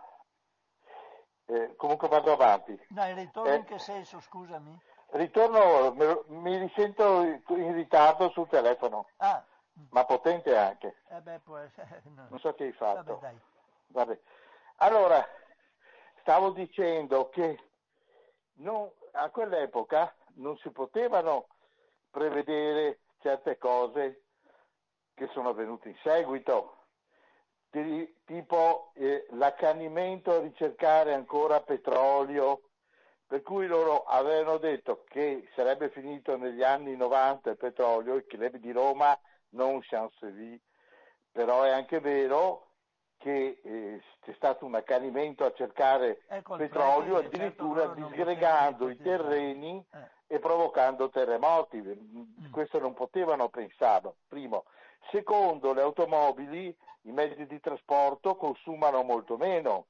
Eh, 1.46 1.74
comunque 1.76 2.08
vado 2.08 2.32
avanti. 2.32 2.78
Dai, 2.88 3.14
ritorno 3.14 3.50
eh, 3.50 3.56
in 3.56 3.64
che 3.64 3.78
senso, 3.78 4.20
scusami? 4.20 4.80
Ritorno, 5.10 5.92
me, 5.92 6.22
mi 6.28 6.56
risento 6.56 7.22
in 7.22 7.74
ritardo 7.74 8.30
sul 8.30 8.48
telefono. 8.48 9.08
Ah. 9.18 9.44
Ma 9.90 10.04
potente 10.04 10.56
anche. 10.56 10.96
Eh 11.08 11.20
beh, 11.20 11.40
essere, 11.64 12.02
no. 12.14 12.26
Non 12.28 12.38
so 12.38 12.54
che 12.54 12.64
hai 12.64 12.72
fatto. 12.72 13.18
Vabbè. 13.18 13.34
Vabbè. 13.88 14.20
Allora, 14.76 15.26
stavo 16.20 16.50
dicendo 16.50 17.28
che 17.28 17.58
non, 18.54 18.90
a 19.12 19.28
quell'epoca 19.30 20.14
non 20.34 20.56
si 20.58 20.70
potevano 20.70 21.46
prevedere 22.10 23.00
certe 23.22 23.56
cose 23.56 24.24
che 25.14 25.28
sono 25.32 25.50
avvenute 25.50 25.88
in 25.88 25.96
seguito, 26.02 26.76
tipo 28.24 28.92
eh, 28.94 29.26
l'accanimento 29.30 30.32
a 30.32 30.40
ricercare 30.40 31.14
ancora 31.14 31.62
petrolio, 31.62 32.68
per 33.26 33.40
cui 33.42 33.66
loro 33.66 34.02
avevano 34.02 34.58
detto 34.58 35.04
che 35.08 35.48
sarebbe 35.54 35.88
finito 35.88 36.36
negli 36.36 36.62
anni 36.62 36.96
90 36.96 37.50
il 37.50 37.56
petrolio, 37.56 38.14
il 38.14 38.26
club 38.26 38.56
di 38.56 38.72
Roma 38.72 39.18
non 39.50 39.80
chancellerie, 39.80 40.60
però 41.30 41.62
è 41.62 41.70
anche 41.70 42.00
vero 42.00 42.71
che 43.22 43.60
eh, 43.62 44.02
c'è 44.24 44.32
stato 44.34 44.66
un 44.66 44.74
accanimento 44.74 45.44
a 45.44 45.52
cercare 45.52 46.22
ecco 46.26 46.56
petrolio, 46.56 47.20
certo, 47.20 47.36
addirittura 47.36 47.80
certo 47.82 47.94
disgregando 47.94 48.88
i 48.90 48.96
terreni 49.00 49.84
eh. 49.92 50.34
e 50.34 50.40
provocando 50.40 51.08
terremoti. 51.08 51.76
Mm. 51.76 52.50
Questo 52.50 52.80
non 52.80 52.94
potevano 52.94 53.48
pensarlo, 53.48 54.16
primo. 54.26 54.64
Secondo, 55.12 55.72
le 55.72 55.82
automobili, 55.82 56.76
i 57.02 57.12
mezzi 57.12 57.46
di 57.46 57.60
trasporto 57.60 58.34
consumano 58.34 59.04
molto 59.04 59.36
meno. 59.36 59.86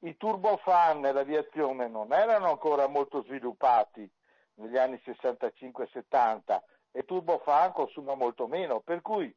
I 0.00 0.16
turbofan 0.16 1.00
nell'aviazione 1.00 1.88
non 1.88 2.12
erano 2.12 2.48
ancora 2.48 2.86
molto 2.86 3.24
sviluppati 3.24 4.08
negli 4.54 4.78
anni 4.78 5.00
65 5.04 5.88
70 5.92 6.62
e 6.92 7.04
turbofan 7.04 7.72
consuma 7.72 8.14
molto 8.14 8.46
meno, 8.46 8.78
per 8.78 9.02
cui 9.02 9.34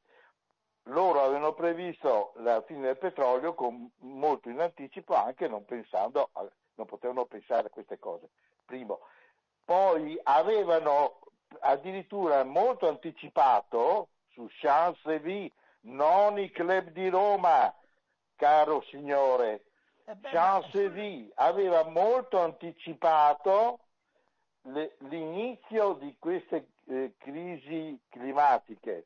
loro 0.84 1.21
avevano 1.21 1.53
previsto 1.53 2.34
la 2.38 2.61
fine 2.63 2.82
del 2.82 2.97
petrolio 2.97 3.53
con 3.53 3.91
molto 3.99 4.49
in 4.49 4.59
anticipo, 4.59 5.13
anche 5.13 5.47
non 5.47 5.65
pensando, 5.65 6.29
a, 6.34 6.47
non 6.75 6.86
potevano 6.86 7.25
pensare 7.25 7.67
a 7.67 7.69
queste 7.69 7.99
cose. 7.99 8.29
Primo. 8.65 9.01
Poi 9.63 10.19
avevano 10.23 11.19
addirittura 11.59 12.43
molto 12.43 12.88
anticipato 12.88 14.09
su 14.32 14.47
Champs-Élysées, 14.49 15.51
non 15.82 16.39
i 16.39 16.49
club 16.51 16.89
di 16.89 17.09
Roma, 17.09 17.73
caro 18.36 18.82
signore. 18.89 19.65
Eh 20.05 20.17
Champs-Élysées 20.21 21.32
aveva 21.36 21.84
molto 21.84 22.39
anticipato 22.39 23.79
le, 24.63 24.95
l'inizio 25.09 25.93
di 25.93 26.15
queste 26.19 26.69
eh, 26.88 27.13
crisi 27.17 27.99
climatiche, 28.09 29.05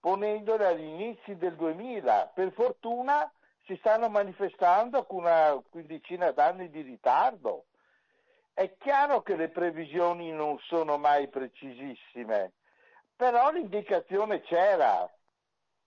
ponendole 0.00 0.66
agli 0.66 0.84
inizi 0.84 1.36
del 1.36 1.56
2000. 1.56 2.32
Per 2.34 2.52
fortuna 2.52 3.30
si 3.66 3.76
stanno 3.76 4.08
manifestando 4.08 5.04
con 5.04 5.18
una 5.18 5.62
quindicina 5.70 6.30
d'anni 6.30 6.70
di 6.70 6.82
ritardo. 6.82 7.66
È 8.52 8.76
chiaro 8.78 9.22
che 9.22 9.36
le 9.36 9.50
previsioni 9.50 10.32
non 10.32 10.58
sono 10.60 10.98
mai 10.98 11.28
precisissime, 11.28 12.52
però 13.14 13.50
l'indicazione 13.52 14.40
c'era. 14.40 15.08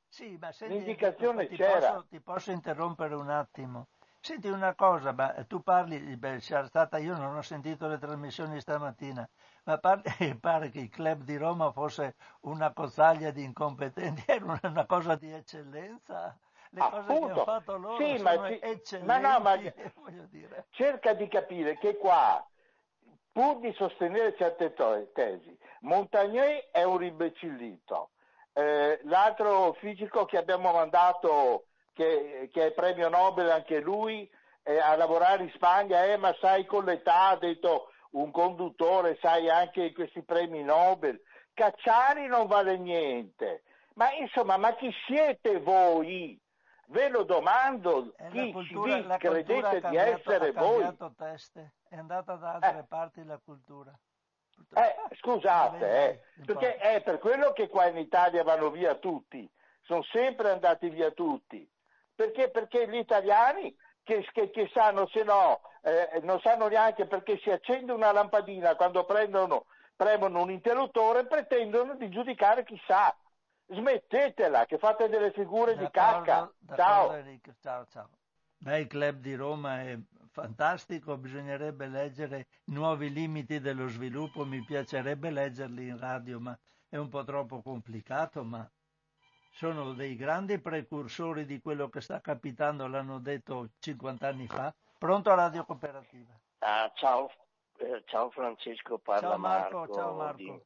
Sì, 0.07 0.37
ma 0.39 0.51
senti, 0.51 0.75
l'indicazione 0.75 1.47
ti 1.47 1.55
c'era. 1.55 1.93
Posso, 1.93 2.05
ti 2.09 2.21
posso 2.21 2.51
interrompere 2.51 3.15
un 3.15 3.29
attimo? 3.29 3.87
Senti 4.19 4.47
una 4.49 4.75
cosa, 4.75 5.13
ma 5.13 5.33
tu 5.47 5.63
parli, 5.63 6.15
beh, 6.15 6.37
c'era 6.37 6.65
stata, 6.67 6.97
io 6.97 7.17
non 7.17 7.35
ho 7.35 7.41
sentito 7.41 7.87
le 7.87 7.97
trasmissioni 7.97 8.61
stamattina, 8.61 9.27
ma 9.63 9.77
parli, 9.77 10.03
pare 10.39 10.69
che 10.69 10.79
il 10.79 10.89
club 10.89 11.23
di 11.23 11.37
Roma 11.37 11.71
fosse 11.71 12.15
una 12.41 12.71
cozzaglia 12.73 13.31
di 13.31 13.43
incompetenti, 13.43 14.23
era 14.27 14.59
una, 14.61 14.85
cosa 14.85 15.15
di 15.15 15.31
eccellenza. 15.31 16.37
Le 16.73 16.79
Appunto. 16.79 17.03
cose 17.03 17.17
che 17.17 17.31
hanno 17.31 17.43
fatto 17.43 17.77
loro 17.77 17.97
sì, 17.97 18.17
sono 18.17 18.23
ma 18.23 18.77
ci, 18.81 18.99
ma 18.99 19.17
no, 19.17 19.39
ma 19.39 19.59
cerca 20.71 21.13
di 21.13 21.27
capire 21.27 21.77
che 21.77 21.97
qua, 21.97 22.45
pur 23.31 23.59
di 23.59 23.73
sostenere 23.73 24.35
certe 24.37 24.73
tesi, 25.13 25.57
Montagnier 25.81 26.69
è 26.71 26.83
un 26.83 26.97
rimbecillito, 26.97 28.11
eh, 28.53 29.01
l'altro 29.03 29.73
fisico 29.79 30.23
che 30.23 30.37
abbiamo 30.37 30.71
mandato 30.71 31.65
che, 31.93 32.49
che 32.53 32.67
è 32.67 32.71
premio 32.71 33.09
Nobel 33.09 33.49
anche 33.49 33.81
lui, 33.81 34.29
eh, 34.63 34.77
a 34.77 34.95
lavorare 34.95 35.43
in 35.43 35.51
Spagna, 35.51 36.05
eh, 36.05 36.17
ma 36.17 36.33
sai 36.39 36.65
con 36.65 36.85
l'età, 36.85 37.29
ha 37.29 37.37
detto 37.37 37.91
un 38.11 38.31
conduttore, 38.31 39.17
sai 39.21 39.49
anche 39.49 39.91
questi 39.93 40.21
premi 40.23 40.63
Nobel. 40.63 41.21
Cacciari 41.53 42.27
non 42.27 42.47
vale 42.47 42.77
niente. 42.77 43.63
Ma 43.93 44.11
insomma, 44.13 44.57
ma 44.57 44.73
chi 44.75 44.91
siete 45.05 45.59
voi? 45.59 46.39
Ve 46.87 47.07
lo 47.07 47.23
domando, 47.23 48.13
chi 48.31 48.51
cultura, 48.51 49.17
credete 49.17 49.79
cambiato, 49.79 49.89
di 49.89 49.97
essere 49.97 50.51
voi? 50.51 50.97
Teste. 51.15 51.73
È 51.87 51.95
andata 51.95 52.35
da 52.35 52.53
altre 52.55 52.79
Eh. 52.79 52.83
parti 52.83 53.23
la 53.23 53.39
cultura. 53.43 53.97
Eh, 54.75 55.15
scusate, 55.15 56.09
eh, 56.09 56.43
perché 56.45 56.75
è 56.77 57.01
per 57.01 57.17
quello 57.19 57.51
che 57.53 57.67
qua 57.69 57.87
in 57.87 57.97
Italia 57.97 58.43
vanno 58.43 58.69
via 58.69 58.95
tutti, 58.95 59.49
sono 59.81 60.03
sempre 60.03 60.51
andati 60.51 60.89
via 60.89 61.11
tutti. 61.11 61.67
Perché? 62.13 62.49
Perché 62.49 62.87
gli 62.89 62.97
italiani 62.97 63.73
che, 64.03 64.27
che- 64.33 64.49
che 64.49 64.69
sanno, 64.73 65.07
se 65.07 65.23
no, 65.23 65.61
eh, 65.81 66.19
non 66.23 66.39
sanno 66.41 66.67
neanche 66.67 67.05
perché 67.07 67.39
si 67.39 67.49
accende 67.49 67.91
una 67.91 68.11
lampadina 68.11 68.75
quando 68.75 69.03
prendono, 69.05 69.65
premono 69.95 70.41
un 70.41 70.51
interruttore, 70.51 71.25
pretendono 71.25 71.95
di 71.95 72.09
giudicare 72.09 72.63
chissà. 72.63 73.15
Smettetela, 73.67 74.65
che 74.65 74.77
fate 74.77 75.07
delle 75.07 75.31
figure 75.31 75.77
di 75.77 75.87
D'accordo, 75.89 76.23
cacca. 76.25 76.51
d'accordo, 76.59 76.75
Ciao. 76.75 77.13
Enrico, 77.13 77.51
ciao, 77.61 77.85
ciao. 77.89 78.09
Beh, 78.57 78.79
il 78.81 78.87
club 78.87 79.19
di 79.19 79.33
Roma 79.33 79.81
è 79.81 79.97
fantastico, 80.31 81.17
bisognerebbe 81.17 81.87
leggere 81.87 82.47
i 82.65 82.71
nuovi 82.73 83.11
limiti 83.11 83.59
dello 83.59 83.87
sviluppo, 83.87 84.45
mi 84.45 84.63
piacerebbe 84.63 85.31
leggerli 85.31 85.87
in 85.87 85.97
radio, 85.97 86.39
ma 86.39 86.57
è 86.89 86.97
un 86.97 87.07
po' 87.09 87.23
troppo 87.23 87.61
complicato, 87.61 88.43
ma 88.43 88.69
sono 89.53 89.93
dei 89.93 90.15
grandi 90.15 90.59
precursori 90.59 91.45
di 91.45 91.59
quello 91.61 91.89
che 91.89 92.01
sta 92.01 92.19
capitando, 92.21 92.87
l'hanno 92.87 93.19
detto 93.19 93.69
50 93.79 94.27
anni 94.27 94.47
fa. 94.47 94.73
Pronto 95.01 95.31
a 95.31 95.33
Radio 95.33 95.65
Cooperativa. 95.65 96.31
Ah, 96.59 96.91
ciao, 96.93 97.27
eh, 97.79 98.03
ciao 98.05 98.29
Francesco, 98.29 98.99
parla 98.99 99.29
Ciao 99.29 99.37
Marco, 99.39 99.77
Marco. 99.79 99.93
ciao 99.95 100.13
Marco. 100.15 100.35
di. 100.37 100.61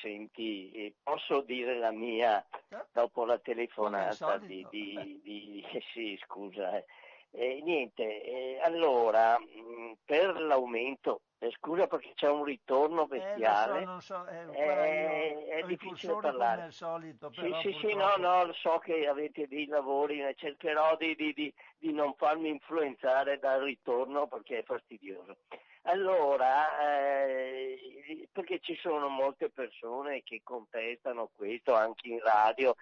Senti, 0.00 0.70
eh, 0.70 0.94
posso 1.02 1.40
dire 1.40 1.76
la 1.76 1.90
mia 1.90 2.46
dopo 2.92 3.24
la 3.24 3.40
telefonata 3.40 4.38
di, 4.38 4.64
di, 4.70 5.20
di- 5.24 5.66
eh, 5.74 5.82
sì, 5.92 6.16
scusa. 6.24 6.84
Eh. 7.32 7.56
Eh, 7.56 7.60
niente, 7.62 8.22
eh, 8.22 8.60
allora, 8.62 9.38
mh, 9.38 9.92
per 10.04 10.40
l'aumento, 10.40 11.22
eh, 11.38 11.50
scusa 11.52 11.86
perché 11.86 12.12
c'è 12.14 12.28
un 12.28 12.44
ritorno 12.44 13.02
Eh, 13.02 13.06
so, 13.06 13.08
bestiale. 13.08 13.84
non 13.84 14.00
so, 14.00 14.26
eh, 14.26 14.40
Eh, 14.42 14.64
guarda, 14.64 14.86
io 14.86 15.46
è 15.48 15.62
difficile 15.64 16.12
parlare. 16.20 16.54
come 16.56 16.64
al 16.66 16.72
solito, 16.72 17.30
Sì, 17.32 17.40
però 17.40 17.60
sì, 17.60 17.72
sì, 17.80 17.86
no, 17.94 18.04
purtroppo- 18.10 18.20
no, 18.20 18.44
lo 18.44 18.52
so 18.52 18.78
che 18.78 19.06
avete 19.08 19.48
dei 19.48 19.66
lavori, 19.66 20.22
eh, 20.22 20.34
cercherò 20.36 20.96
di, 20.96 21.14
di- 21.16 21.32
di- 21.32 21.54
di 21.78 21.92
non 21.92 22.14
farmi 22.16 22.48
influenzare 22.48 23.38
dal 23.38 23.62
ritorno 23.62 24.26
perché 24.26 24.58
è 24.58 24.62
fastidioso. 24.62 25.36
Allora, 25.84 26.78
eh, 26.80 28.28
perché 28.30 28.60
ci 28.60 28.76
sono 28.76 29.08
molte 29.08 29.50
persone 29.50 30.22
che 30.22 30.40
contestano 30.44 31.28
questo 31.34 31.74
anche 31.74 32.06
in 32.08 32.20
radio 32.20 32.76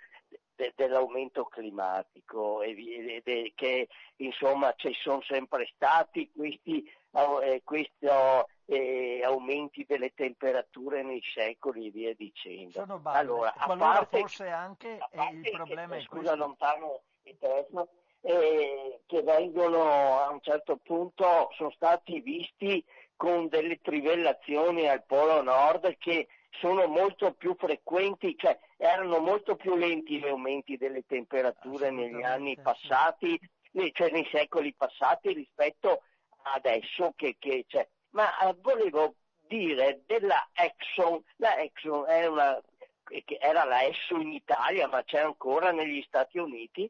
de- 0.54 0.72
dell'aumento 0.76 1.44
climatico 1.44 2.62
e, 2.62 3.22
è 3.24 3.52
che 3.54 3.88
insomma 4.16 4.72
ci 4.76 4.92
sono 5.00 5.22
sempre 5.22 5.68
stati 5.74 6.30
questi, 6.34 6.88
eh, 7.42 7.62
questo, 7.64 8.48
eh, 8.66 9.22
aumenti 9.24 9.84
delle 9.88 10.12
temperature 10.14 11.02
nei 11.02 11.22
secoli 11.34 11.86
e 11.86 11.90
via 11.90 12.14
dicendo. 12.14 12.70
Sono 12.72 12.98
balle. 12.98 13.18
Allora, 13.18 13.54
a 13.56 13.76
parte 13.76 14.20
fosse 14.20 14.48
anche, 14.48 14.96
a 15.00 15.08
parte 15.12 15.36
il 15.36 15.42
che- 15.42 15.50
problema 15.50 15.96
è 15.96 16.00
scusa, 16.02 16.18
questo. 16.20 16.36
lontano 16.36 17.00
il 17.22 17.36
telefono, 17.38 17.88
eh, 18.22 19.00
che 19.06 19.22
vengono 19.22 20.18
a 20.20 20.28
un 20.30 20.40
certo 20.42 20.76
punto, 20.76 21.50
sono 21.56 21.70
stati 21.70 22.20
visti 22.20 22.84
con 23.16 23.48
delle 23.48 23.80
trivellazioni 23.80 24.88
al 24.88 25.04
Polo 25.04 25.42
Nord 25.42 25.96
che 25.98 26.28
sono 26.50 26.86
molto 26.86 27.32
più 27.32 27.54
frequenti, 27.56 28.36
cioè 28.36 28.58
erano 28.76 29.18
molto 29.18 29.56
più 29.56 29.76
lenti 29.76 30.18
gli 30.18 30.26
aumenti 30.26 30.76
delle 30.76 31.04
temperature 31.06 31.90
negli 31.90 32.22
anni 32.22 32.58
passati, 32.60 33.38
cioè 33.92 34.10
nei 34.10 34.28
secoli 34.30 34.74
passati 34.74 35.32
rispetto 35.32 36.02
adesso 36.54 37.12
che, 37.16 37.36
che 37.38 37.64
c'è. 37.68 37.86
Ma 38.10 38.36
eh, 38.38 38.56
volevo 38.60 39.14
dire 39.46 40.02
della 40.06 40.48
Exxon, 40.52 41.22
la 41.36 41.58
Exxon 41.58 42.06
è 42.08 42.26
una 42.26 42.60
era 43.40 43.64
la 43.64 43.82
ESSO 43.82 44.20
in 44.20 44.32
Italia, 44.32 44.86
ma 44.88 45.02
c'è 45.02 45.18
ancora 45.18 45.72
negli 45.72 46.00
Stati 46.02 46.38
Uniti, 46.38 46.88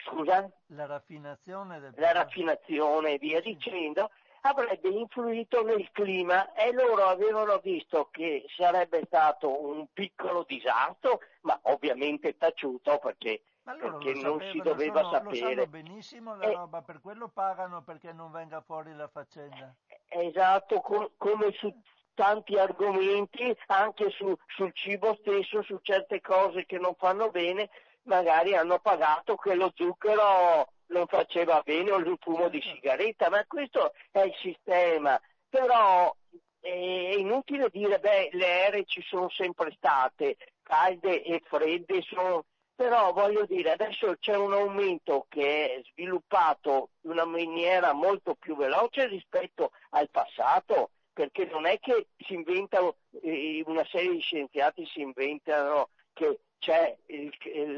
scusa? 0.03 0.51
la 0.67 0.85
raffinazione 0.87 1.79
del 1.79 1.93
la 1.95 2.11
raffinazione 2.11 3.13
e 3.13 3.17
via 3.19 3.39
dicendo, 3.41 4.09
avrebbe 4.41 4.89
influito 4.89 5.63
nel 5.63 5.89
clima 5.91 6.53
e 6.53 6.71
loro 6.71 7.05
avevano 7.05 7.57
visto 7.59 8.09
che 8.11 8.45
sarebbe 8.55 9.03
stato 9.05 9.63
un 9.63 9.87
piccolo 9.93 10.43
disastro, 10.47 11.19
ma 11.41 11.59
ovviamente 11.63 12.37
taciuto 12.37 12.97
perché, 12.99 13.41
perché 13.63 14.13
non 14.13 14.39
sapevano, 14.39 14.51
si 14.51 14.57
doveva 14.59 15.01
sono- 15.01 15.11
Lo 15.11 15.17
sanno 15.17 15.33
sapere. 15.35 15.67
benissimo 15.67 16.35
la 16.35 16.45
Eh. 16.45 16.53
roba, 16.55 16.81
per 16.81 17.01
quello 17.01 17.27
pagano 17.29 17.81
perché 17.83 18.11
non 18.13 18.31
venga 18.31 18.61
fuori 18.61 18.93
la 18.93 19.07
faccenda. 19.07 19.73
Esatto, 20.07 20.81
co- 20.81 21.11
come 21.17 21.51
su 21.53 21.73
tanti 22.13 22.57
argomenti, 22.57 23.55
anche 23.67 24.09
su- 24.09 24.35
sul 24.47 24.73
cibo 24.73 25.15
stesso, 25.21 25.61
su 25.63 25.79
certe 25.81 26.19
cose 26.19 26.65
che 26.65 26.77
non 26.77 26.95
fanno 26.95 27.29
bene, 27.29 27.69
magari 28.03 28.55
hanno 28.55 28.79
pagato 28.79 29.35
che 29.37 29.53
lo 29.55 29.71
zucchero 29.75 30.67
non 30.91 31.07
faceva 31.07 31.61
bene 31.63 31.95
il 31.95 32.17
fumo 32.19 32.49
di 32.49 32.61
sigaretta, 32.61 33.29
ma 33.29 33.43
questo 33.45 33.93
è 34.11 34.21
il 34.21 34.35
sistema. 34.41 35.19
Però 35.49 36.15
è 36.59 37.15
inutile 37.17 37.69
dire, 37.69 37.99
beh, 37.99 38.29
le 38.33 38.65
ere 38.67 38.85
ci 38.85 39.01
sono 39.01 39.29
sempre 39.29 39.71
state, 39.75 40.37
calde 40.61 41.23
e 41.23 41.41
fredde 41.43 42.01
sono... 42.03 42.45
però 42.75 43.11
voglio 43.11 43.45
dire, 43.45 43.71
adesso 43.71 44.15
c'è 44.19 44.35
un 44.35 44.53
aumento 44.53 45.25
che 45.27 45.75
è 45.75 45.81
sviluppato 45.91 46.89
in 47.01 47.11
una 47.11 47.25
maniera 47.25 47.93
molto 47.93 48.35
più 48.35 48.55
veloce 48.55 49.07
rispetto 49.07 49.71
al 49.91 50.09
passato, 50.09 50.91
perché 51.13 51.45
non 51.45 51.65
è 51.65 51.79
che 51.79 52.07
si 52.17 52.33
inventano, 52.33 52.95
eh, 53.21 53.63
una 53.65 53.85
serie 53.89 54.11
di 54.11 54.21
scienziati 54.21 54.85
si 54.85 55.01
inventano 55.01 55.89
che 56.13 56.39
c'è 56.61 56.95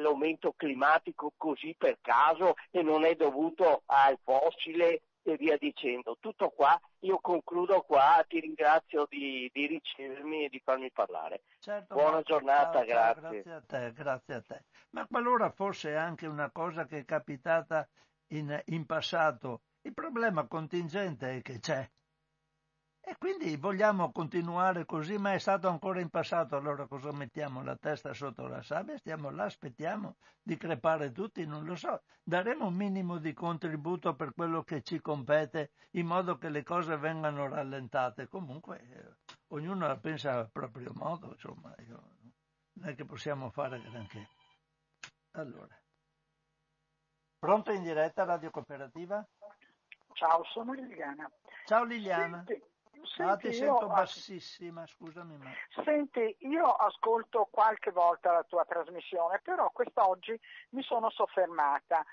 l'aumento 0.02 0.54
climatico 0.58 1.32
così 1.38 1.74
per 1.78 2.00
caso 2.02 2.56
e 2.70 2.82
non 2.82 3.06
è 3.06 3.16
dovuto 3.16 3.84
al 3.86 4.20
fossile 4.22 5.04
e 5.24 5.38
via 5.38 5.58
dicendo. 5.58 6.18
Tutto 6.20 6.50
qua, 6.50 6.78
io 7.00 7.18
concludo 7.20 7.82
qua, 7.84 8.24
ti 8.28 8.42
ringrazio 8.42 9.08
di, 9.10 9.50
di 9.54 9.68
ricevermi 9.68 10.44
e 10.44 10.50
di 10.50 10.62
farmi 10.62 10.92
parlare. 10.92 11.44
Certo, 11.60 11.94
Buona 11.94 12.12
Marco, 12.12 12.24
giornata, 12.24 12.84
grazie. 12.84 13.22
grazie 13.22 13.54
a 13.54 13.64
te, 13.66 13.94
grazie 13.94 14.34
a 14.34 14.42
te. 14.42 14.64
Ma 14.90 15.08
qualora 15.08 15.50
fosse 15.50 15.96
anche 15.96 16.28
una 16.28 16.52
cosa 16.52 16.86
che 16.86 17.00
è 17.00 17.06
capitata 17.06 17.88
in, 18.34 18.62
in 18.66 18.86
passato, 18.86 19.62
il 19.84 19.94
problema 19.94 20.46
contingente 20.46 21.38
è 21.38 21.42
che 21.42 21.60
c'è. 21.60 21.90
E 23.06 23.18
quindi 23.18 23.58
vogliamo 23.58 24.14
continuare 24.14 24.86
così, 24.86 25.18
ma 25.18 25.34
è 25.34 25.38
stato 25.38 25.68
ancora 25.68 26.00
in 26.00 26.10
passato, 26.10 26.56
allora 26.56 26.88
cosa 26.88 27.12
mettiamo 27.12 27.62
la 27.62 27.76
testa 27.76 28.14
sotto 28.14 28.48
la 28.48 28.62
sabbia? 28.62 28.98
Stiamo 28.98 29.30
là, 29.30 29.44
aspettiamo 29.44 30.16
di 30.42 30.56
crepare 30.56 31.12
tutti, 31.12 31.46
non 31.46 31.66
lo 31.66 31.76
so. 31.76 32.02
Daremo 32.24 32.68
un 32.68 32.74
minimo 32.74 33.18
di 33.18 33.34
contributo 33.34 34.16
per 34.16 34.34
quello 34.34 34.64
che 34.64 34.84
ci 34.84 35.02
compete, 35.02 35.72
in 35.92 36.06
modo 36.06 36.38
che 36.38 36.48
le 36.48 36.64
cose 36.64 36.96
vengano 36.96 37.50
rallentate. 37.50 38.30
Comunque, 38.30 38.80
eh, 38.80 39.34
ognuno 39.48 39.86
la 39.86 39.98
pensa 39.98 40.38
al 40.40 40.50
proprio 40.50 40.94
modo, 40.94 41.34
insomma, 41.34 41.76
io, 41.86 42.02
non 42.76 42.88
è 42.88 42.96
che 42.96 43.04
possiamo 43.04 43.50
fare 43.50 43.82
granché. 43.82 44.30
Allora. 45.32 45.78
Pronto 47.38 47.72
in 47.74 47.84
diretta, 47.84 48.24
Radio 48.24 48.50
Cooperativa? 48.50 49.28
Ciao, 50.14 50.44
sono 50.46 50.72
Liliana. 50.72 51.30
Ciao 51.66 51.84
Liliana. 51.84 52.44
Senti, 52.48 52.64
Ah, 53.18 53.36
ti 53.36 53.52
senti, 53.52 53.54
sento 53.54 53.86
io, 53.86 53.88
bassissima, 53.88 54.88
scusami, 54.88 55.38
ma... 55.38 55.52
senti, 55.84 56.36
io 56.40 56.66
ascolto 56.66 57.48
qualche 57.52 57.92
volta 57.92 58.32
la 58.32 58.44
tua 58.44 58.64
trasmissione, 58.66 59.42
però 59.44 59.70
quest'oggi 59.72 60.40
mi 60.70 60.82
sono 60.84 61.10
soffermata 61.10 62.06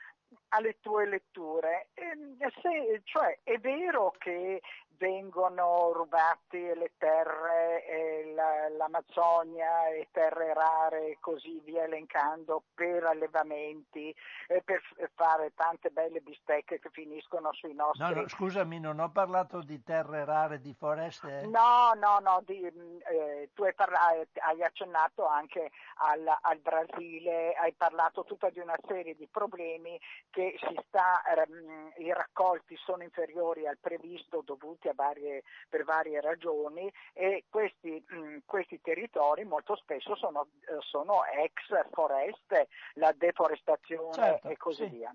alle 0.49 0.79
tue 0.81 1.07
letture. 1.07 1.89
E, 1.95 2.13
se- 2.61 3.01
cioè, 3.05 3.39
è 3.43 3.59
vero 3.59 4.13
che 4.19 4.61
vengono 5.01 5.93
rubate 5.93 6.75
le 6.75 6.93
terre, 6.99 7.87
eh, 7.87 8.33
la- 8.35 8.69
l'Amazzonia 8.69 9.89
e 9.89 10.09
terre 10.13 10.53
rare 10.53 11.07
e 11.07 11.17
così 11.21 11.59
via 11.65 11.85
elencando 11.85 12.65
per 12.75 13.05
allevamenti, 13.05 14.15
eh, 14.49 14.63
per 14.63 14.83
fare 15.15 15.55
tante 15.55 15.89
belle 15.89 16.21
bistecche 16.21 16.79
che 16.79 16.91
finiscono 16.91 17.51
sui 17.55 17.73
nostri... 17.73 18.13
No, 18.15 18.21
no, 18.21 18.29
scusami, 18.29 18.79
non 18.79 19.01
ho 19.01 19.11
parlato 19.11 19.63
di 19.63 19.83
terre 19.83 20.27
rare, 20.27 20.61
di 20.61 20.75
foreste. 20.75 21.41
eh. 21.41 21.47
No, 21.47 21.93
no, 21.95 22.19
no, 22.21 22.43
di, 22.45 22.61
eh, 22.61 23.49
tu 23.55 23.63
hai, 23.63 23.73
parla- 23.73 24.23
hai 24.35 24.63
accennato 24.63 25.27
anche 25.27 25.71
al, 25.97 26.31
al 26.43 26.59
Brasile, 26.59 27.55
hai 27.55 27.73
parlato 27.73 28.25
tutta 28.25 28.51
di 28.51 28.59
una 28.59 28.77
serie 28.87 29.17
di 29.17 29.27
problemi 29.29 29.99
che 30.29 30.57
si 30.59 30.79
sta, 30.89 31.23
ehm, 31.25 31.93
i 31.97 32.13
raccolti 32.13 32.77
sono 32.77 33.03
inferiori 33.03 33.67
al 33.67 33.79
previsto 33.81 34.43
dovuti 34.45 34.89
a 34.91 34.95
varie, 34.95 35.43
per 35.69 35.85
varie 35.85 36.21
ragioni 36.21 36.93
e 37.13 37.47
questi, 37.49 38.05
mh, 38.07 38.39
questi 38.45 38.81
territori 38.81 39.45
molto 39.45 39.77
spesso 39.77 40.15
sono, 40.17 40.49
eh, 40.69 40.77
sono 40.81 41.25
ex 41.25 41.89
foreste, 41.91 42.69
la 42.95 43.13
deforestazione 43.13 44.13
Certo, 44.13 44.49
e 44.49 44.57
così 44.57 44.85
sì. 44.85 44.91
via. 44.97 45.15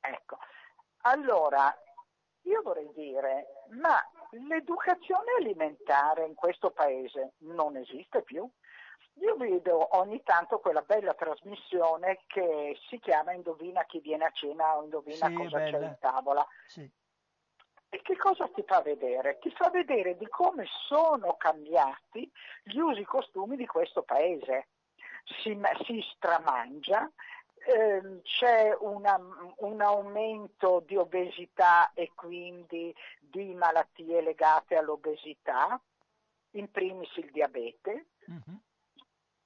Ecco, 0.00 0.38
allora 1.02 1.74
io 2.42 2.62
vorrei 2.62 2.90
dire, 2.92 3.46
ma 3.70 3.96
l'educazione 4.30 5.32
alimentare 5.38 6.26
in 6.26 6.34
questo 6.34 6.70
paese 6.70 7.34
non 7.38 7.76
esiste 7.76 8.22
più? 8.22 8.48
Io 9.16 9.36
vedo 9.36 9.96
ogni 9.98 10.22
tanto 10.22 10.58
quella 10.58 10.80
bella 10.80 11.12
trasmissione 11.14 12.22
che 12.26 12.76
si 12.88 12.98
chiama 12.98 13.32
Indovina 13.32 13.84
chi 13.84 14.00
viene 14.00 14.24
a 14.24 14.30
cena 14.30 14.78
o 14.78 14.82
Indovina 14.82 15.26
Sì, 15.28 15.34
cosa 15.34 15.58
c'è 15.58 15.70
bella. 15.72 15.86
in 15.86 15.96
tavola. 16.00 16.46
Sì. 16.66 16.90
E 17.94 18.00
che 18.00 18.16
cosa 18.16 18.48
ti 18.48 18.62
fa 18.66 18.80
vedere? 18.80 19.38
Ti 19.38 19.50
fa 19.50 19.68
vedere 19.68 20.16
di 20.16 20.26
come 20.28 20.64
sono 20.88 21.36
cambiati 21.36 22.30
gli 22.62 22.78
usi 22.78 23.02
e 23.02 23.04
costumi 23.04 23.54
di 23.54 23.66
questo 23.66 24.02
paese. 24.02 24.68
Si, 25.42 25.54
si 25.84 26.02
stramangia, 26.14 27.10
ehm, 27.66 28.22
c'è 28.22 28.74
una- 28.80 29.20
un 29.58 29.80
aumento 29.82 30.80
di 30.86 30.96
obesità 30.96 31.92
e 31.92 32.12
quindi 32.14 32.94
di 33.20 33.52
malattie 33.52 34.22
legate 34.22 34.74
all'obesità, 34.76 35.78
in 36.52 36.70
primis 36.70 37.14
il 37.16 37.30
diabete. 37.30 38.06
Mhm. 38.24 38.58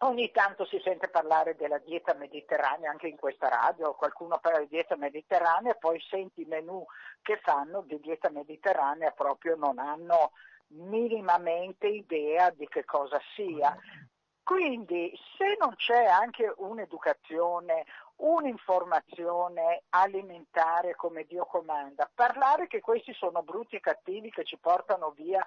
Ogni 0.01 0.31
tanto 0.31 0.67
si 0.67 0.79
sente 0.85 1.09
parlare 1.09 1.57
della 1.57 1.79
dieta 1.79 2.13
mediterranea 2.13 2.91
anche 2.91 3.09
in 3.09 3.17
questa 3.17 3.49
radio, 3.49 3.95
qualcuno 3.95 4.39
parla 4.39 4.59
di 4.59 4.69
dieta 4.69 4.95
mediterranea 4.95 5.73
e 5.73 5.79
poi 5.79 5.99
senti 6.01 6.43
i 6.43 6.47
menù 6.47 6.85
che 7.23 7.39
fanno 7.43 7.81
di 7.81 7.99
dieta 8.01 8.29
mediterranea 8.29 9.11
proprio 9.13 9.57
non 9.57 9.79
hanno 9.79 10.33
minimamente 10.69 11.87
idea 11.87 12.51
di 12.51 12.69
che 12.69 12.85
cosa 12.85 13.19
sia. 13.35 13.75
Quindi 14.43 15.13
se 15.37 15.57
non 15.59 15.75
c'è 15.75 16.05
anche 16.05 16.53
un'educazione, 16.59 17.85
un'informazione 18.17 19.83
alimentare 19.89 20.95
come 20.95 21.25
Dio 21.25 21.47
comanda, 21.47 22.09
parlare 22.15 22.69
che 22.69 22.81
questi 22.81 23.13
sono 23.15 23.43
brutti 23.43 23.77
e 23.77 23.81
cattivi 23.81 24.31
che 24.31 24.45
ci 24.45 24.57
portano 24.59 25.11
via 25.11 25.45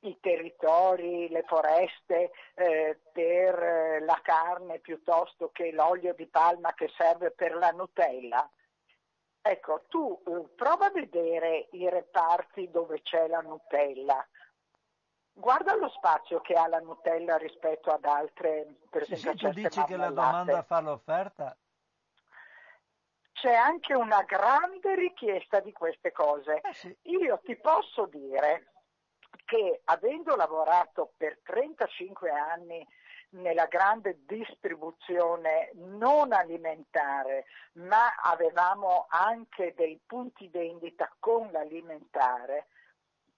i 0.00 0.18
territori, 0.20 1.28
le 1.28 1.42
foreste 1.46 2.30
eh, 2.54 3.00
per 3.12 3.62
eh, 3.62 4.00
la 4.00 4.18
carne 4.22 4.78
piuttosto 4.78 5.50
che 5.50 5.72
l'olio 5.72 6.14
di 6.14 6.26
palma 6.26 6.72
che 6.74 6.90
serve 6.96 7.30
per 7.32 7.54
la 7.54 7.70
Nutella. 7.70 8.50
Ecco, 9.42 9.84
tu 9.88 10.22
eh, 10.26 10.48
prova 10.54 10.86
a 10.86 10.90
vedere 10.90 11.68
i 11.72 11.88
reparti 11.88 12.70
dove 12.70 13.02
c'è 13.02 13.26
la 13.26 13.40
Nutella. 13.40 14.26
Guarda 15.32 15.74
lo 15.76 15.88
spazio 15.88 16.40
che 16.40 16.54
ha 16.54 16.66
la 16.66 16.80
Nutella 16.80 17.36
rispetto 17.36 17.90
ad 17.90 18.04
altre, 18.04 18.76
per 18.90 19.04
Sì, 19.04 19.14
esempio 19.14 19.52
sì, 19.52 19.54
tu 19.54 19.60
dici 19.62 19.84
che 19.84 19.96
la 19.96 20.10
domanda 20.10 20.62
fa 20.62 20.80
l'offerta. 20.80 21.56
C'è 23.32 23.54
anche 23.54 23.94
una 23.94 24.22
grande 24.22 24.94
richiesta 24.94 25.60
di 25.60 25.72
queste 25.72 26.12
cose. 26.12 26.60
Eh 26.60 26.74
sì. 26.74 26.94
Io 27.02 27.38
ti 27.42 27.56
posso 27.56 28.04
dire 28.06 28.66
che 29.44 29.80
avendo 29.84 30.36
lavorato 30.36 31.12
per 31.16 31.38
35 31.42 32.30
anni 32.30 32.86
nella 33.30 33.66
grande 33.66 34.20
distribuzione 34.26 35.70
non 35.74 36.32
alimentare, 36.32 37.46
ma 37.74 38.14
avevamo 38.22 39.06
anche 39.08 39.74
dei 39.76 40.00
punti 40.04 40.48
vendita 40.48 41.12
con 41.18 41.48
l'alimentare, 41.52 42.66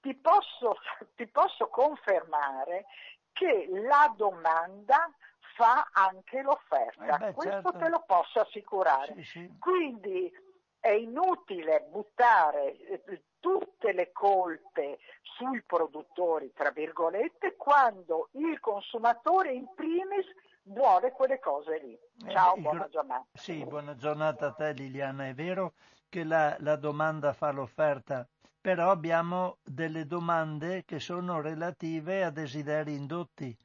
ti 0.00 0.14
posso, 0.14 0.76
ti 1.14 1.26
posso 1.26 1.68
confermare 1.68 2.86
che 3.32 3.68
la 3.70 4.12
domanda 4.16 5.10
fa 5.54 5.90
anche 5.92 6.42
l'offerta. 6.42 7.16
Eh 7.16 7.18
beh, 7.18 7.32
Questo 7.34 7.62
certo. 7.62 7.78
te 7.78 7.88
lo 7.88 8.02
posso 8.06 8.40
assicurare. 8.40 9.14
Sì, 9.16 9.24
sì. 9.24 9.58
Quindi 9.58 10.32
è 10.80 10.90
inutile 10.90 11.86
buttare 11.88 12.76
eh, 12.76 13.22
tutte 13.42 13.92
le 13.92 14.12
colpe 14.12 15.00
sui 15.20 15.62
produttori, 15.62 16.52
tra 16.54 16.70
virgolette, 16.70 17.56
quando 17.56 18.28
il 18.34 18.60
consumatore 18.60 19.52
in 19.52 19.66
primis 19.74 20.24
vuole 20.62 21.10
quelle 21.10 21.40
cose 21.40 21.78
lì. 21.80 21.98
Ciao, 22.30 22.54
Eh, 22.54 22.60
buona 22.60 22.88
giornata. 22.88 23.26
Sì, 23.32 23.64
buona 23.64 23.96
giornata 23.96 24.46
a 24.46 24.52
te 24.52 24.72
Liliana. 24.72 25.26
È 25.26 25.34
vero 25.34 25.72
che 26.08 26.22
la, 26.22 26.56
la 26.60 26.76
domanda 26.76 27.32
fa 27.32 27.50
l'offerta, 27.50 28.24
però 28.60 28.92
abbiamo 28.92 29.56
delle 29.64 30.06
domande 30.06 30.84
che 30.84 31.00
sono 31.00 31.40
relative 31.40 32.22
a 32.22 32.30
desideri 32.30 32.94
indotti. 32.94 33.56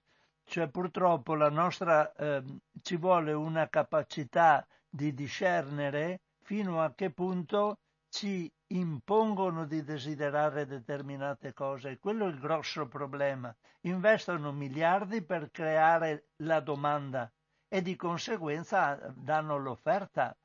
Cioè 0.43 0.69
purtroppo 0.69 1.35
la 1.35 1.49
nostra 1.49 2.11
ehm, 2.15 2.59
ci 2.81 2.95
vuole 2.95 3.33
una 3.33 3.67
capacità 3.69 4.65
di 4.89 5.13
discernere 5.13 6.21
fino 6.41 6.81
a 6.81 6.93
che 6.95 7.11
punto 7.11 7.77
ci 8.09 8.49
impongono 8.67 9.65
di 9.65 9.83
desiderare 9.83 10.65
determinate 10.65 11.53
cose. 11.53 11.99
Quello 11.99 12.25
è 12.25 12.29
il 12.29 12.39
grosso 12.39 12.87
problema. 12.87 13.55
Investono 13.81 14.51
miliardi 14.51 15.23
per 15.23 15.51
creare 15.51 16.29
la 16.37 16.59
domanda 16.59 17.31
e 17.67 17.81
di 17.81 17.95
conseguenza 17.95 18.95
danno 19.15 19.57
l'offerta. 19.57 20.35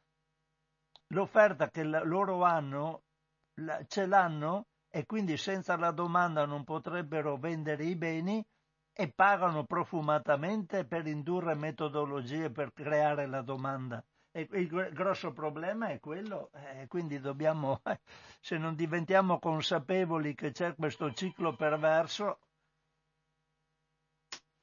L'offerta 1.09 1.69
che 1.71 1.83
loro 1.85 2.43
hanno 2.43 3.03
ce 3.87 4.07
l'hanno 4.07 4.67
e 4.89 5.05
quindi 5.05 5.37
senza 5.37 5.77
la 5.77 5.91
domanda 5.91 6.47
non 6.47 6.65
potrebbero 6.65 7.37
vendere 7.37 7.85
i 7.85 7.97
beni 7.97 8.45
e 8.95 9.11
pagano 9.11 9.65
profumatamente 9.65 10.85
per 10.87 11.07
indurre 11.07 11.55
metodologie 11.55 12.51
per 12.51 12.73
creare 12.73 13.27
la 13.27 13.43
domanda. 13.43 14.05
E 14.35 14.49
il 14.53 14.91
grosso 14.95 15.31
problema 15.33 15.89
è 15.89 16.01
quello, 16.01 16.49
eh, 16.55 16.87
quindi 16.89 17.21
dobbiamo, 17.21 17.83
eh, 17.85 18.01
se 18.41 18.57
non 18.57 18.75
diventiamo 18.75 19.39
consapevoli 19.39 20.35
che 20.35 20.53
c'è 20.53 20.75
questo 20.75 21.13
ciclo 21.13 21.55
perverso. 21.55 22.39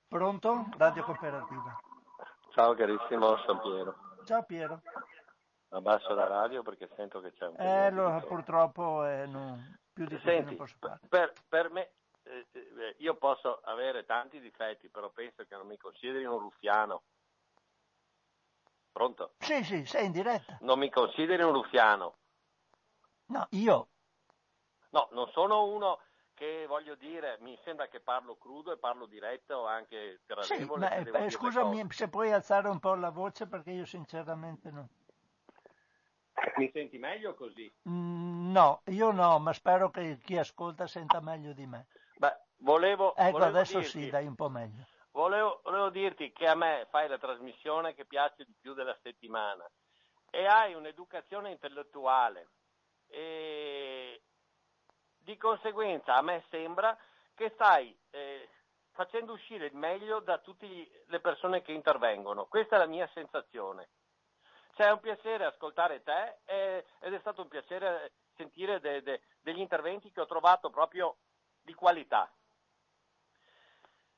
Pronto? 0.08 0.66
Radio 0.76 1.04
Cooperativa. 1.04 1.80
Ciao 2.52 2.74
carissimo, 2.74 3.38
sono 3.46 3.62
Piero. 3.62 3.96
Ciao 4.26 4.44
Piero. 4.44 4.82
Abbasso 5.70 6.16
la 6.16 6.26
radio 6.26 6.64
perché 6.64 6.90
sento 6.96 7.22
che 7.22 7.32
c'è 7.34 7.46
un 7.46 7.56
po' 7.56 7.62
Eh, 7.62 7.92
lo, 7.92 8.24
purtroppo 8.28 9.06
eh, 9.06 9.28
non, 9.28 9.78
più 9.94 10.06
di 10.06 10.18
Senti, 10.24 10.46
non 10.46 10.56
posso 10.56 10.78
fare. 10.80 11.00
per, 11.08 11.32
per 11.48 11.70
me, 11.70 11.92
eh, 12.24 12.48
eh, 12.52 12.96
io 12.98 13.14
posso 13.18 13.60
avere 13.64 14.04
tanti 14.04 14.40
difetti, 14.40 14.90
però 14.90 15.12
penso 15.12 15.46
che 15.46 15.56
non 15.56 15.68
mi 15.68 15.78
consideri 15.78 16.26
un 16.26 16.40
ruffiano. 16.40 17.04
Pronto? 19.00 19.32
Sì, 19.40 19.64
sì, 19.64 19.86
sei 19.86 20.08
in 20.08 20.12
diretta. 20.12 20.60
Non 20.64 20.78
mi 20.78 20.90
consideri 20.90 21.42
un 21.42 21.54
ruffiano. 21.54 22.18
No, 23.30 23.48
io. 23.52 23.88
No, 24.90 25.08
non 25.14 25.30
sono 25.32 25.64
uno 25.68 26.00
che 26.34 26.66
voglio 26.68 26.96
dire, 26.96 27.38
mi 27.40 27.58
sembra 27.64 27.88
che 27.88 28.02
parlo 28.02 28.36
crudo 28.36 28.74
e 28.74 28.78
parlo 28.78 29.06
diretto 29.06 29.66
anche 29.66 30.20
Sì, 30.26 30.26
gradevole. 30.28 30.82
ma, 30.82 30.94
se 30.96 31.00
eh, 31.00 31.22
le 31.22 31.30
scusami 31.30 31.88
se 31.92 32.10
puoi 32.10 32.34
alzare 32.34 32.68
un 32.68 32.80
po' 32.80 32.96
la 32.96 33.10
voce 33.10 33.48
perché 33.48 33.72
io 33.72 33.86
sinceramente 33.86 34.70
no. 34.70 34.90
Mi 36.58 36.70
senti 36.74 36.98
meglio 36.98 37.36
così? 37.36 37.72
Mm, 37.88 38.52
No, 38.52 38.82
io 38.88 39.12
no, 39.12 39.40
ma 39.40 39.54
spero 39.54 39.90
che 39.92 40.18
chi 40.22 40.38
ascolta 40.38 40.88
senta 40.88 41.22
meglio 41.22 41.54
di 41.54 41.66
me. 41.66 41.86
Beh, 42.20 42.36
volevo, 42.58 43.14
Ecco, 43.16 43.38
volevo 43.38 43.58
adesso 43.58 43.82
dirti, 43.82 44.00
sì, 44.00 44.10
dai 44.10 44.28
un 44.28 44.36
po' 44.36 44.50
meglio. 44.50 44.86
Volevo, 45.12 45.62
volevo 45.64 45.90
dirti 45.90 46.32
che 46.32 46.48
a 46.48 46.56
me 46.56 46.88
fai 46.90 47.08
la 47.08 47.18
trasmissione 47.18 47.94
che 47.96 48.06
piace 48.06 48.46
di 48.46 48.56
più 48.60 48.74
della 48.74 48.98
settimana 49.02 49.70
e 50.30 50.46
hai 50.46 50.76
un'educazione 50.76 51.52
intellettuale 51.52 52.50
e 53.08 54.22
di 55.18 55.36
conseguenza 55.38 56.16
a 56.16 56.22
me 56.22 56.46
sembra 56.50 56.96
che 57.34 57.52
stai 57.56 57.98
eh, 58.12 58.50
facendo 58.92 59.34
uscire 59.34 59.66
il 59.66 59.76
meglio 59.76 60.20
da 60.20 60.38
tutte 60.40 60.68
le 61.06 61.20
persone 61.20 61.62
che 61.62 61.72
intervengono. 61.72 62.46
Questa 62.46 62.76
è 62.76 62.80
la 62.80 62.86
mia 62.86 63.10
sensazione. 63.14 63.90
Cioè 64.76 64.88
è 64.88 64.92
un 64.92 65.00
piacere 65.00 65.46
ascoltare 65.46 66.04
te 66.04 66.40
e- 66.46 66.86
ed 67.00 67.14
è 67.14 67.20
stato 67.20 67.42
un 67.42 67.48
piacere 67.48 68.14
sentire 68.36 68.80
de- 68.80 69.02
de- 69.02 69.22
degli 69.42 69.60
interventi 69.60 70.12
che 70.12 70.22
ho 70.22 70.26
trovato 70.26 70.70
proprio 70.70 71.18
di 71.62 71.74
qualità. 71.74 72.32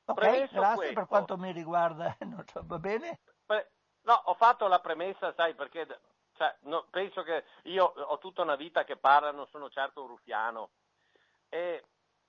Ok, 0.04 0.20
grazie 0.20 0.74
questo- 0.74 0.94
per 0.94 1.06
quanto 1.06 1.36
mi 1.36 1.52
riguarda, 1.52 2.16
non 2.20 2.44
so, 2.46 2.62
va 2.64 2.78
bene? 2.78 3.20
No, 4.04 4.14
ho 4.14 4.34
fatto 4.34 4.66
la 4.66 4.80
premessa, 4.80 5.32
sai, 5.34 5.54
perché 5.54 5.86
cioè, 6.34 6.56
no, 6.62 6.86
penso 6.90 7.22
che 7.22 7.44
io 7.64 7.84
ho 7.84 8.18
tutta 8.18 8.42
una 8.42 8.56
vita 8.56 8.82
che 8.82 8.96
parla, 8.96 9.30
non 9.30 9.46
sono 9.46 9.70
certo 9.70 10.02
un 10.02 10.08
ruffiano. 10.08 10.70
E 11.48 11.84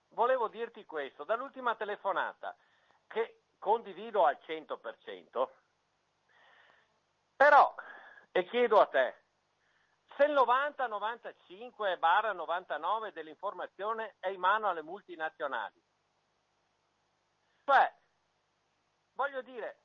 volevo 0.10 0.50
dirti 0.50 0.86
questo, 0.86 1.24
dall'ultima 1.24 1.74
telefonata, 1.76 2.56
che 3.08 3.42
condivido 3.58 4.24
al 4.26 4.38
100%, 4.46 5.50
però, 7.36 7.74
e 8.32 8.46
chiedo 8.46 8.80
a 8.80 8.86
te, 8.86 9.16
se 10.16 10.26
il 10.26 10.34
90-95 10.34 11.98
barra 11.98 12.34
99 12.34 13.12
dell'informazione 13.14 14.16
è 14.20 14.28
in 14.30 14.40
mano 14.40 14.70
alle 14.70 14.84
multinazionali, 14.84 15.83
cioè, 17.66 17.93
voglio 19.14 19.41
dire, 19.41 19.80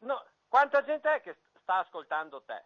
no, 0.00 0.24
quanta 0.48 0.82
gente 0.84 1.14
è 1.14 1.20
che 1.20 1.36
sta 1.60 1.78
ascoltando 1.78 2.42
te? 2.42 2.64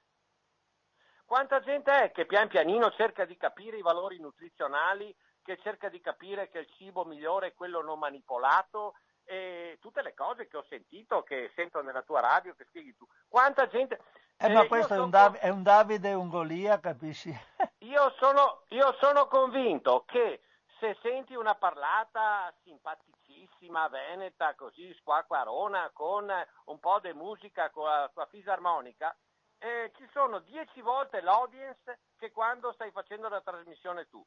Quanta 1.25 1.61
gente 1.61 1.91
è 2.03 2.11
che 2.11 2.27
pian 2.27 2.49
pianino 2.49 2.91
cerca 2.93 3.25
di 3.25 3.37
capire 3.37 3.77
i 3.77 3.83
valori 3.83 4.19
nutrizionali, 4.19 5.15
che 5.43 5.59
cerca 5.59 5.89
di 5.89 6.01
capire 6.01 6.49
che 6.49 6.59
il 6.59 6.69
cibo 6.77 7.05
migliore 7.05 7.49
è 7.49 7.55
quello 7.55 7.83
non 7.83 7.99
manipolato 7.99 8.97
e 9.25 9.79
tutte 9.81 10.03
le 10.03 10.13
cose 10.13 10.49
che 10.49 10.57
ho 10.57 10.65
sentito, 10.69 11.23
che 11.23 11.53
sento 11.55 11.83
nella 11.83 12.03
tua 12.03 12.21
radio, 12.21 12.55
che 12.55 12.65
spieghi 12.65 12.97
tu. 12.97 13.07
Quanta 13.29 13.69
gente... 13.69 14.01
Eh, 14.37 14.47
Eh, 14.47 14.53
ma 14.53 14.67
questo 14.67 14.95
è 14.95 14.99
un, 14.99 15.11
Dav- 15.11 15.37
è 15.37 15.51
un 15.51 15.63
Davide 15.63 16.09
e 16.09 16.15
un 16.15 16.29
Golia, 16.29 16.81
capisci? 16.81 17.31
io 17.79 18.15
sono, 18.19 18.65
io 18.69 18.97
sono 18.99 19.29
convinto 19.29 20.05
che 20.07 20.41
se 20.81 20.97
senti 21.03 21.35
una 21.35 21.55
parlata 21.55 22.53
simpaticissima, 22.63 23.87
veneta, 23.89 24.55
così 24.55 24.93
squacquarona, 24.95 25.91
con 25.93 26.33
un 26.65 26.81
po' 26.81 26.99
di 27.01 27.13
musica 27.13 27.69
con 27.71 27.85
la, 27.85 28.11
la 28.15 28.27
fisarmonica, 28.27 29.15
eh, 29.59 29.93
ci 29.97 30.09
sono 30.11 30.39
dieci 30.39 30.81
volte 30.81 31.21
l'audience 31.21 32.01
che 32.17 32.33
quando 32.33 32.73
stai 32.73 32.91
facendo 32.93 33.29
la 33.29 33.43
trasmissione 33.43 34.09
tu. 34.09 34.25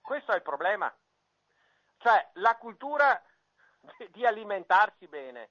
Questo 0.00 0.30
è 0.30 0.36
il 0.36 0.42
problema. 0.42 0.94
Cioè, 1.98 2.30
la 2.34 2.56
cultura 2.56 3.20
di 4.10 4.24
alimentarsi 4.24 5.08
bene, 5.08 5.50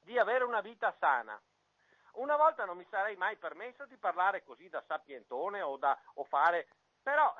di 0.00 0.18
avere 0.18 0.44
una 0.44 0.62
vita 0.62 0.96
sana. 0.98 1.40
Una 2.12 2.36
volta 2.36 2.64
non 2.64 2.78
mi 2.78 2.86
sarei 2.90 3.16
mai 3.16 3.36
permesso 3.36 3.84
di 3.84 3.98
parlare 3.98 4.42
così 4.42 4.68
da 4.68 4.82
sapientone 4.86 5.60
o, 5.60 5.76
da, 5.76 5.96
o 6.14 6.24
fare, 6.24 6.68
però 7.02 7.32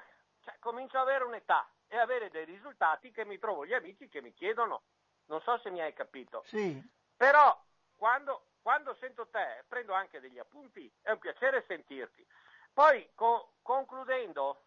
cioè, 0.43 0.57
comincio 0.59 0.99
ad 0.99 1.09
avere 1.09 1.25
un'età 1.25 1.69
e 1.87 1.97
avere 1.99 2.31
dei 2.31 2.45
risultati 2.45 3.11
che 3.11 3.25
mi 3.25 3.39
trovo 3.39 3.67
gli 3.67 3.75
amici 3.75 4.09
che 4.09 4.21
mi 4.23 4.33
chiedono. 4.33 4.83
Non 5.27 5.41
so 5.43 5.59
se 5.59 5.71
mi 5.71 5.81
hai 5.81 5.93
capito. 5.93 6.47
Sì, 6.51 6.83
Però 7.17 7.57
quando, 7.97 8.47
quando 8.63 8.95
sento 9.01 9.29
te 9.29 9.65
prendo 9.69 9.93
anche 9.93 10.21
degli 10.21 10.39
appunti, 10.39 10.91
è 11.03 11.11
un 11.11 11.19
piacere 11.19 11.65
sentirti. 11.67 12.27
Poi 12.73 13.11
co- 13.15 13.55
concludendo, 13.63 14.65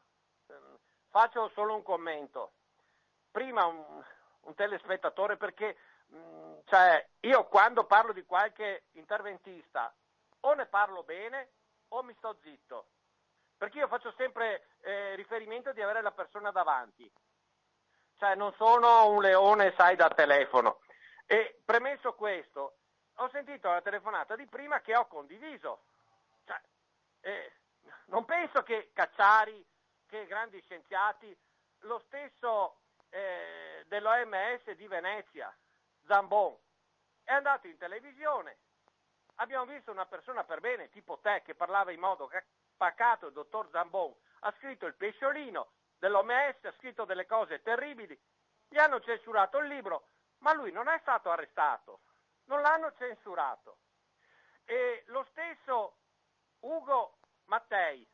ehm, 0.48 0.78
faccio 1.10 1.50
solo 1.50 1.76
un 1.76 1.84
commento. 1.84 2.54
Prima 3.32 3.66
un, 3.66 4.04
un 4.42 4.56
telespettatore 4.56 5.38
perché 5.38 5.78
mh, 6.08 6.60
cioè, 6.66 7.10
io 7.22 7.48
quando 7.48 7.86
parlo 7.86 8.14
di 8.14 8.24
qualche 8.26 8.86
interventista 8.92 9.94
o 10.42 10.54
ne 10.54 10.66
parlo 10.68 11.04
bene 11.04 11.52
o 11.90 12.04
mi 12.04 12.14
sto 12.16 12.38
zitto. 12.42 12.88
Perché 13.64 13.78
io 13.78 13.88
faccio 13.88 14.14
sempre 14.18 14.66
eh, 14.82 15.16
riferimento 15.16 15.72
di 15.72 15.82
avere 15.82 16.02
la 16.02 16.12
persona 16.12 16.52
davanti. 16.52 17.10
Cioè 18.18 18.36
non 18.36 18.54
sono 18.58 19.08
un 19.08 19.22
leone, 19.22 19.74
sai, 19.78 19.96
da 19.96 20.10
telefono. 20.10 20.82
E 21.26 21.62
premesso 21.64 22.14
questo, 22.14 22.80
ho 23.14 23.30
sentito 23.30 23.70
la 23.70 23.80
telefonata 23.80 24.36
di 24.36 24.46
prima 24.48 24.82
che 24.82 24.98
ho 24.98 25.08
condiviso. 25.08 25.86
Cioè, 26.44 26.60
eh, 27.22 27.54
non 28.08 28.26
penso 28.26 28.64
che 28.64 28.92
Cacciari, 28.92 29.66
che 30.08 30.26
grandi 30.26 30.62
scienziati, 30.64 31.34
lo 31.84 32.00
stesso 32.08 32.82
eh, 33.12 33.86
dell'OMS 33.88 34.72
di 34.72 34.88
Venezia, 34.88 35.56
Zambon, 36.06 36.54
è 37.24 37.32
andato 37.32 37.68
in 37.68 37.78
televisione. 37.78 38.58
Abbiamo 39.36 39.64
visto 39.68 39.90
una 39.90 40.06
persona 40.06 40.44
per 40.44 40.60
bene, 40.60 40.90
tipo 40.90 41.18
te, 41.20 41.44
che 41.46 41.56
parlava 41.56 41.94
in 41.94 42.02
modo 42.02 42.28
pacato, 42.84 43.28
il 43.28 43.32
dottor 43.32 43.70
Zambon, 43.72 44.14
ha 44.42 44.54
scritto 44.60 44.86
il 44.86 44.96
pesciolino 44.96 45.72
dell'OMS, 45.98 46.66
ha 46.66 46.74
scritto 46.74 47.06
delle 47.06 47.26
cose 47.26 47.62
terribili, 47.62 48.20
gli 48.68 48.78
hanno 48.78 49.00
censurato 49.00 49.58
il 49.60 49.70
libro, 49.70 50.08
ma 50.40 50.52
lui 50.52 50.70
non 50.74 50.90
è 50.90 51.00
stato 51.00 51.32
arrestato, 51.32 52.02
non 52.48 52.60
l'hanno 52.60 52.92
censurato. 52.98 53.78
E 54.66 55.04
lo 55.08 55.26
stesso 55.32 56.00
Ugo 56.60 57.20
Mattei, 57.46 58.06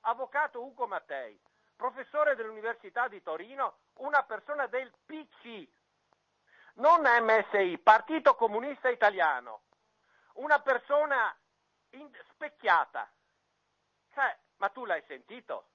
avvocato 0.00 0.64
Ugo 0.64 0.86
Mattei, 0.86 1.38
professore 1.76 2.36
dell'Università 2.36 3.08
di 3.08 3.22
Torino, 3.22 3.80
una 3.98 4.22
persona 4.22 4.66
del 4.66 4.90
PC, 5.04 5.68
non 6.76 7.02
MSI, 7.02 7.76
Partito 7.76 8.34
Comunista 8.34 8.88
Italiano, 8.88 9.64
una 10.36 10.58
persona 10.60 11.36
in- 11.90 12.10
specchiata. 12.32 13.10
Cioè, 14.16 14.34
ma 14.56 14.70
tu 14.70 14.86
l'hai 14.86 15.02
sentito? 15.06 15.68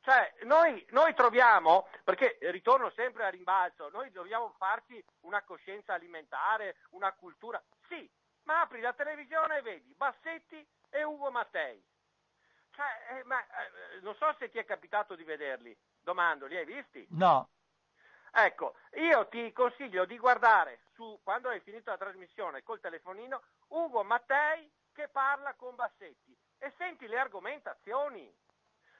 Cioè, 0.00 0.36
noi, 0.44 0.86
noi 0.90 1.12
troviamo, 1.12 1.86
perché 2.02 2.38
ritorno 2.40 2.90
sempre 2.92 3.26
a 3.26 3.28
rimbalzo, 3.28 3.90
noi 3.90 4.10
dobbiamo 4.10 4.54
farci 4.56 5.04
una 5.20 5.42
coscienza 5.42 5.92
alimentare, 5.92 6.76
una 6.92 7.12
cultura. 7.12 7.62
Sì, 7.88 8.10
ma 8.44 8.62
apri 8.62 8.80
la 8.80 8.94
televisione 8.94 9.58
e 9.58 9.62
vedi 9.62 9.94
Bassetti 9.94 10.66
e 10.88 11.02
Ugo 11.02 11.30
Mattei. 11.30 11.84
Cioè, 12.70 13.18
eh, 13.18 13.24
ma, 13.24 13.38
eh, 13.38 14.00
non 14.00 14.14
so 14.14 14.34
se 14.38 14.50
ti 14.50 14.56
è 14.56 14.64
capitato 14.64 15.14
di 15.14 15.24
vederli, 15.24 15.76
domando, 16.00 16.46
li 16.46 16.56
hai 16.56 16.64
visti? 16.64 17.06
no, 17.10 17.50
Ecco, 18.32 18.76
io 18.94 19.28
ti 19.28 19.52
consiglio 19.52 20.06
di 20.06 20.18
guardare 20.18 20.80
su, 20.94 21.20
quando 21.22 21.50
hai 21.50 21.60
finito 21.60 21.90
la 21.90 21.98
trasmissione 21.98 22.62
col 22.62 22.80
telefonino, 22.80 23.42
Ugo 23.68 24.02
Mattei 24.02 24.72
che 24.92 25.08
parla 25.08 25.52
con 25.54 25.74
Bassetti 25.74 26.36
e 26.64 26.72
senti 26.78 27.06
le 27.06 27.18
argomentazioni. 27.18 28.34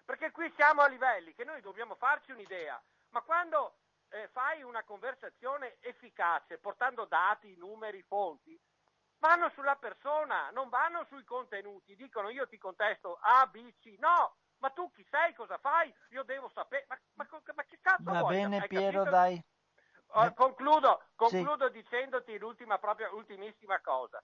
Perché 0.04 0.30
qui 0.32 0.52
siamo 0.54 0.82
a 0.82 0.86
livelli 0.86 1.32
che 1.32 1.44
noi 1.44 1.62
dobbiamo 1.62 1.94
farci 1.94 2.30
un'idea, 2.30 2.80
ma 3.08 3.22
quando 3.22 3.78
eh, 4.10 4.28
fai 4.32 4.62
una 4.62 4.84
conversazione 4.84 5.78
efficace, 5.80 6.58
portando 6.58 7.06
dati, 7.06 7.56
numeri, 7.56 8.02
fonti, 8.02 8.60
vanno 9.18 9.48
sulla 9.54 9.76
persona, 9.76 10.50
non 10.50 10.68
vanno 10.68 11.06
sui 11.06 11.24
contenuti, 11.24 11.96
dicono 11.96 12.28
io 12.28 12.46
ti 12.46 12.58
contesto 12.58 13.18
A, 13.22 13.46
B, 13.46 13.72
C, 13.80 13.96
no, 13.98 14.36
ma 14.58 14.68
tu 14.70 14.90
chi 14.92 15.06
sei, 15.10 15.32
cosa 15.32 15.56
fai? 15.56 15.92
Io 16.10 16.22
devo 16.22 16.50
sapere, 16.50 16.84
ma, 16.88 16.98
ma, 17.14 17.26
ma 17.54 17.64
che 17.64 17.78
cazzo 17.80 18.02
Va 18.12 18.18
vuoi? 18.20 18.36
bene 18.36 18.60
Hai 18.60 18.68
Piero, 18.68 19.04
capito? 19.04 19.10
dai. 19.10 19.42
Oh, 20.08 20.24
Eh, 20.26 20.34
concludo, 20.34 21.02
concludo 21.16 21.70
dicendoti 21.70 22.36
l'ultima, 22.36 22.78
proprio 22.78 23.14
ultimissima 23.16 23.80
cosa. 23.80 24.22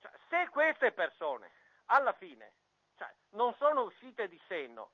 Cioè, 0.00 0.12
se 0.28 0.48
queste 0.50 0.92
persone 0.92 1.50
alla 1.92 2.12
fine 2.14 2.52
cioè, 2.96 3.12
non 3.30 3.54
sono 3.54 3.82
uscite 3.82 4.28
di 4.28 4.40
senno, 4.46 4.90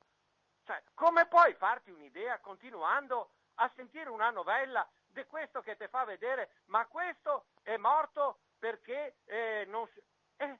cioè, 0.64 0.82
come 0.94 1.26
puoi 1.26 1.54
farti 1.54 1.90
un'idea 1.90 2.38
continuando 2.38 3.30
a 3.56 3.70
sentire 3.74 4.08
una 4.08 4.30
novella 4.30 4.88
di 5.06 5.24
questo 5.26 5.60
che 5.62 5.76
ti 5.76 5.86
fa 5.88 6.04
vedere, 6.04 6.50
ma 6.66 6.86
questo 6.86 7.46
è 7.62 7.76
morto 7.76 8.38
perché 8.58 9.16
eh, 9.24 9.64
non 9.68 9.86
si... 9.88 10.00
eh, 10.36 10.58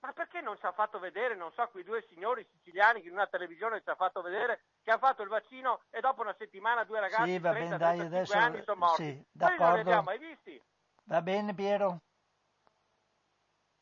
ma 0.00 0.12
perché 0.12 0.40
non 0.40 0.56
ci 0.58 0.64
ha 0.64 0.72
fatto 0.72 0.98
vedere, 0.98 1.34
non 1.34 1.52
so, 1.52 1.68
quei 1.68 1.82
due 1.84 2.02
signori 2.08 2.46
siciliani 2.52 3.00
che 3.02 3.08
in 3.08 3.14
una 3.14 3.26
televisione 3.26 3.82
ci 3.82 3.90
ha 3.90 3.96
fatto 3.96 4.22
vedere 4.22 4.62
che 4.82 4.90
hanno 4.90 5.00
fatto 5.00 5.22
il 5.22 5.28
vaccino 5.28 5.82
e 5.90 6.00
dopo 6.00 6.22
una 6.22 6.34
settimana 6.38 6.84
due 6.84 7.00
ragazzi 7.00 7.32
Sì, 7.32 7.38
va 7.38 7.52
di 7.52 7.58
bene, 7.58 7.76
30, 7.76 7.76
dai, 7.76 7.96
35 7.98 8.34
adesso- 8.36 8.38
anni 8.38 8.62
sono 8.64 8.86
morti. 8.86 9.02
sì, 9.02 9.12
Noi 9.12 9.24
non 9.32 9.50
li 9.50 9.56
d'accordo. 9.58 9.80
abbiamo 9.80 10.02
mai 10.02 10.18
visti. 10.18 10.62
Va 11.04 11.20
bene 11.22 11.54
Piero? 11.54 12.00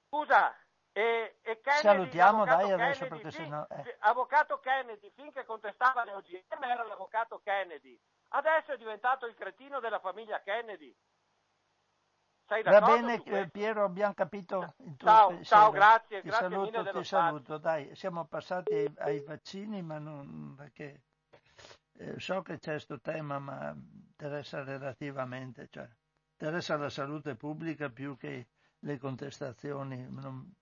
Scusa, 0.08 0.54
e, 0.96 1.36
e 1.42 1.60
Kennedy, 1.60 1.82
Salutiamo, 1.82 2.44
dai, 2.46 2.72
adesso, 2.72 3.00
Kennedy, 3.04 3.22
perché 3.22 3.30
sennò, 3.30 3.66
eh. 3.68 3.96
avvocato 3.98 4.58
Kennedy, 4.60 5.12
finché 5.14 5.44
contestava 5.44 6.04
le 6.04 6.14
OGM 6.14 6.62
era 6.62 6.84
l'avvocato 6.84 7.38
Kennedy, 7.44 8.00
adesso 8.28 8.72
è 8.72 8.78
diventato 8.78 9.26
il 9.26 9.34
cretino 9.34 9.78
della 9.78 9.98
famiglia 9.98 10.40
Kennedy. 10.40 10.96
Sei 12.46 12.62
Va 12.62 12.80
bene 12.80 13.22
eh? 13.22 13.50
Piero, 13.50 13.84
abbiamo 13.84 14.14
capito 14.14 14.74
il 14.78 14.96
tuo 14.96 15.06
Ciao, 15.06 15.28
pensiero. 15.28 15.44
ciao, 15.44 15.70
grazie, 15.70 16.22
ti 16.22 16.28
grazie 16.28 16.48
saluto, 16.48 16.78
mille 16.78 16.92
ti 16.92 17.04
saluto, 17.04 17.58
dai, 17.58 17.94
siamo 17.94 18.24
passati 18.24 18.72
ai, 18.72 18.90
ai 18.96 19.20
vaccini, 19.20 19.82
ma 19.82 19.98
non 19.98 20.54
perché 20.56 21.02
eh, 21.98 22.18
so 22.18 22.40
che 22.40 22.58
c'è 22.58 22.70
questo 22.70 23.02
tema, 23.02 23.38
ma 23.38 23.76
interessa 23.76 24.64
relativamente, 24.64 25.68
cioè 25.68 25.86
interessa 26.38 26.78
la 26.78 26.88
salute 26.88 27.34
pubblica 27.34 27.90
più 27.90 28.16
che 28.16 28.46
le 28.78 28.98
contestazioni. 28.98 30.06
non- 30.08 30.54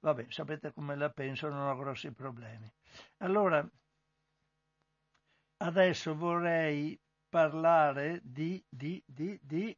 vabbè, 0.00 0.26
sapete 0.28 0.72
come 0.72 0.96
la 0.96 1.10
penso, 1.10 1.48
non 1.48 1.68
ho 1.68 1.76
grossi 1.76 2.10
problemi. 2.12 2.70
Allora, 3.18 3.66
adesso 5.58 6.16
vorrei 6.16 6.98
parlare 7.28 8.20
di, 8.22 8.62
di, 8.68 9.02
di, 9.06 9.38
di 9.42 9.76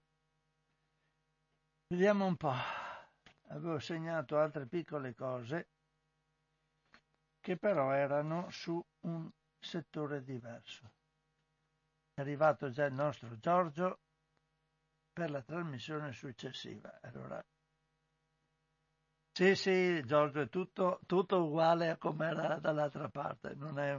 Vediamo 1.93 2.25
un 2.25 2.39
po'. 2.39 2.55
Avevo 3.49 3.79
segnato 3.79 4.39
altre 4.39 4.67
piccole 4.67 5.15
cose 5.15 5.69
che 7.39 7.59
però 7.59 7.93
erano 7.93 8.49
su 8.49 8.83
un 9.01 9.31
settore 9.59 10.25
diverso. 10.25 10.91
È 12.15 12.23
arrivato 12.23 12.71
già 12.71 12.87
il 12.87 12.95
nostro 12.95 13.39
Giorgio 13.39 14.01
per 15.13 15.31
la 15.31 15.43
trasmissione 15.43 16.13
successiva. 16.13 16.99
Allora, 17.03 17.45
sì, 19.35 19.55
sì, 19.55 20.03
Giorgio, 20.05 20.43
è 20.43 20.49
tutto, 20.49 21.01
tutto 21.07 21.45
uguale 21.45 21.89
a 21.89 21.97
come 21.97 22.27
era 22.27 22.59
dall'altra 22.59 23.09
parte, 23.09 23.55
non 23.55 23.79
è, 23.79 23.99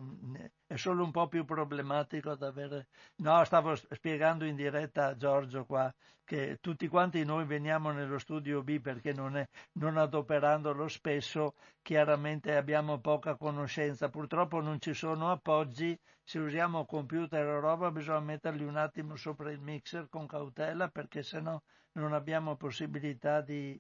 è 0.68 0.76
solo 0.76 1.04
un 1.04 1.12
po' 1.12 1.28
più 1.28 1.44
problematico 1.44 2.36
da 2.36 2.48
avere... 2.48 2.88
No, 3.16 3.44
stavo 3.44 3.76
spiegando 3.76 4.46
in 4.46 4.56
diretta 4.56 5.08
a 5.08 5.16
Giorgio 5.16 5.66
qua 5.66 5.92
che 6.24 6.60
tutti 6.62 6.88
quanti 6.88 7.24
noi 7.26 7.46
veniamo 7.46 7.92
nello 7.92 8.18
studio 8.18 8.64
B 8.64 8.80
perché 8.80 9.12
non, 9.12 9.36
è, 9.36 9.48
non 9.74 9.98
adoperandolo 9.98 10.88
spesso, 10.88 11.56
chiaramente 11.82 12.56
abbiamo 12.56 13.00
poca 13.00 13.36
conoscenza, 13.36 14.10
purtroppo 14.10 14.62
non 14.62 14.80
ci 14.80 14.94
sono 14.94 15.32
appoggi, 15.32 15.98
se 16.24 16.40
usiamo 16.40 16.86
computer 16.86 17.46
o 17.46 17.60
roba 17.60 17.92
bisogna 17.92 18.20
metterli 18.20 18.64
un 18.64 18.78
attimo 18.78 19.16
sopra 19.16 19.52
il 19.52 19.60
mixer 19.60 20.08
con 20.10 20.26
cautela 20.26 20.88
perché 20.88 21.24
sennò 21.24 21.60
non 21.94 22.14
abbiamo 22.14 22.56
possibilità 22.56 23.42
di 23.42 23.80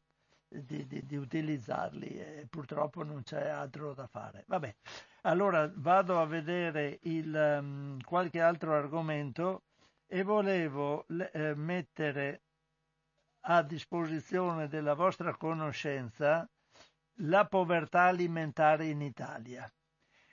di, 0.61 0.85
di, 0.87 1.05
di 1.05 1.15
utilizzarli 1.15 2.07
e 2.07 2.47
purtroppo 2.49 3.03
non 3.03 3.23
c'è 3.23 3.47
altro 3.47 3.93
da 3.93 4.07
fare. 4.07 4.43
Vabbè, 4.47 4.75
allora 5.21 5.71
vado 5.75 6.19
a 6.19 6.25
vedere 6.25 6.99
il, 7.03 7.33
um, 7.33 8.01
qualche 8.01 8.41
altro 8.41 8.73
argomento 8.73 9.63
e 10.07 10.23
volevo 10.23 11.05
eh, 11.07 11.55
mettere 11.55 12.41
a 13.45 13.61
disposizione 13.61 14.67
della 14.67 14.93
vostra 14.93 15.35
conoscenza 15.35 16.47
la 17.17 17.45
povertà 17.45 18.03
alimentare 18.03 18.85
in 18.85 19.01
Italia. 19.01 19.71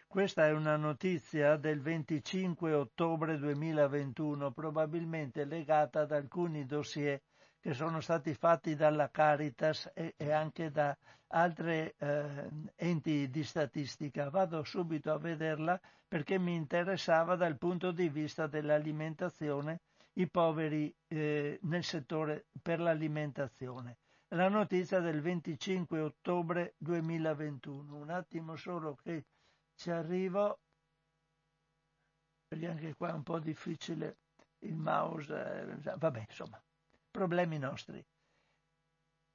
Questa 0.06 0.46
è 0.46 0.52
una 0.52 0.76
notizia 0.76 1.56
del 1.56 1.80
25 1.80 2.72
ottobre 2.72 3.38
2021, 3.38 4.50
probabilmente 4.50 5.44
legata 5.44 6.00
ad 6.00 6.12
alcuni 6.12 6.66
dossier 6.66 7.20
che 7.60 7.74
sono 7.74 8.00
stati 8.00 8.32
fatti 8.34 8.74
dalla 8.74 9.10
Caritas 9.10 9.90
e, 9.94 10.14
e 10.16 10.32
anche 10.32 10.70
da 10.70 10.96
altri 11.28 11.92
eh, 11.98 12.48
enti 12.76 13.28
di 13.28 13.44
statistica. 13.44 14.30
Vado 14.30 14.64
subito 14.64 15.12
a 15.12 15.18
vederla 15.18 15.78
perché 16.08 16.38
mi 16.38 16.54
interessava 16.54 17.36
dal 17.36 17.58
punto 17.58 17.92
di 17.92 18.08
vista 18.08 18.46
dell'alimentazione 18.46 19.80
i 20.14 20.28
poveri 20.28 20.92
eh, 21.06 21.58
nel 21.62 21.84
settore 21.84 22.46
per 22.62 22.80
l'alimentazione. 22.80 23.98
La 24.28 24.48
notizia 24.48 25.00
del 25.00 25.20
25 25.20 26.00
ottobre 26.00 26.74
2021. 26.78 27.94
Un 27.94 28.10
attimo 28.10 28.56
solo 28.56 28.96
che 29.02 29.24
ci 29.74 29.90
arrivo, 29.90 30.58
perché 32.48 32.68
anche 32.68 32.94
qua 32.94 33.10
è 33.10 33.12
un 33.12 33.22
po' 33.22 33.38
difficile 33.38 34.16
il 34.60 34.76
mouse, 34.76 35.80
eh, 35.84 35.96
vabbè 35.96 36.24
insomma 36.28 36.60
problemi 37.10 37.58
nostri. 37.58 38.04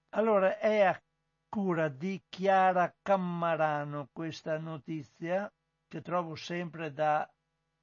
Allora 0.10 0.58
è 0.58 0.82
a 0.82 1.02
cura 1.50 1.90
di 1.90 2.24
Chiara 2.30 2.94
Cammarano 3.02 4.10
questa 4.12 4.58
notizia 4.58 5.52
che 5.88 6.02
trovo 6.02 6.36
sempre 6.36 6.92
da 6.92 7.30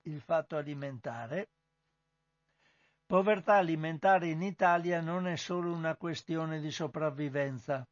il 0.03 0.20
fatto 0.20 0.57
alimentare. 0.57 1.51
Povertà 3.07 3.57
alimentare 3.57 4.28
in 4.28 4.43
Italia 4.43 5.01
non 5.01 5.26
è 5.26 5.36
solo 5.36 5.72
una 5.72 5.97
questione 5.97 6.61
di 6.61 6.70
sopravvivenza. 6.70 7.86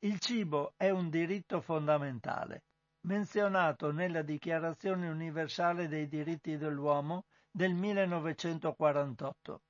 Il 0.00 0.18
cibo 0.18 0.74
è 0.76 0.90
un 0.90 1.08
diritto 1.08 1.60
fondamentale, 1.60 2.64
menzionato 3.06 3.92
nella 3.92 4.22
Dichiarazione 4.22 5.08
universale 5.08 5.88
dei 5.88 6.08
diritti 6.08 6.56
dell'uomo 6.56 7.24
del 7.50 7.72
1948. 7.74 9.62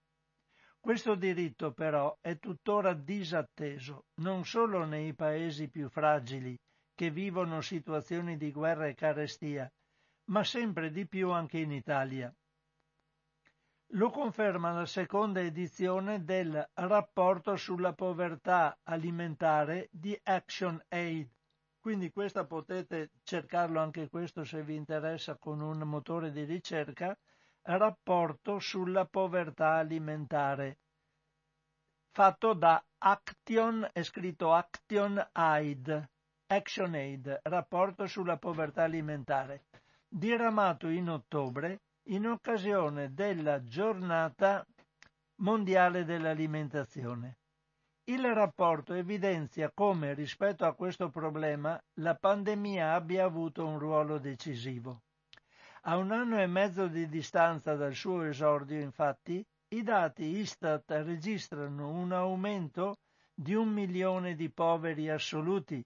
Questo 0.85 1.15
diritto 1.15 1.73
però 1.73 2.15
è 2.21 2.39
tuttora 2.39 2.93
disatteso 2.93 4.05
non 4.17 4.45
solo 4.45 4.85
nei 4.85 5.15
paesi 5.15 5.71
più 5.71 5.89
fragili 5.89 6.61
che 6.95 7.09
vivono 7.09 7.63
situazioni 7.63 8.37
di 8.37 8.53
guerra 8.53 8.87
e 8.87 8.95
carestia, 8.95 9.67
ma 10.25 10.45
sempre 10.45 10.91
di 10.91 11.07
più 11.07 11.31
anche 11.31 11.57
in 11.57 11.73
Italia. 11.73 12.31
Lo 13.93 14.11
conferma 14.11 14.73
la 14.73 14.85
seconda 14.85 15.41
edizione 15.41 16.23
del 16.23 16.63
rapporto 16.75 17.57
sulla 17.57 17.95
povertà 17.95 18.79
alimentare 18.83 19.89
di 19.91 20.15
Action 20.25 20.79
Aid. 20.89 21.31
Quindi 21.81 22.11
questa 22.11 22.45
potete 22.45 23.13
cercarlo 23.23 23.81
anche 23.81 24.11
questo 24.11 24.45
se 24.45 24.63
vi 24.63 24.75
interessa 24.75 25.39
con 25.39 25.63
un 25.63 25.79
motore 25.79 26.31
di 26.31 26.45
ricerca 26.45 27.17
rapporto 27.67 28.59
sulla 28.59 29.07
povertà 29.07 29.75
alimentare, 29.75 30.79
fatto 32.13 32.53
da 32.53 32.83
Action, 32.99 33.89
è 33.93 34.03
scritto 34.03 34.53
Action 34.53 35.29
Aid, 35.33 36.11
Action 36.47 36.95
Aid, 36.95 37.41
rapporto 37.43 38.07
sulla 38.07 38.37
povertà 38.37 38.83
alimentare, 38.83 39.65
diramato 40.07 40.89
in 40.89 41.09
ottobre 41.09 41.81
in 42.09 42.27
occasione 42.27 43.15
della 43.15 43.63
giornata 43.65 44.67
mondiale 45.37 46.05
dell'alimentazione. 46.05 47.39
Il 48.05 48.23
rapporto 48.35 48.93
evidenzia 48.93 49.71
come 49.73 50.13
rispetto 50.13 50.67
a 50.67 50.75
questo 50.75 51.09
problema 51.09 51.83
la 52.01 52.15
pandemia 52.15 52.93
abbia 52.93 53.25
avuto 53.25 53.67
un 53.67 53.79
ruolo 53.79 54.19
decisivo. 54.19 55.01
A 55.87 55.99
un 55.99 56.13
anno 56.13 56.41
e 56.41 56.47
mezzo 56.47 56.87
di 56.87 57.07
distanza 57.09 57.75
dal 57.75 57.93
suo 57.93 58.23
esordio, 58.23 58.81
infatti, 58.81 59.45
i 59.69 59.83
dati 59.83 60.39
Istat 60.39 60.91
registrano 61.05 61.91
un 61.91 62.11
aumento 62.13 62.97
di 63.35 63.53
un 63.53 63.69
milione 63.69 64.35
di 64.35 64.51
poveri 64.51 65.11
assoluti 65.11 65.85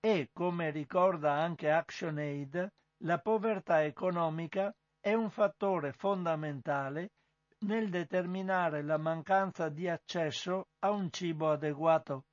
e, 0.00 0.30
come 0.32 0.70
ricorda 0.70 1.34
anche 1.34 1.70
ActionAid, 1.70 2.72
la 3.04 3.18
povertà 3.18 3.84
economica 3.84 4.74
è 4.98 5.14
un 5.14 5.30
fattore 5.30 5.92
fondamentale 5.92 7.10
nel 7.58 7.88
determinare 7.88 8.82
la 8.82 8.98
mancanza 8.98 9.68
di 9.68 9.88
accesso 9.88 10.70
a 10.80 10.90
un 10.90 11.08
cibo 11.12 11.52
adeguato. 11.52 12.24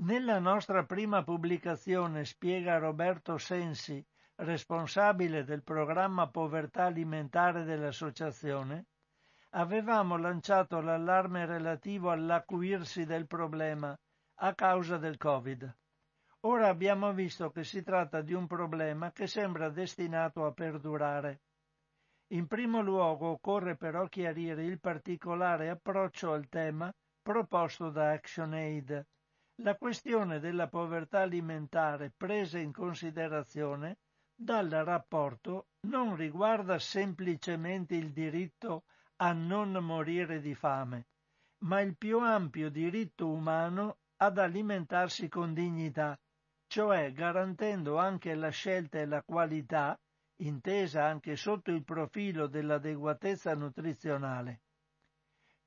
Nella 0.00 0.38
nostra 0.38 0.84
prima 0.84 1.22
pubblicazione 1.22 2.24
spiega 2.24 2.78
Roberto 2.78 3.36
Sensi, 3.36 4.02
responsabile 4.38 5.42
del 5.42 5.62
programma 5.62 6.28
Povertà 6.28 6.84
alimentare 6.84 7.64
dell'associazione, 7.64 8.86
avevamo 9.50 10.16
lanciato 10.16 10.80
l'allarme 10.80 11.44
relativo 11.44 12.10
all'acuirsi 12.10 13.04
del 13.04 13.26
problema 13.26 13.98
a 14.40 14.54
causa 14.54 14.96
del 14.96 15.16
Covid. 15.16 15.76
Ora 16.42 16.68
abbiamo 16.68 17.12
visto 17.12 17.50
che 17.50 17.64
si 17.64 17.82
tratta 17.82 18.20
di 18.20 18.32
un 18.32 18.46
problema 18.46 19.10
che 19.10 19.26
sembra 19.26 19.70
destinato 19.70 20.46
a 20.46 20.52
perdurare. 20.52 21.40
In 22.28 22.46
primo 22.46 22.80
luogo 22.80 23.30
occorre 23.30 23.76
però 23.76 24.06
chiarire 24.06 24.62
il 24.62 24.78
particolare 24.78 25.68
approccio 25.68 26.32
al 26.32 26.48
tema 26.48 26.92
proposto 27.20 27.90
da 27.90 28.12
ActionAid. 28.12 29.04
La 29.62 29.74
questione 29.74 30.38
della 30.38 30.68
povertà 30.68 31.22
alimentare 31.22 32.12
presa 32.16 32.58
in 32.58 32.70
considerazione 32.70 33.96
dal 34.40 34.68
rapporto 34.70 35.66
non 35.88 36.14
riguarda 36.14 36.78
semplicemente 36.78 37.96
il 37.96 38.12
diritto 38.12 38.84
a 39.16 39.32
non 39.32 39.72
morire 39.72 40.40
di 40.40 40.54
fame, 40.54 41.08
ma 41.64 41.80
il 41.80 41.96
più 41.96 42.20
ampio 42.20 42.70
diritto 42.70 43.28
umano 43.28 43.98
ad 44.18 44.38
alimentarsi 44.38 45.28
con 45.28 45.54
dignità, 45.54 46.16
cioè 46.68 47.12
garantendo 47.12 47.98
anche 47.98 48.36
la 48.36 48.50
scelta 48.50 49.00
e 49.00 49.06
la 49.06 49.24
qualità, 49.24 49.98
intesa 50.36 51.04
anche 51.04 51.34
sotto 51.34 51.72
il 51.72 51.82
profilo 51.82 52.46
dell'adeguatezza 52.46 53.56
nutrizionale. 53.56 54.60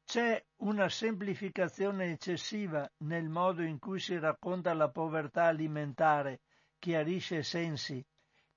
C'è 0.06 0.42
una 0.64 0.88
semplificazione 0.88 2.12
eccessiva 2.12 2.90
nel 3.00 3.28
modo 3.28 3.64
in 3.64 3.80
cui 3.80 4.00
si 4.00 4.18
racconta 4.18 4.74
la 4.74 4.90
povertà 4.90 5.44
alimentare, 5.44 6.40
chiarisce 6.80 7.44
Sensi, 7.44 8.04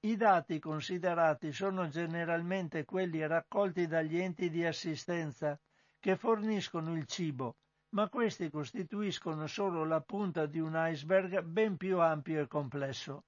i 0.04 0.16
dati 0.16 0.58
considerati 0.58 1.50
sono 1.50 1.88
generalmente 1.88 2.84
quelli 2.84 3.26
raccolti 3.26 3.86
dagli 3.86 4.18
enti 4.18 4.50
di 4.50 4.62
assistenza 4.62 5.58
che 5.98 6.16
forniscono 6.16 6.94
il 6.94 7.06
cibo, 7.06 7.56
ma 7.94 8.10
questi 8.10 8.50
costituiscono 8.50 9.46
solo 9.46 9.82
la 9.84 10.02
punta 10.02 10.44
di 10.44 10.60
un 10.60 10.74
iceberg 10.76 11.40
ben 11.40 11.78
più 11.78 12.00
ampio 12.00 12.42
e 12.42 12.46
complesso. 12.46 13.24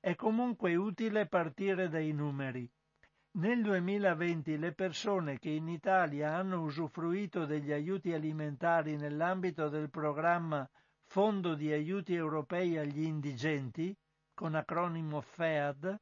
È 0.00 0.16
comunque 0.16 0.74
utile 0.74 1.26
partire 1.26 1.88
dai 1.88 2.10
numeri. 2.10 2.68
Nel 3.32 3.62
2020 3.62 4.58
le 4.58 4.72
persone 4.72 5.38
che 5.38 5.50
in 5.50 5.68
Italia 5.68 6.34
hanno 6.34 6.62
usufruito 6.62 7.46
degli 7.46 7.70
aiuti 7.70 8.12
alimentari 8.12 8.96
nell'ambito 8.96 9.68
del 9.68 9.88
programma 9.88 10.68
Fondo 11.04 11.54
di 11.54 11.70
aiuti 11.70 12.14
europei 12.14 12.76
agli 12.76 13.02
indigenti, 13.02 13.96
con 14.34 14.56
acronimo 14.56 15.20
FEAD, 15.20 15.98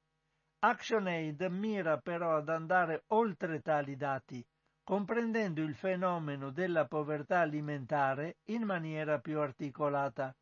ActionAid 0.61 1.41
mira 1.43 1.99
però 1.99 2.37
ad 2.37 2.49
andare 2.49 3.05
oltre 3.09 3.61
tali 3.61 3.97
dati, 3.97 4.45
comprendendo 4.83 5.62
il 5.62 5.75
fenomeno 5.75 6.51
della 6.51 6.87
povertà 6.87 7.41
alimentare 7.41 8.39
in 8.47 8.62
maniera 8.62 9.21
più 9.21 9.39
articolata. 9.39 10.35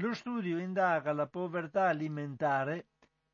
Lo 0.00 0.14
studio 0.14 0.58
indaga 0.58 1.12
la 1.12 1.26
povertà 1.26 1.88
alimentare 1.88 2.86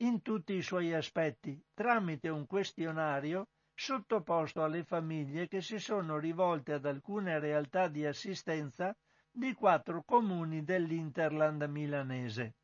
in 0.04 0.20
tutti 0.20 0.52
i 0.52 0.60
suoi 0.60 0.92
aspetti, 0.92 1.58
tramite 1.72 2.28
un 2.28 2.46
questionario 2.46 3.48
sottoposto 3.72 4.62
alle 4.62 4.84
famiglie 4.84 5.48
che 5.48 5.62
si 5.62 5.78
sono 5.78 6.18
rivolte 6.18 6.74
ad 6.74 6.84
alcune 6.84 7.38
realtà 7.38 7.88
di 7.88 8.04
assistenza 8.04 8.94
di 9.30 9.54
quattro 9.54 10.02
comuni 10.04 10.62
dell'Interland 10.62 11.62
milanese. 11.62 12.54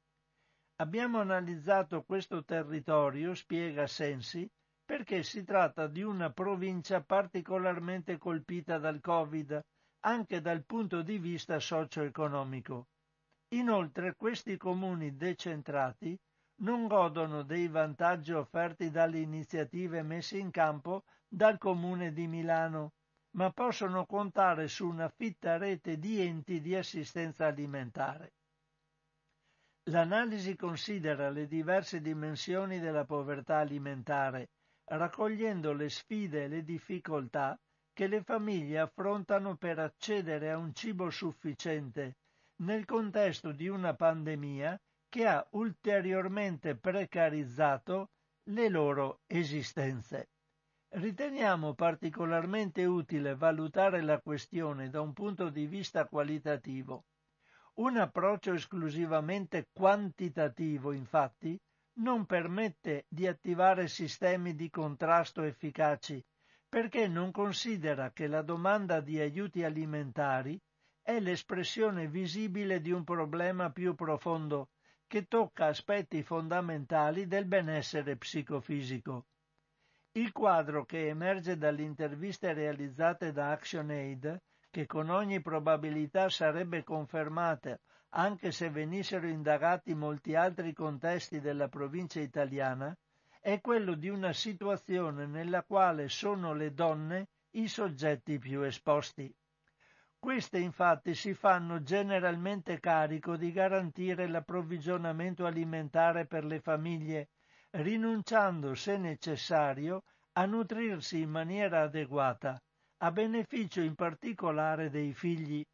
Abbiamo 0.77 1.19
analizzato 1.19 2.03
questo 2.03 2.45
territorio, 2.45 3.35
spiega 3.35 3.87
Sensi, 3.87 4.49
perché 4.85 5.23
si 5.23 5.43
tratta 5.43 5.87
di 5.87 6.03
una 6.03 6.31
provincia 6.31 7.03
particolarmente 7.03 8.19
colpita 8.19 8.77
dal 8.77 9.01
Covid, 9.01 9.61
anche 10.01 10.41
dal 10.43 10.65
punto 10.65 11.01
di 11.01 11.19
vista 11.19 11.59
socio-economico. 11.59 12.89
Inoltre 13.55 14.15
questi 14.15 14.57
comuni 14.59 15.17
decentrati 15.17 16.19
non 16.61 16.87
godono 16.87 17.43
dei 17.43 17.69
vantaggi 17.69 18.33
offerti 18.33 18.91
dalle 18.91 19.19
iniziative 19.19 20.03
messe 20.03 20.39
in 20.39 20.51
campo 20.51 21.05
dal 21.29 21.59
Comune 21.59 22.13
di 22.13 22.27
Milano, 22.27 22.93
ma 23.33 23.51
possono 23.53 24.07
contare 24.07 24.69
su 24.69 24.89
una 24.89 25.09
fitta 25.09 25.57
rete 25.57 25.99
di 25.99 26.21
enti 26.21 26.61
di 26.61 26.75
assistenza 26.75 27.47
alimentare. 27.47 28.33
L'analisi 29.85 30.57
considera 30.57 31.31
le 31.31 31.47
diverse 31.47 32.01
dimensioni 32.01 32.81
della 32.81 33.05
povertà 33.05 33.59
alimentare, 33.59 34.51
raccogliendo 34.85 35.73
le 35.73 35.89
sfide 35.89 36.45
e 36.45 36.49
le 36.49 36.65
difficoltà 36.65 37.59
che 37.93 38.07
le 38.07 38.23
famiglie 38.23 38.81
affrontano 38.81 39.57
per 39.57 39.79
accedere 39.79 40.51
a 40.51 40.59
un 40.59 40.75
cibo 40.75 41.11
sufficiente 41.11 42.17
nel 42.57 42.85
contesto 42.85 43.53
di 43.53 43.69
una 43.69 43.95
pandemia 43.95 44.79
che 45.11 45.27
ha 45.27 45.45
ulteriormente 45.51 46.77
precarizzato 46.77 48.11
le 48.45 48.69
loro 48.69 49.21
esistenze. 49.27 50.29
Riteniamo 50.91 51.75
particolarmente 51.75 52.85
utile 52.85 53.35
valutare 53.35 54.03
la 54.03 54.21
questione 54.21 54.89
da 54.89 55.01
un 55.01 55.13
punto 55.13 55.51
di 55.51 55.67
vista 55.67 56.07
qualitativo. 56.07 57.05
Un 57.75 57.97
approccio 57.97 58.53
esclusivamente 58.53 59.69
quantitativo, 59.73 60.93
infatti, 60.93 61.61
non 61.95 62.25
permette 62.25 63.07
di 63.09 63.27
attivare 63.27 63.89
sistemi 63.89 64.55
di 64.55 64.71
contrasto 64.71 65.43
efficaci, 65.43 66.25
perché 66.69 67.09
non 67.09 67.33
considera 67.33 68.13
che 68.13 68.29
la 68.29 68.43
domanda 68.43 69.01
di 69.01 69.19
aiuti 69.19 69.65
alimentari 69.65 70.61
è 71.03 71.19
l'espressione 71.19 72.07
visibile 72.07 72.81
di 72.81 72.93
un 72.93 73.03
problema 73.03 73.71
più 73.71 73.95
profondo, 73.95 74.69
che 75.11 75.27
tocca 75.27 75.67
aspetti 75.67 76.23
fondamentali 76.23 77.27
del 77.27 77.45
benessere 77.45 78.17
psicofisico. 78.17 79.27
Il 80.13 80.31
quadro 80.31 80.85
che 80.85 81.09
emerge 81.09 81.59
dalle 81.59 81.83
interviste 81.83 82.53
realizzate 82.53 83.33
da 83.33 83.51
ActionAid, 83.51 84.41
che 84.71 84.87
con 84.87 85.09
ogni 85.11 85.41
probabilità 85.41 86.29
sarebbe 86.29 86.85
confermata 86.85 87.77
anche 88.11 88.53
se 88.53 88.71
venissero 88.71 89.27
indagati 89.27 89.97
molti 89.97 90.37
altri 90.37 90.73
contesti 90.73 91.41
della 91.41 91.67
provincia 91.67 92.21
italiana, 92.21 92.97
è 93.41 93.61
quello 93.61 93.97
di 93.97 94.11
una 94.11 94.33
situazione 94.33 95.27
nella 95.27 95.65
quale 95.65 96.09
sono 96.09 96.55
le 96.55 96.73
donne 96.73 97.31
i 97.57 97.67
soggetti 97.67 98.39
più 98.39 98.63
esposti. 98.63 99.35
Queste 100.21 100.59
infatti 100.59 101.15
si 101.15 101.33
fanno 101.33 101.83
generalmente 101.83 102.79
carico 102.79 103.39
di 103.39 103.51
garantire 103.53 104.29
l'approvvigionamento 104.29 105.47
alimentare 105.47 106.27
per 106.27 106.45
le 106.45 106.61
famiglie, 106.61 107.31
rinunciando, 107.71 108.75
se 108.75 108.99
necessario, 108.99 110.05
a 110.33 110.45
nutrirsi 110.45 111.23
in 111.23 111.31
maniera 111.31 111.81
adeguata, 111.81 112.63
a 112.99 113.11
beneficio 113.11 113.81
in 113.81 113.95
particolare 113.95 114.91
dei 114.91 115.15
figli. 115.15 115.65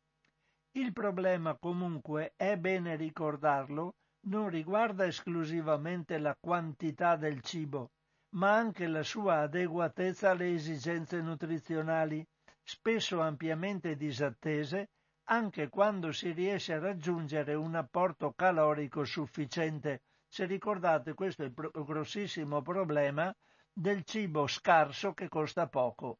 Il 0.73 0.93
problema 0.93 1.57
comunque, 1.57 2.35
è 2.37 2.57
bene 2.57 2.95
ricordarlo, 2.95 3.97
non 4.27 4.49
riguarda 4.49 5.07
esclusivamente 5.07 6.19
la 6.19 6.37
quantità 6.39 7.17
del 7.17 7.43
cibo, 7.43 7.91
ma 8.37 8.55
anche 8.55 8.87
la 8.87 9.03
sua 9.03 9.41
adeguatezza 9.41 10.31
alle 10.31 10.55
esigenze 10.55 11.21
nutrizionali 11.21 12.25
spesso 12.69 13.21
ampiamente 13.21 13.95
disattese 13.95 14.91
anche 15.29 15.69
quando 15.69 16.11
si 16.11 16.33
riesce 16.33 16.73
a 16.73 16.81
raggiungere 16.81 17.55
un 17.55 17.77
apporto 17.77 18.33
calorico 18.33 19.05
sufficiente. 19.05 20.03
Se 20.27 20.47
ricordate, 20.47 21.15
questo 21.15 21.45
è 21.45 21.47
il 21.47 21.55
grossissimo 21.55 22.63
problema 22.63 23.33
del 23.73 24.03
cibo 24.03 24.49
scarso 24.49 25.15
che 25.15 25.29
costa 25.29 25.69
poco. 25.69 26.19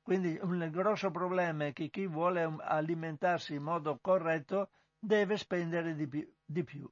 Quindi 0.00 0.38
un 0.40 0.68
grosso 0.70 1.10
problema 1.10 1.66
è 1.66 1.72
che 1.72 1.90
chi 1.90 2.06
vuole 2.06 2.42
alimentarsi 2.60 3.54
in 3.54 3.62
modo 3.62 3.98
corretto 4.00 4.70
deve 4.96 5.36
spendere 5.36 5.96
di 5.96 6.06
più. 6.06 6.32
Di 6.44 6.62
più. 6.62 6.88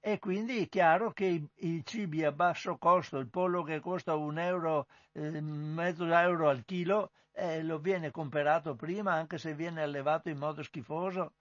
E 0.00 0.18
quindi 0.18 0.62
è 0.62 0.68
chiaro 0.68 1.12
che 1.12 1.24
i, 1.26 1.48
i, 1.56 1.84
cibi 1.84 2.24
a 2.24 2.32
basso 2.32 2.78
costo, 2.78 3.18
il 3.18 3.28
pollo 3.28 3.62
che 3.62 3.80
costa 3.80 4.14
un 4.14 4.38
euro, 4.38 4.86
eh, 5.12 5.40
mezzo 5.40 6.04
euro 6.06 6.48
al 6.48 6.64
chilo, 6.64 7.12
eh, 7.32 7.62
lo 7.62 7.78
viene 7.78 8.10
comperato 8.10 8.74
prima 8.74 9.12
anche 9.12 9.38
se 9.38 9.54
viene 9.54 9.82
allevato 9.82 10.28
in 10.28 10.38
modo 10.38 10.62
schifoso. 10.62 11.34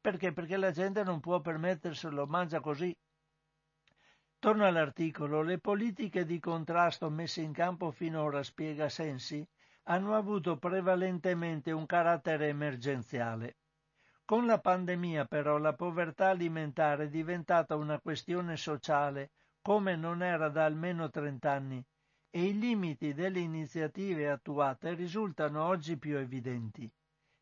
Perché? 0.00 0.32
Perché 0.32 0.56
la 0.56 0.70
gente 0.70 1.02
non 1.02 1.20
può 1.20 1.40
permetterselo, 1.40 2.26
mangia 2.26 2.60
così. 2.60 2.96
Torno 4.38 4.66
all'articolo. 4.66 5.42
Le 5.42 5.58
politiche 5.58 6.24
di 6.24 6.38
contrasto 6.38 7.10
messe 7.10 7.40
in 7.40 7.52
campo 7.52 7.90
finora, 7.90 8.42
spiega 8.42 8.88
Sensi, 8.88 9.46
hanno 9.84 10.14
avuto 10.14 10.58
prevalentemente 10.58 11.72
un 11.72 11.86
carattere 11.86 12.48
emergenziale. 12.48 13.56
Con 14.26 14.44
la 14.44 14.58
pandemia 14.58 15.26
però 15.26 15.56
la 15.56 15.72
povertà 15.72 16.30
alimentare 16.30 17.04
è 17.04 17.08
diventata 17.08 17.76
una 17.76 18.00
questione 18.00 18.56
sociale 18.56 19.30
come 19.62 19.94
non 19.94 20.20
era 20.20 20.48
da 20.48 20.64
almeno 20.64 21.08
trent'anni 21.08 21.80
e 22.30 22.44
i 22.44 22.58
limiti 22.58 23.14
delle 23.14 23.38
iniziative 23.38 24.28
attuate 24.28 24.94
risultano 24.94 25.64
oggi 25.64 25.96
più 25.96 26.16
evidenti. 26.16 26.90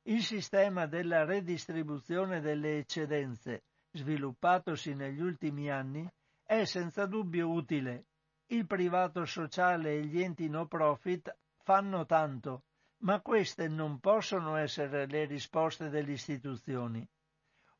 Il 0.02 0.22
sistema 0.22 0.84
della 0.84 1.24
redistribuzione 1.24 2.42
delle 2.42 2.76
eccedenze, 2.76 3.62
sviluppatosi 3.90 4.92
negli 4.92 5.22
ultimi 5.22 5.70
anni, 5.70 6.06
è 6.42 6.64
senza 6.64 7.06
dubbio 7.06 7.50
utile. 7.50 8.08
Il 8.48 8.66
privato 8.66 9.24
sociale 9.24 9.94
e 9.94 10.04
gli 10.04 10.20
enti 10.20 10.50
no 10.50 10.66
profit 10.66 11.34
fanno 11.62 12.04
tanto, 12.04 12.64
ma 13.04 13.20
queste 13.20 13.68
non 13.68 14.00
possono 14.00 14.56
essere 14.56 15.06
le 15.06 15.26
risposte 15.26 15.90
delle 15.90 16.12
istituzioni. 16.12 17.06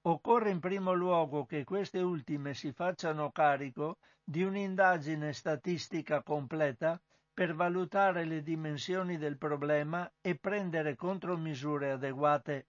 Occorre 0.03 0.51
in 0.51 0.61
primo 0.61 0.93
luogo 0.93 1.47
che 1.47 1.65
queste 1.65 2.01
ultime 2.01 2.53
si 2.53 2.73
facciano 2.73 3.31
carico 3.31 3.99
di 4.23 4.43
un'indagine 4.43 5.33
statistica 5.33 6.23
completa 6.23 7.01
per 7.33 7.55
valutare 7.55 8.25
le 8.25 8.43
dimensioni 8.43 9.17
del 9.17 9.39
problema 9.39 10.11
e 10.21 10.37
prendere 10.37 10.95
contromisure 10.95 11.93
adeguate. 11.93 12.67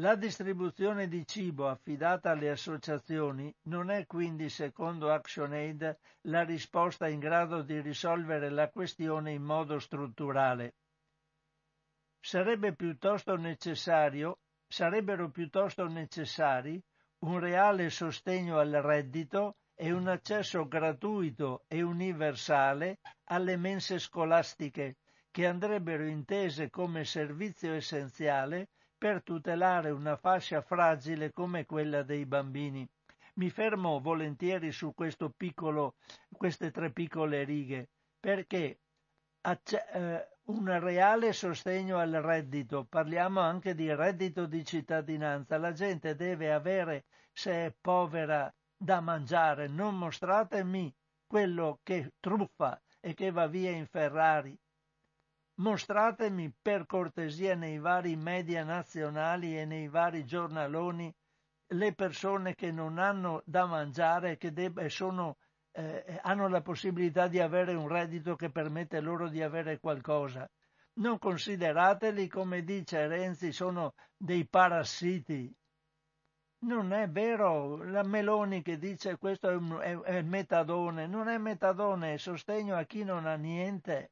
La 0.00 0.16
distribuzione 0.16 1.06
di 1.06 1.24
cibo 1.26 1.68
affidata 1.68 2.30
alle 2.30 2.50
associazioni 2.50 3.54
non 3.62 3.90
è 3.90 4.04
quindi, 4.06 4.48
secondo 4.48 5.12
ActionAid, 5.12 5.96
la 6.22 6.42
risposta 6.42 7.06
in 7.06 7.20
grado 7.20 7.62
di 7.62 7.80
risolvere 7.80 8.50
la 8.50 8.68
questione 8.68 9.30
in 9.30 9.42
modo 9.42 9.78
strutturale. 9.78 10.74
Sarebbe 12.20 12.74
piuttosto 12.74 13.34
sarebbero 14.68 15.30
piuttosto 15.30 15.86
necessari 15.88 16.80
un 17.20 17.38
reale 17.38 17.90
sostegno 17.90 18.58
al 18.58 18.70
reddito 18.70 19.56
e 19.74 19.90
un 19.92 20.06
accesso 20.08 20.68
gratuito 20.68 21.64
e 21.66 21.82
universale 21.82 22.98
alle 23.24 23.56
mense 23.56 23.98
scolastiche, 23.98 24.98
che 25.30 25.46
andrebbero 25.46 26.04
intese 26.04 26.68
come 26.68 27.04
servizio 27.04 27.72
essenziale 27.72 28.68
per 28.98 29.22
tutelare 29.22 29.90
una 29.90 30.16
fascia 30.16 30.60
fragile 30.60 31.32
come 31.32 31.64
quella 31.64 32.02
dei 32.02 32.26
bambini. 32.26 32.86
Mi 33.34 33.48
fermo 33.48 34.00
volentieri 34.00 34.70
su 34.72 34.92
piccolo, 35.30 35.94
queste 36.36 36.70
tre 36.70 36.92
piccole 36.92 37.44
righe, 37.44 37.88
perché 38.20 38.80
eh, 39.40 40.28
un 40.50 40.80
reale 40.80 41.32
sostegno 41.32 41.98
al 41.98 42.10
reddito, 42.10 42.84
parliamo 42.84 43.40
anche 43.40 43.74
di 43.74 43.94
reddito 43.94 44.46
di 44.46 44.64
cittadinanza, 44.64 45.58
la 45.58 45.72
gente 45.72 46.16
deve 46.16 46.52
avere, 46.52 47.04
se 47.32 47.66
è 47.66 47.74
povera, 47.80 48.52
da 48.76 49.00
mangiare, 49.00 49.68
non 49.68 49.96
mostratemi 49.96 50.92
quello 51.26 51.78
che 51.84 52.14
truffa 52.18 52.80
e 52.98 53.14
che 53.14 53.30
va 53.30 53.46
via 53.46 53.70
in 53.70 53.86
Ferrari. 53.86 54.58
Mostratemi 55.60 56.52
per 56.60 56.86
cortesia 56.86 57.54
nei 57.54 57.78
vari 57.78 58.16
media 58.16 58.64
nazionali 58.64 59.56
e 59.56 59.66
nei 59.66 59.88
vari 59.88 60.24
giornaloni 60.24 61.14
le 61.72 61.94
persone 61.94 62.54
che 62.54 62.72
non 62.72 62.98
hanno 62.98 63.42
da 63.44 63.66
mangiare 63.66 64.32
e 64.32 64.36
che 64.38 64.88
sono 64.88 65.36
eh, 65.72 66.18
hanno 66.22 66.48
la 66.48 66.62
possibilità 66.62 67.28
di 67.28 67.38
avere 67.38 67.74
un 67.74 67.88
reddito 67.88 68.36
che 68.36 68.50
permette 68.50 69.00
loro 69.00 69.28
di 69.28 69.42
avere 69.42 69.78
qualcosa. 69.78 70.48
Non 70.94 71.18
considerateli, 71.18 72.28
come 72.28 72.62
dice 72.62 73.06
Renzi, 73.06 73.52
sono 73.52 73.94
dei 74.16 74.46
parassiti. 74.46 75.54
Non 76.62 76.92
è 76.92 77.08
vero, 77.08 77.82
la 77.84 78.02
Meloni 78.02 78.60
che 78.60 78.76
dice 78.76 79.16
questo 79.16 79.48
è, 79.48 79.54
un, 79.54 79.78
è, 79.80 79.98
è 79.98 80.22
metadone, 80.22 81.06
non 81.06 81.28
è 81.28 81.38
metadone, 81.38 82.14
è 82.14 82.16
sostegno 82.18 82.76
a 82.76 82.84
chi 82.84 83.02
non 83.02 83.26
ha 83.26 83.36
niente. 83.36 84.10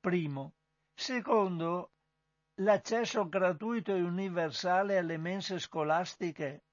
Primo. 0.00 0.52
Secondo, 0.92 1.92
l'accesso 2.56 3.26
gratuito 3.26 3.94
e 3.94 4.02
universale 4.02 4.98
alle 4.98 5.16
mense 5.16 5.58
scolastiche 5.58 6.64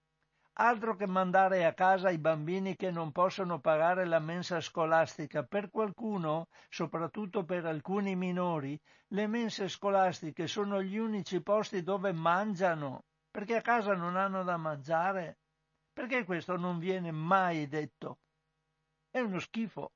Altro 0.55 0.95
che 0.95 1.07
mandare 1.07 1.65
a 1.65 1.73
casa 1.73 2.09
i 2.09 2.17
bambini 2.17 2.75
che 2.75 2.91
non 2.91 3.11
possono 3.11 3.59
pagare 3.59 4.05
la 4.05 4.19
mensa 4.19 4.59
scolastica. 4.59 5.43
Per 5.43 5.69
qualcuno, 5.69 6.49
soprattutto 6.69 7.45
per 7.45 7.65
alcuni 7.65 8.15
minori, 8.15 8.79
le 9.07 9.27
mense 9.27 9.69
scolastiche 9.69 10.47
sono 10.47 10.81
gli 10.81 10.97
unici 10.97 11.41
posti 11.41 11.83
dove 11.83 12.11
mangiano, 12.11 13.05
perché 13.31 13.55
a 13.55 13.61
casa 13.61 13.95
non 13.95 14.17
hanno 14.17 14.43
da 14.43 14.57
mangiare. 14.57 15.39
Perché 15.93 16.25
questo 16.25 16.57
non 16.57 16.79
viene 16.79 17.11
mai 17.11 17.67
detto? 17.67 18.19
È 19.09 19.19
uno 19.19 19.39
schifo. 19.39 19.93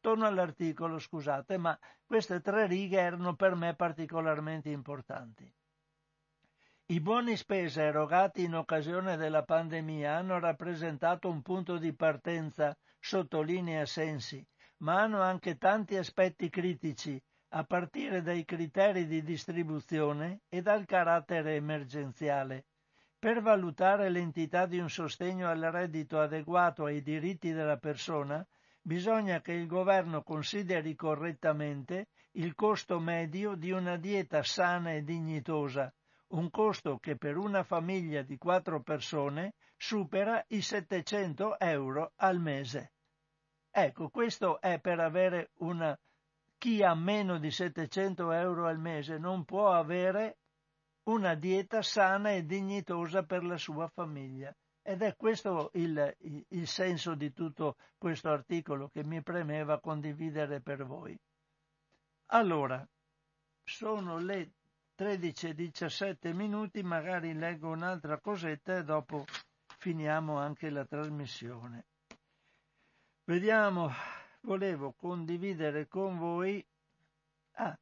Torno 0.00 0.26
all'articolo, 0.26 0.98
scusate, 0.98 1.56
ma 1.56 1.78
queste 2.04 2.40
tre 2.40 2.66
righe 2.66 2.98
erano 2.98 3.34
per 3.36 3.54
me 3.54 3.74
particolarmente 3.74 4.70
importanti. 4.70 5.50
I 6.86 7.00
buoni 7.00 7.34
spesa 7.38 7.80
erogati 7.80 8.44
in 8.44 8.54
occasione 8.54 9.16
della 9.16 9.42
pandemia 9.42 10.16
hanno 10.16 10.38
rappresentato 10.38 11.30
un 11.30 11.40
punto 11.40 11.78
di 11.78 11.94
partenza, 11.94 12.76
sottolinea 13.00 13.86
Sensi, 13.86 14.46
ma 14.80 15.00
hanno 15.00 15.22
anche 15.22 15.56
tanti 15.56 15.96
aspetti 15.96 16.50
critici, 16.50 17.18
a 17.56 17.64
partire 17.64 18.20
dai 18.20 18.44
criteri 18.44 19.06
di 19.06 19.22
distribuzione 19.22 20.42
e 20.50 20.60
dal 20.60 20.84
carattere 20.84 21.54
emergenziale. 21.54 22.66
Per 23.18 23.40
valutare 23.40 24.10
l'entità 24.10 24.66
di 24.66 24.78
un 24.78 24.90
sostegno 24.90 25.48
al 25.48 25.62
reddito 25.62 26.20
adeguato 26.20 26.84
ai 26.84 27.00
diritti 27.00 27.52
della 27.52 27.78
persona, 27.78 28.46
bisogna 28.82 29.40
che 29.40 29.52
il 29.52 29.66
governo 29.66 30.22
consideri 30.22 30.94
correttamente 30.94 32.08
il 32.32 32.54
costo 32.54 33.00
medio 33.00 33.54
di 33.54 33.70
una 33.70 33.96
dieta 33.96 34.42
sana 34.42 34.92
e 34.92 35.02
dignitosa, 35.02 35.90
un 36.34 36.50
costo 36.50 36.98
che 36.98 37.16
per 37.16 37.36
una 37.36 37.62
famiglia 37.62 38.22
di 38.22 38.36
quattro 38.36 38.82
persone 38.82 39.54
supera 39.76 40.44
i 40.48 40.60
700 40.60 41.58
euro 41.60 42.12
al 42.16 42.40
mese. 42.40 42.92
Ecco, 43.70 44.08
questo 44.08 44.60
è 44.60 44.78
per 44.80 45.00
avere 45.00 45.50
una... 45.58 45.96
Chi 46.58 46.82
ha 46.82 46.94
meno 46.94 47.38
di 47.38 47.50
700 47.50 48.32
euro 48.32 48.66
al 48.66 48.78
mese 48.78 49.18
non 49.18 49.44
può 49.44 49.72
avere 49.72 50.38
una 51.04 51.34
dieta 51.34 51.82
sana 51.82 52.30
e 52.30 52.46
dignitosa 52.46 53.22
per 53.22 53.44
la 53.44 53.58
sua 53.58 53.86
famiglia. 53.88 54.54
Ed 54.82 55.02
è 55.02 55.14
questo 55.16 55.70
il, 55.74 56.16
il, 56.48 56.66
senso 56.66 57.14
di 57.14 57.32
tutto 57.32 57.76
questo 57.98 58.28
articolo 58.30 58.88
che 58.88 59.04
mi 59.04 59.22
premeva 59.22 59.80
condividere 59.80 60.60
per 60.60 60.84
voi. 60.84 61.18
Allora, 62.26 62.86
sono 63.62 64.18
le 64.18 64.50
13 64.96 65.48
e 65.48 65.54
17 65.54 66.32
minuti, 66.32 66.82
magari 66.82 67.34
leggo 67.34 67.68
un'altra 67.68 68.18
cosetta 68.18 68.76
e 68.76 68.84
dopo 68.84 69.24
finiamo 69.78 70.38
anche 70.38 70.70
la 70.70 70.84
trasmissione. 70.84 71.84
Vediamo, 73.24 73.90
volevo 74.42 74.92
condividere 74.92 75.88
con 75.88 76.16
voi 76.18 76.64
ah, 77.54 77.76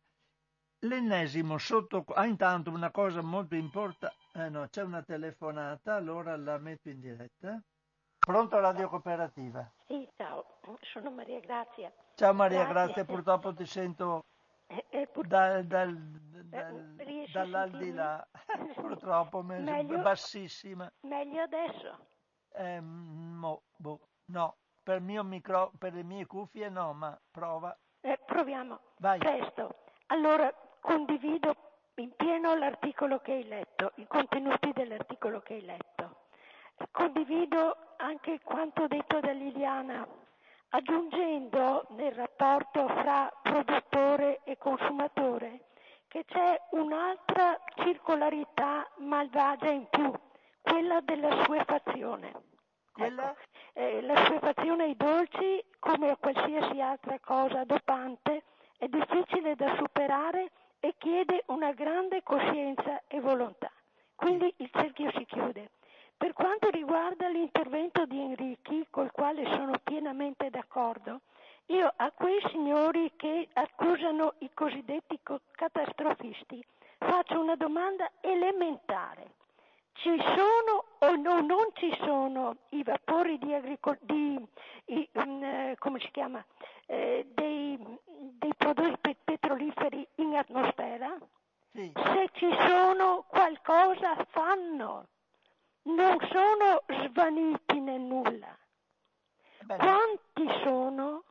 l'ennesimo 0.81 1.59
sotto... 1.59 2.05
Ah, 2.15 2.25
intanto 2.25 2.71
una 2.71 2.91
cosa 2.91 3.21
molto 3.21 3.57
importante... 3.57 4.17
Eh 4.35 4.49
no, 4.49 4.67
c'è 4.69 4.83
una 4.83 5.03
telefonata, 5.03 5.95
allora 5.95 6.35
la 6.37 6.57
metto 6.57 6.89
in 6.89 7.01
diretta. 7.01 7.61
Pronto 8.19 8.59
Radio 8.59 8.89
Cooperativa? 8.89 9.71
Sì, 9.87 10.09
ciao, 10.17 10.59
sono 10.81 11.11
Maria 11.11 11.41
Grazia. 11.41 11.93
Ciao 12.15 12.33
Maria 12.33 12.65
Grazia, 12.65 12.73
Grazia 12.85 13.05
purtroppo 13.05 13.53
ti 13.53 13.67
sento 13.67 14.25
eh, 14.91 15.07
pur... 15.07 15.27
dal, 15.27 15.65
dal, 15.65 15.95
dal, 15.97 16.95
eh, 16.99 17.29
dall'aldilà, 17.33 18.27
purtroppo 18.75 19.43
meglio, 19.43 20.01
bassissima. 20.01 20.91
Meglio 21.01 21.43
adesso? 21.43 22.07
Eh, 22.55 22.81
mo, 22.81 23.63
boh, 23.77 24.01
no, 24.27 24.57
per, 24.83 25.01
mio 25.01 25.23
micro, 25.25 25.73
per 25.79 25.95
le 25.95 26.03
mie 26.03 26.27
cuffie 26.27 26.69
no, 26.69 26.93
ma 26.93 27.19
prova. 27.31 27.77
Eh, 28.01 28.19
proviamo. 28.25 28.81
Vai. 28.99 29.19
Presto. 29.19 29.85
Allora, 30.07 30.53
condivido 30.81 31.55
in 31.97 32.15
pieno 32.17 32.55
l'articolo 32.55 33.21
che 33.21 33.33
hai 33.33 33.45
letto, 33.45 33.93
i 33.97 34.07
contenuti 34.07 34.73
dell'articolo 34.73 35.41
che 35.41 35.55
hai 35.55 35.65
letto. 35.65 36.27
Condivido 36.91 37.95
anche 37.99 38.41
quanto 38.43 38.87
detto 38.89 39.21
da 39.21 39.31
Liliana, 39.33 40.07
aggiungendo 40.75 41.87
nel 41.91 42.13
rapporto 42.13 42.89
fra 42.89 43.31
produttore 43.43 44.41
e 44.45 44.57
consumatore 44.57 45.67
che 46.09 46.25
c'è 46.27 46.61
un'altra 46.71 47.59
circolarità 47.77 48.87
malvagia 48.99 49.71
in 49.71 49.87
più, 49.89 50.13
quella 50.61 51.01
della 51.01 51.45
suefazione. 51.45 52.33
Quella? 52.93 53.31
Ecco, 53.31 53.41
eh, 53.75 54.03
la 54.03 54.25
suefazione 54.27 54.85
ai 54.85 54.97
dolci, 54.97 55.65
come 55.79 56.11
a 56.11 56.17
qualsiasi 56.17 56.81
altra 56.81 57.19
cosa 57.21 57.65
dopante, 57.65 58.43
è 58.77 58.89
difficile 58.89 59.55
da 59.55 59.75
superare 59.77 60.51
e 60.81 60.95
chiede 60.99 61.45
una 61.47 61.73
grande 61.73 62.23
coscienza 62.23 63.03
e 63.07 63.21
volontà. 63.21 63.71
Quindi 64.15 64.53
il 64.59 64.71
cerchio 64.71 65.11
si 65.13 65.25
chiude. 65.25 65.71
Per 66.23 66.35
quanto 66.35 66.71
riguarda 66.71 67.27
l'intervento 67.27 68.07
di 68.07 68.21
Enrichi, 68.21 68.87
col 68.91 69.11
quale 69.11 69.45
sono 69.57 69.73
pienamente 69.83 70.51
d'accordo, 70.51 71.23
io 71.67 71.93
a 71.97 72.13
quei 72.13 72.41
signori 72.49 73.11
che 73.17 73.49
accusano 73.55 74.35
i 74.39 74.51
cosiddetti 74.55 75.19
catastrofisti 75.51 76.65
faccio 76.99 77.41
una 77.41 77.57
domanda 77.57 78.09
elementare. 78.21 79.33
Ci 79.95 80.17
sono 80.17 80.85
o 81.01 81.17
no, 81.17 81.41
non 81.41 81.67
ci 81.73 81.93
sono 82.05 82.57
i 82.69 82.85
vapori 82.85 83.37
di 83.39 83.53
agricoltura, 83.53 84.47
um, 85.15 85.75
come 85.79 85.99
si 85.99 86.11
chiama, 86.13 86.45
eh, 86.87 87.27
dei, 87.35 87.77
dei, 88.39 88.55
prodotti 88.57 89.17
petroliferi 89.25 90.07
in 90.19 90.37
atmosfera? 90.37 91.19
Sì. 91.73 91.91
Se 91.97 92.31
ci 92.35 92.49
sono 92.61 93.25
qualcosa 93.27 94.25
fanno, 94.31 95.09
non 95.83 96.17
sono 96.31 96.83
svaniti 97.07 97.81
nel 97.81 98.01
nulla. 98.01 98.57
Beh, 99.65 99.77
Quanti 99.77 100.61
sono? 100.63 101.25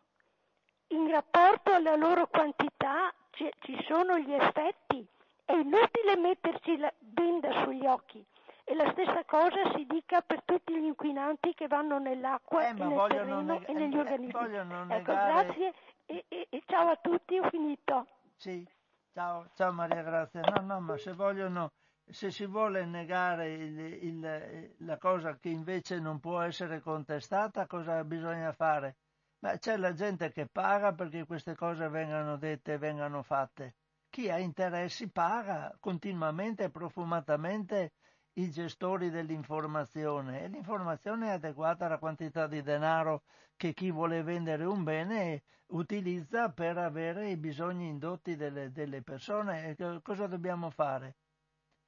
In 0.88 1.10
rapporto 1.10 1.72
alla 1.72 1.96
loro 1.96 2.28
quantità 2.28 3.14
ci, 3.32 3.50
ci 3.62 3.82
sono 3.88 4.18
gli 4.18 4.34
effetti. 4.34 5.08
È 5.46 5.54
inutile 5.54 6.18
metterci 6.18 6.78
la 6.78 6.92
benda 7.00 7.64
sugli 7.64 7.86
occhi. 7.86 8.26
E 8.64 8.76
la 8.76 8.90
stessa 8.92 9.24
cosa 9.26 9.72
si 9.76 9.86
dica 9.86 10.22
per 10.22 10.44
tutti 10.44 10.74
gli 10.74 10.86
inquinanti 10.86 11.54
che 11.54 11.68
vanno 11.68 11.98
nell'acqua, 11.98 12.68
eh, 12.68 12.74
nel 12.74 13.06
terreno 13.10 13.42
neg- 13.42 13.68
e 13.68 13.74
negli 13.74 13.96
eh, 13.96 14.00
organismi. 14.00 14.56
Ecco, 14.56 14.86
negare... 14.86 15.44
grazie 15.44 15.74
e, 16.06 16.26
e, 16.28 16.48
e, 16.50 16.62
ciao 16.66 16.90
a 16.90 16.96
tutti, 16.98 17.38
ho 17.38 17.50
finito. 17.50 18.08
Sì, 18.36 18.66
ciao, 19.14 19.50
ciao 19.56 19.72
Maria 19.72 20.04
Grazia. 20.04 20.42
No, 20.42 20.62
no, 20.62 20.80
ma 20.82 20.98
se 20.98 21.14
vogliono, 21.14 21.72
se 22.12 22.30
si 22.30 22.46
vuole 22.46 22.86
negare 22.86 23.54
il, 23.54 23.80
il, 23.80 24.76
la 24.80 24.98
cosa 24.98 25.38
che 25.38 25.50
invece 25.50 26.00
non 26.00 26.20
può 26.20 26.42
essere 26.42 26.82
contestata, 26.82 27.68
cosa 27.68 28.04
bisogna 28.04 28.52
fare? 28.52 28.98
Ma 29.40 29.58
c'è 29.58 29.78
la 29.78 29.94
gente 29.94 30.32
che 30.32 30.48
paga 30.48 30.94
perché 30.94 31.26
queste 31.26 31.56
cose 31.56 31.88
vengano 31.90 32.38
dette 32.38 32.74
e 32.74 32.78
vengano 32.78 33.24
fatte. 33.24 33.76
Chi 34.10 34.30
ha 34.30 34.38
interessi 34.38 35.10
paga 35.10 35.76
continuamente 35.80 36.66
e 36.66 36.70
profumatamente 36.70 37.94
i 38.34 38.50
gestori 38.52 39.10
dell'informazione 39.10 40.44
e 40.44 40.48
l'informazione 40.48 41.28
è 41.28 41.32
adeguata 41.32 41.86
alla 41.86 41.98
quantità 41.98 42.48
di 42.48 42.62
denaro 42.62 43.24
che 43.56 43.74
chi 43.74 43.90
vuole 43.92 44.22
vendere 44.22 44.66
un 44.66 44.84
bene 44.84 45.44
utilizza 45.68 46.52
per 46.52 46.78
avere 46.78 47.30
i 47.30 47.38
bisogni 47.38 47.88
indotti 47.88 48.36
delle, 48.36 48.72
delle 48.72 49.02
persone. 49.02 49.76
E 49.78 50.02
cosa 50.02 50.28
dobbiamo 50.28 50.70
fare? 50.70 51.16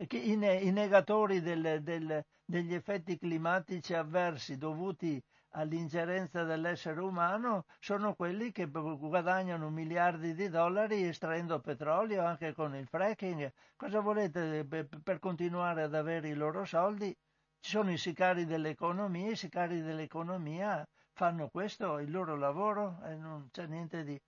I, 0.10 0.36
negatori 0.72 1.40
del, 1.40 1.82
del, 1.82 2.22
degli 2.44 2.74
effetti 2.74 3.18
climatici 3.18 3.94
avversi 3.94 4.58
dovuti 4.58 5.24
all'ingerenza 5.52 6.44
dell'essere 6.44 7.00
umano 7.00 7.66
sono 7.80 8.14
quelli 8.14 8.52
che 8.52 8.68
guadagnano 8.70 9.70
miliardi 9.70 10.34
di 10.34 10.50
dollari 10.50 11.08
estraendo 11.08 11.60
petrolio 11.60 12.26
anche 12.26 12.54
con 12.54 12.76
il 12.76 12.88
fracking. 12.88 13.52
Cosa 13.76 14.02
volete 14.02 14.66
per 14.66 15.20
continuare 15.20 15.84
ad 15.84 15.94
avere 15.94 16.28
i 16.30 16.34
loro 16.34 16.66
soldi? 16.66 17.16
Ci 17.60 17.70
sono 17.72 17.92
i 17.92 17.98
sicari 17.98 18.46
dell'economia, 18.46 19.32
i 19.32 19.36
sicari 19.38 19.82
dell'economia 19.82 20.86
fanno 21.14 21.48
questo, 21.48 22.00
il 22.00 22.12
loro 22.12 22.36
lavoro 22.36 23.00
e 23.06 23.16
non 23.16 23.48
c'è 23.52 23.68
niente 23.68 24.04
di... 24.04 24.20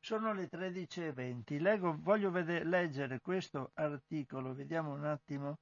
Sono 0.00 0.32
le 0.32 0.48
13.20. 0.50 1.60
Leggo, 1.60 1.96
voglio 2.00 2.30
vedere, 2.30 2.64
leggere 2.64 3.20
questo 3.20 3.70
articolo, 3.74 4.54
vediamo 4.54 4.92
un 4.92 5.04
attimo. 5.04 5.58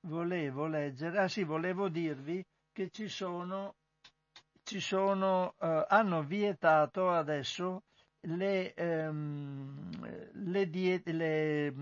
Volevo 0.00 0.66
leggere, 0.66 1.18
ah 1.18 1.28
sì, 1.28 1.44
volevo 1.44 1.88
dirvi 1.88 2.44
che 2.72 2.90
ci 2.90 3.08
sono 3.08 3.74
ci 4.64 4.80
sono, 4.80 5.54
eh, 5.60 5.86
hanno 5.88 6.22
vietato 6.22 7.10
adesso 7.10 7.82
le, 8.20 8.74
ehm, 8.74 10.30
le, 10.32 10.70
diete, 10.70 11.12
le, 11.12 11.74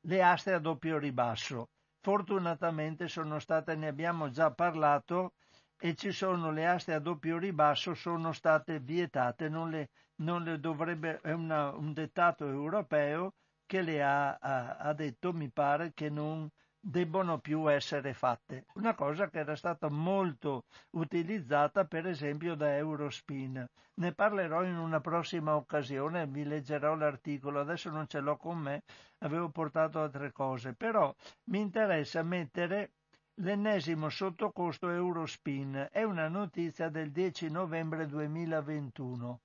le 0.00 0.22
aste 0.22 0.52
a 0.52 0.58
doppio 0.58 0.98
ribasso. 0.98 1.68
Fortunatamente 2.00 3.08
sono 3.08 3.38
state, 3.38 3.74
ne 3.76 3.88
abbiamo 3.88 4.30
già 4.30 4.50
parlato, 4.50 5.34
e 5.78 5.94
ci 5.94 6.10
sono 6.10 6.50
le 6.50 6.66
aste 6.66 6.94
a 6.94 7.00
doppio 7.00 7.36
ribasso, 7.38 7.94
sono 7.94 8.32
state 8.32 8.80
vietate, 8.80 9.48
non 9.48 9.70
le, 9.70 9.90
non 10.16 10.42
le 10.42 10.58
dovrebbe, 10.60 11.20
è 11.20 11.32
una, 11.32 11.70
un 11.74 11.92
dettato 11.92 12.46
europeo 12.46 13.34
che 13.66 13.82
le 13.82 14.02
ha, 14.02 14.36
ha, 14.36 14.76
ha 14.76 14.92
detto, 14.94 15.32
mi 15.32 15.50
pare, 15.50 15.92
che 15.94 16.08
non 16.08 16.48
debbono 16.88 17.40
più 17.40 17.68
essere 17.70 18.14
fatte. 18.14 18.66
Una 18.74 18.94
cosa 18.94 19.28
che 19.28 19.40
era 19.40 19.56
stata 19.56 19.88
molto 19.88 20.64
utilizzata 20.90 21.84
per 21.84 22.06
esempio 22.06 22.54
da 22.54 22.76
Eurospin. 22.76 23.66
Ne 23.94 24.12
parlerò 24.12 24.62
in 24.62 24.76
una 24.76 25.00
prossima 25.00 25.56
occasione, 25.56 26.26
vi 26.28 26.44
leggerò 26.44 26.94
l'articolo, 26.94 27.60
adesso 27.60 27.90
non 27.90 28.06
ce 28.06 28.20
l'ho 28.20 28.36
con 28.36 28.58
me, 28.58 28.82
avevo 29.18 29.48
portato 29.48 30.00
altre 30.00 30.30
cose, 30.32 30.74
però 30.74 31.12
mi 31.44 31.60
interessa 31.60 32.22
mettere 32.22 32.92
l'ennesimo 33.40 34.08
sottocosto 34.08 34.88
Eurospin, 34.88 35.88
è 35.90 36.02
una 36.04 36.28
notizia 36.28 36.88
del 36.88 37.10
10 37.10 37.50
novembre 37.50 38.06
2021. 38.06 39.40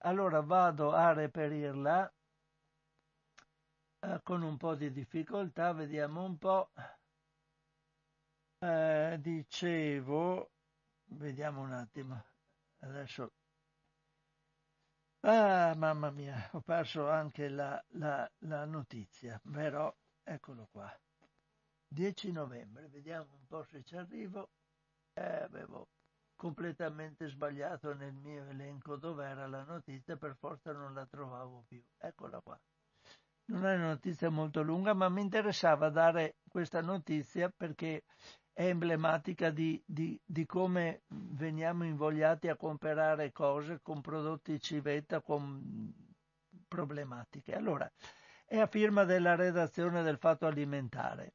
Allora 0.00 0.40
vado 0.42 0.92
a 0.92 1.12
reperirla 1.12 2.12
eh, 4.00 4.20
con 4.22 4.42
un 4.42 4.56
po' 4.56 4.74
di 4.74 4.92
difficoltà, 4.92 5.72
vediamo 5.72 6.24
un 6.24 6.38
po'. 6.38 6.70
Eh, 8.60 9.16
dicevo, 9.20 10.50
vediamo 11.06 11.60
un 11.62 11.72
attimo, 11.72 12.24
adesso. 12.80 13.32
Ah, 15.22 15.74
mamma 15.76 16.10
mia, 16.10 16.48
ho 16.52 16.60
perso 16.60 17.08
anche 17.08 17.48
la, 17.48 17.82
la, 17.90 18.28
la 18.38 18.64
notizia, 18.64 19.40
però 19.50 19.94
eccolo 20.22 20.68
qua. 20.70 20.92
10 21.88 22.30
novembre, 22.32 22.88
vediamo 22.88 23.34
un 23.34 23.46
po' 23.46 23.64
se 23.64 23.82
ci 23.84 23.96
arrivo. 23.96 24.50
Eh, 25.14 25.22
avevo 25.42 25.88
completamente 26.38 27.26
sbagliato 27.26 27.92
nel 27.94 28.14
mio 28.14 28.46
elenco 28.48 28.96
dove 28.96 29.26
era 29.26 29.48
la 29.48 29.64
notizia, 29.64 30.16
per 30.16 30.36
forza 30.36 30.72
non 30.72 30.94
la 30.94 31.04
trovavo 31.04 31.64
più. 31.66 31.82
Eccola 31.98 32.40
qua. 32.40 32.58
Non 33.46 33.66
è 33.66 33.74
una 33.74 33.88
notizia 33.88 34.30
molto 34.30 34.62
lunga, 34.62 34.94
ma 34.94 35.08
mi 35.08 35.20
interessava 35.20 35.90
dare 35.90 36.36
questa 36.48 36.80
notizia 36.80 37.52
perché 37.54 38.04
è 38.52 38.66
emblematica 38.66 39.50
di, 39.50 39.82
di, 39.84 40.20
di 40.24 40.46
come 40.46 41.02
veniamo 41.08 41.84
invogliati 41.84 42.48
a 42.48 42.56
comprare 42.56 43.32
cose 43.32 43.80
con 43.82 44.00
prodotti 44.00 44.60
civetta, 44.60 45.20
con 45.20 45.92
problematiche. 46.68 47.54
Allora, 47.54 47.90
è 48.44 48.58
a 48.58 48.66
firma 48.66 49.04
della 49.04 49.34
redazione 49.34 50.02
del 50.02 50.18
Fatto 50.18 50.46
Alimentare. 50.46 51.32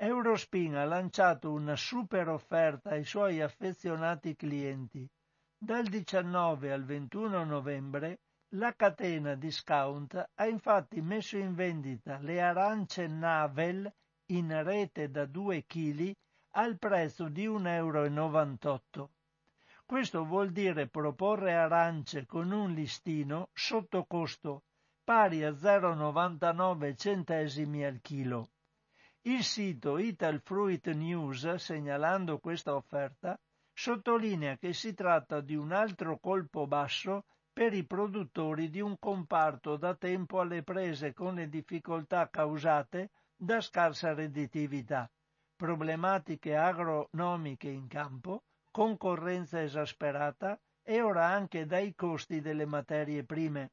Eurospin 0.00 0.76
ha 0.76 0.84
lanciato 0.84 1.50
una 1.50 1.74
super 1.74 2.28
offerta 2.28 2.90
ai 2.90 3.04
suoi 3.04 3.40
affezionati 3.40 4.36
clienti. 4.36 5.04
Dal 5.58 5.88
19 5.88 6.70
al 6.70 6.84
21 6.84 7.42
novembre 7.42 8.20
la 8.50 8.72
catena 8.76 9.34
discount 9.34 10.14
ha 10.34 10.46
infatti 10.46 11.00
messo 11.00 11.36
in 11.36 11.56
vendita 11.56 12.18
le 12.20 12.40
arance 12.40 13.08
Navel 13.08 13.92
in 14.26 14.62
rete 14.62 15.10
da 15.10 15.26
2 15.26 15.66
kg 15.66 16.14
al 16.52 16.78
prezzo 16.78 17.28
di 17.28 17.48
1,98 17.48 17.60
euro. 17.66 19.10
Questo 19.84 20.24
vuol 20.24 20.52
dire 20.52 20.86
proporre 20.86 21.54
arance 21.54 22.24
con 22.24 22.52
un 22.52 22.72
listino 22.72 23.48
sotto 23.52 24.04
costo 24.04 24.62
pari 25.02 25.42
a 25.42 25.50
0,99 25.50 26.96
centesimi 26.96 27.84
al 27.84 28.00
chilo. 28.00 28.50
Il 29.28 29.44
sito 29.44 29.98
Ital 29.98 30.40
Fruit 30.40 30.88
News, 30.92 31.56
segnalando 31.56 32.38
questa 32.38 32.74
offerta, 32.74 33.38
sottolinea 33.74 34.56
che 34.56 34.72
si 34.72 34.94
tratta 34.94 35.42
di 35.42 35.54
un 35.54 35.70
altro 35.72 36.18
colpo 36.18 36.66
basso 36.66 37.26
per 37.52 37.74
i 37.74 37.84
produttori 37.84 38.70
di 38.70 38.80
un 38.80 38.98
comparto 38.98 39.76
da 39.76 39.94
tempo 39.94 40.40
alle 40.40 40.62
prese 40.62 41.12
con 41.12 41.34
le 41.34 41.50
difficoltà 41.50 42.30
causate 42.30 43.10
da 43.36 43.60
scarsa 43.60 44.14
redditività, 44.14 45.10
problematiche 45.54 46.56
agronomiche 46.56 47.68
in 47.68 47.86
campo, 47.86 48.44
concorrenza 48.70 49.60
esasperata 49.60 50.58
e 50.82 51.02
ora 51.02 51.26
anche 51.26 51.66
dai 51.66 51.94
costi 51.94 52.40
delle 52.40 52.64
materie 52.64 53.24
prime. 53.24 53.72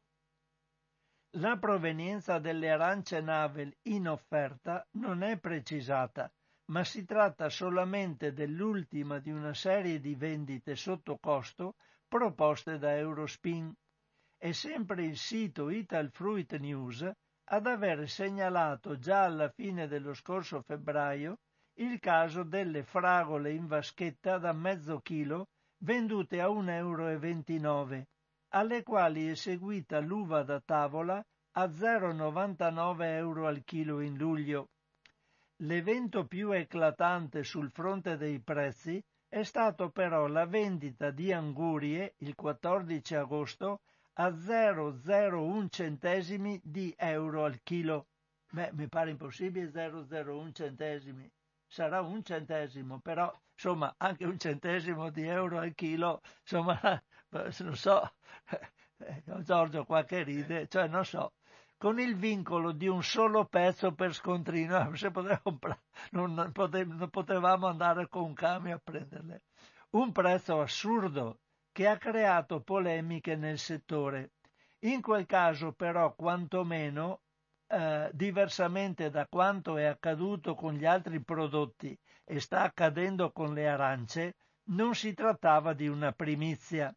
La 1.39 1.57
provenienza 1.57 2.39
delle 2.39 2.71
arance 2.71 3.19
Navel 3.19 3.75
in 3.89 4.07
offerta 4.07 4.87
non 4.91 5.21
è 5.21 5.37
precisata, 5.37 6.31
ma 6.71 6.85
si 6.85 7.03
tratta 7.03 7.49
solamente 7.49 8.31
dell'ultima 8.31 9.19
di 9.19 9.31
una 9.31 9.53
serie 9.53 9.99
di 9.99 10.15
vendite 10.15 10.77
sotto 10.77 11.17
costo 11.17 11.75
proposte 12.07 12.77
da 12.77 12.95
Eurospin. 12.95 13.69
È 14.37 14.53
sempre 14.53 15.03
il 15.03 15.17
sito 15.17 15.69
Ital 15.69 16.09
Fruit 16.09 16.55
News 16.57 17.11
ad 17.49 17.67
aver 17.67 18.09
segnalato 18.09 18.97
già 18.97 19.25
alla 19.25 19.49
fine 19.49 19.87
dello 19.87 20.13
scorso 20.13 20.61
febbraio 20.61 21.39
il 21.79 21.99
caso 21.99 22.43
delle 22.43 22.83
fragole 22.83 23.51
in 23.51 23.67
vaschetta 23.67 24.37
da 24.37 24.53
mezzo 24.53 25.01
chilo 25.01 25.49
vendute 25.79 26.39
a 26.39 26.47
1,29 26.47 26.71
euro 26.71 28.05
alle 28.55 28.83
quali 28.83 29.29
è 29.29 29.35
seguita 29.35 29.99
l'uva 29.99 30.43
da 30.43 30.61
tavola 30.61 31.23
a 31.57 31.65
0,99 31.65 33.03
euro 33.03 33.47
al 33.47 33.63
chilo 33.65 33.99
in 33.99 34.15
luglio. 34.15 34.69
L'evento 35.57 36.25
più 36.25 36.51
eclatante 36.51 37.43
sul 37.43 37.69
fronte 37.69 38.15
dei 38.15 38.39
prezzi 38.39 39.03
è 39.27 39.43
stato 39.43 39.89
però 39.89 40.27
la 40.27 40.45
vendita 40.45 41.11
di 41.11 41.33
angurie 41.33 42.13
il 42.19 42.33
14 42.33 43.15
agosto 43.15 43.81
a 44.13 44.29
0,01 44.29 45.67
centesimi 45.69 46.57
di 46.63 46.93
euro 46.97 47.43
al 47.43 47.59
chilo. 47.61 48.07
Beh, 48.51 48.71
mi 48.71 48.87
pare 48.87 49.09
impossibile 49.09 49.69
0,01 49.69 50.53
centesimi. 50.53 51.29
Sarà 51.67 51.99
un 51.99 52.23
centesimo, 52.23 52.99
però 52.99 53.29
insomma 53.53 53.93
anche 53.97 54.23
un 54.23 54.37
centesimo 54.37 55.09
di 55.09 55.27
euro 55.27 55.59
al 55.59 55.73
chilo, 55.73 56.21
insomma, 56.41 56.79
non 57.29 57.75
so, 57.75 58.13
Giorgio 59.43 59.85
qua 59.85 60.03
che 60.03 60.23
ride, 60.23 60.67
cioè 60.67 60.87
non 60.87 61.05
so, 61.05 61.33
con 61.77 61.99
il 61.99 62.15
vincolo 62.15 62.71
di 62.71 62.87
un 62.87 63.03
solo 63.03 63.45
pezzo 63.45 63.93
per 63.93 64.13
scontrino, 64.13 64.91
non 66.11 66.51
potevamo 66.51 67.67
andare 67.67 68.07
con 68.07 68.23
un 68.23 68.33
camion 68.33 68.75
a 68.75 68.81
prenderle. 68.83 69.43
Un 69.91 70.11
prezzo 70.11 70.61
assurdo 70.61 71.39
che 71.71 71.87
ha 71.87 71.97
creato 71.97 72.61
polemiche 72.61 73.35
nel 73.35 73.59
settore. 73.59 74.31
In 74.79 75.01
quel 75.01 75.25
caso 75.25 75.73
però 75.73 76.13
quantomeno 76.15 77.21
eh, 77.67 78.09
diversamente 78.13 79.09
da 79.09 79.27
quanto 79.27 79.77
è 79.77 79.85
accaduto 79.85 80.55
con 80.55 80.73
gli 80.73 80.85
altri 80.85 81.21
prodotti 81.21 81.97
e 82.23 82.39
sta 82.39 82.61
accadendo 82.61 83.31
con 83.31 83.53
le 83.53 83.67
arance, 83.67 84.35
non 84.69 84.95
si 84.95 85.13
trattava 85.13 85.73
di 85.73 85.87
una 85.87 86.11
primizia. 86.11 86.95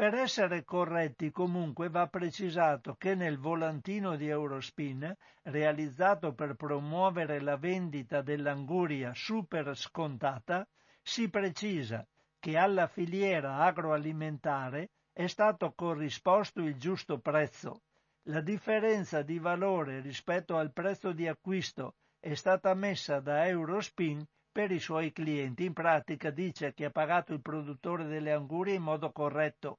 Per 0.00 0.14
essere 0.14 0.64
corretti 0.64 1.30
comunque 1.30 1.90
va 1.90 2.06
precisato 2.06 2.94
che 2.94 3.14
nel 3.14 3.36
volantino 3.36 4.16
di 4.16 4.28
Eurospin, 4.28 5.14
realizzato 5.42 6.32
per 6.32 6.54
promuovere 6.54 7.38
la 7.42 7.58
vendita 7.58 8.22
dell'anguria 8.22 9.12
super 9.12 9.76
scontata, 9.76 10.66
si 11.02 11.28
precisa 11.28 12.02
che 12.38 12.56
alla 12.56 12.86
filiera 12.86 13.56
agroalimentare 13.56 14.88
è 15.12 15.26
stato 15.26 15.74
corrisposto 15.76 16.62
il 16.62 16.78
giusto 16.78 17.18
prezzo, 17.18 17.82
la 18.22 18.40
differenza 18.40 19.20
di 19.20 19.38
valore 19.38 20.00
rispetto 20.00 20.56
al 20.56 20.72
prezzo 20.72 21.12
di 21.12 21.28
acquisto 21.28 21.96
è 22.18 22.32
stata 22.32 22.72
messa 22.72 23.20
da 23.20 23.46
Eurospin 23.46 24.26
per 24.50 24.70
i 24.72 24.80
suoi 24.80 25.12
clienti. 25.12 25.64
In 25.64 25.72
pratica 25.72 26.30
dice 26.30 26.72
che 26.72 26.86
ha 26.86 26.90
pagato 26.90 27.32
il 27.32 27.40
produttore 27.40 28.06
delle 28.06 28.32
angurie 28.32 28.74
in 28.74 28.82
modo 28.82 29.12
corretto. 29.12 29.78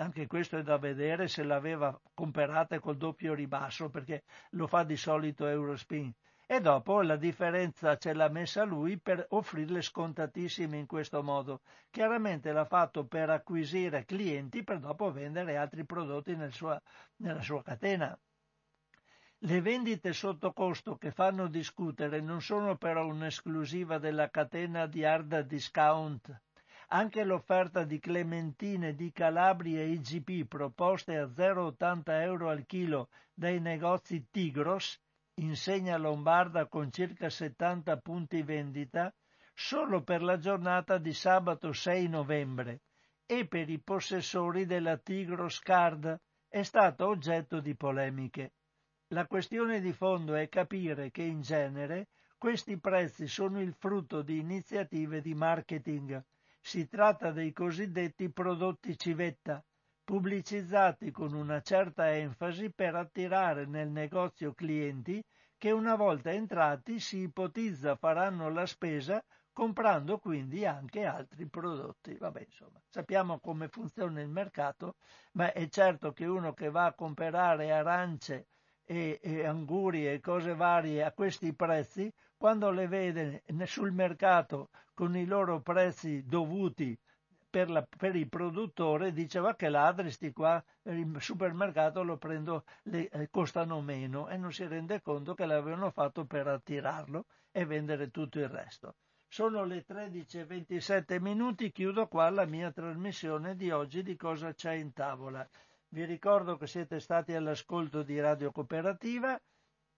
Anche 0.00 0.28
questo 0.28 0.58
è 0.58 0.62
da 0.62 0.78
vedere 0.78 1.26
se 1.26 1.42
l'aveva 1.42 2.00
comprata 2.14 2.78
col 2.78 2.96
doppio 2.96 3.34
ribasso, 3.34 3.90
perché 3.90 4.22
lo 4.50 4.68
fa 4.68 4.84
di 4.84 4.96
solito 4.96 5.46
Eurospin 5.46 6.14
e 6.46 6.60
dopo 6.60 7.02
la 7.02 7.16
differenza 7.16 7.98
ce 7.98 8.14
l'ha 8.14 8.28
messa 8.28 8.62
lui 8.62 8.96
per 8.98 9.26
offrirle 9.30 9.82
scontatissime 9.82 10.78
in 10.78 10.86
questo 10.86 11.22
modo. 11.22 11.62
Chiaramente 11.90 12.52
l'ha 12.52 12.64
fatto 12.64 13.06
per 13.06 13.28
acquisire 13.28 14.04
clienti 14.04 14.62
per 14.62 14.78
dopo 14.78 15.10
vendere 15.10 15.56
altri 15.56 15.84
prodotti 15.84 16.36
nel 16.36 16.52
sua, 16.52 16.80
nella 17.16 17.42
sua 17.42 17.62
catena. 17.62 18.16
Le 19.40 19.60
vendite 19.60 20.12
sotto 20.12 20.52
costo 20.52 20.96
che 20.96 21.10
fanno 21.10 21.48
discutere 21.48 22.20
non 22.20 22.40
sono 22.40 22.76
però 22.76 23.04
un'esclusiva 23.06 23.98
della 23.98 24.30
catena 24.30 24.86
di 24.86 25.04
hard 25.04 25.40
discount. 25.40 26.40
Anche 26.90 27.22
l'offerta 27.22 27.84
di 27.84 27.98
clementine 27.98 28.94
di 28.94 29.12
Calabria 29.12 29.82
IGP 29.82 30.48
proposte 30.48 31.18
a 31.18 31.26
0,80 31.26 32.02
euro 32.22 32.48
al 32.48 32.64
chilo 32.64 33.10
dai 33.34 33.60
negozi 33.60 34.28
Tigros 34.30 34.98
insegna 35.34 35.98
lombarda 35.98 36.66
con 36.66 36.90
circa 36.90 37.28
70 37.28 37.98
punti 37.98 38.42
vendita, 38.42 39.14
solo 39.52 40.02
per 40.02 40.22
la 40.22 40.38
giornata 40.38 40.96
di 40.96 41.12
sabato 41.12 41.72
6 41.72 42.08
novembre 42.08 42.80
e 43.26 43.46
per 43.46 43.68
i 43.68 43.78
possessori 43.78 44.64
della 44.64 44.96
Tigros 44.96 45.58
Card 45.60 46.18
è 46.48 46.62
stato 46.62 47.06
oggetto 47.06 47.60
di 47.60 47.76
polemiche. 47.76 48.52
La 49.08 49.26
questione 49.26 49.80
di 49.80 49.92
fondo 49.92 50.34
è 50.34 50.48
capire 50.48 51.10
che 51.10 51.22
in 51.22 51.42
genere 51.42 52.08
questi 52.38 52.78
prezzi 52.78 53.26
sono 53.26 53.60
il 53.60 53.74
frutto 53.74 54.22
di 54.22 54.38
iniziative 54.38 55.20
di 55.20 55.34
marketing. 55.34 56.24
Si 56.68 56.86
tratta 56.86 57.30
dei 57.30 57.54
cosiddetti 57.54 58.30
prodotti 58.30 58.94
civetta, 58.98 59.64
pubblicizzati 60.04 61.10
con 61.10 61.32
una 61.32 61.62
certa 61.62 62.14
enfasi 62.14 62.70
per 62.70 62.94
attirare 62.94 63.64
nel 63.64 63.88
negozio 63.88 64.52
clienti 64.52 65.24
che 65.56 65.70
una 65.70 65.96
volta 65.96 66.30
entrati 66.30 67.00
si 67.00 67.20
ipotizza 67.20 67.96
faranno 67.96 68.50
la 68.50 68.66
spesa 68.66 69.24
comprando 69.50 70.18
quindi 70.18 70.66
anche 70.66 71.06
altri 71.06 71.48
prodotti. 71.48 72.18
Vabbè, 72.18 72.42
insomma, 72.42 72.78
sappiamo 72.86 73.40
come 73.40 73.68
funziona 73.68 74.20
il 74.20 74.28
mercato, 74.28 74.96
ma 75.32 75.50
è 75.54 75.70
certo 75.70 76.12
che 76.12 76.26
uno 76.26 76.52
che 76.52 76.68
va 76.68 76.84
a 76.84 76.92
comprare 76.92 77.72
arance 77.72 78.48
e, 78.84 79.18
e 79.22 79.46
angurie 79.46 80.12
e 80.12 80.20
cose 80.20 80.54
varie 80.54 81.02
a 81.02 81.12
questi 81.12 81.54
prezzi, 81.54 82.12
quando 82.38 82.70
le 82.70 82.86
vede 82.86 83.42
sul 83.66 83.92
mercato 83.92 84.70
con 84.94 85.16
i 85.16 85.26
loro 85.26 85.60
prezzi 85.60 86.24
dovuti 86.24 86.96
per, 87.50 87.68
la, 87.68 87.82
per, 87.82 88.14
il 88.14 88.28
produttore 88.28 89.12
diceva 89.12 89.56
che 89.56 89.68
ladri 89.68 90.10
sti 90.10 90.32
qua 90.32 90.62
il 90.84 91.16
supermercato 91.18 92.02
lo 92.02 92.16
prendo 92.16 92.64
le, 92.84 93.08
eh, 93.08 93.28
costano 93.30 93.80
meno 93.80 94.28
e 94.28 94.36
non 94.36 94.52
si 94.52 94.66
rende 94.66 95.02
conto 95.02 95.34
che 95.34 95.46
l'avevano 95.46 95.90
fatto 95.90 96.24
per 96.26 96.46
attirarlo 96.46 97.26
e 97.50 97.64
vendere 97.64 98.10
tutto 98.10 98.38
il 98.38 98.48
resto. 98.48 98.94
Sono 99.26 99.64
le 99.64 99.84
13.27 99.86 101.20
minuti, 101.20 101.72
chiudo 101.72 102.06
qua 102.06 102.30
la 102.30 102.46
mia 102.46 102.70
trasmissione 102.70 103.56
di 103.56 103.70
oggi 103.70 104.02
di 104.02 104.16
cosa 104.16 104.54
c'è 104.54 104.74
in 104.74 104.92
tavola. 104.92 105.46
Vi 105.88 106.04
ricordo 106.04 106.56
che 106.56 106.66
siete 106.66 107.00
stati 107.00 107.34
all'ascolto 107.34 108.02
di 108.02 108.20
Radio 108.20 108.52
Cooperativa 108.52 109.38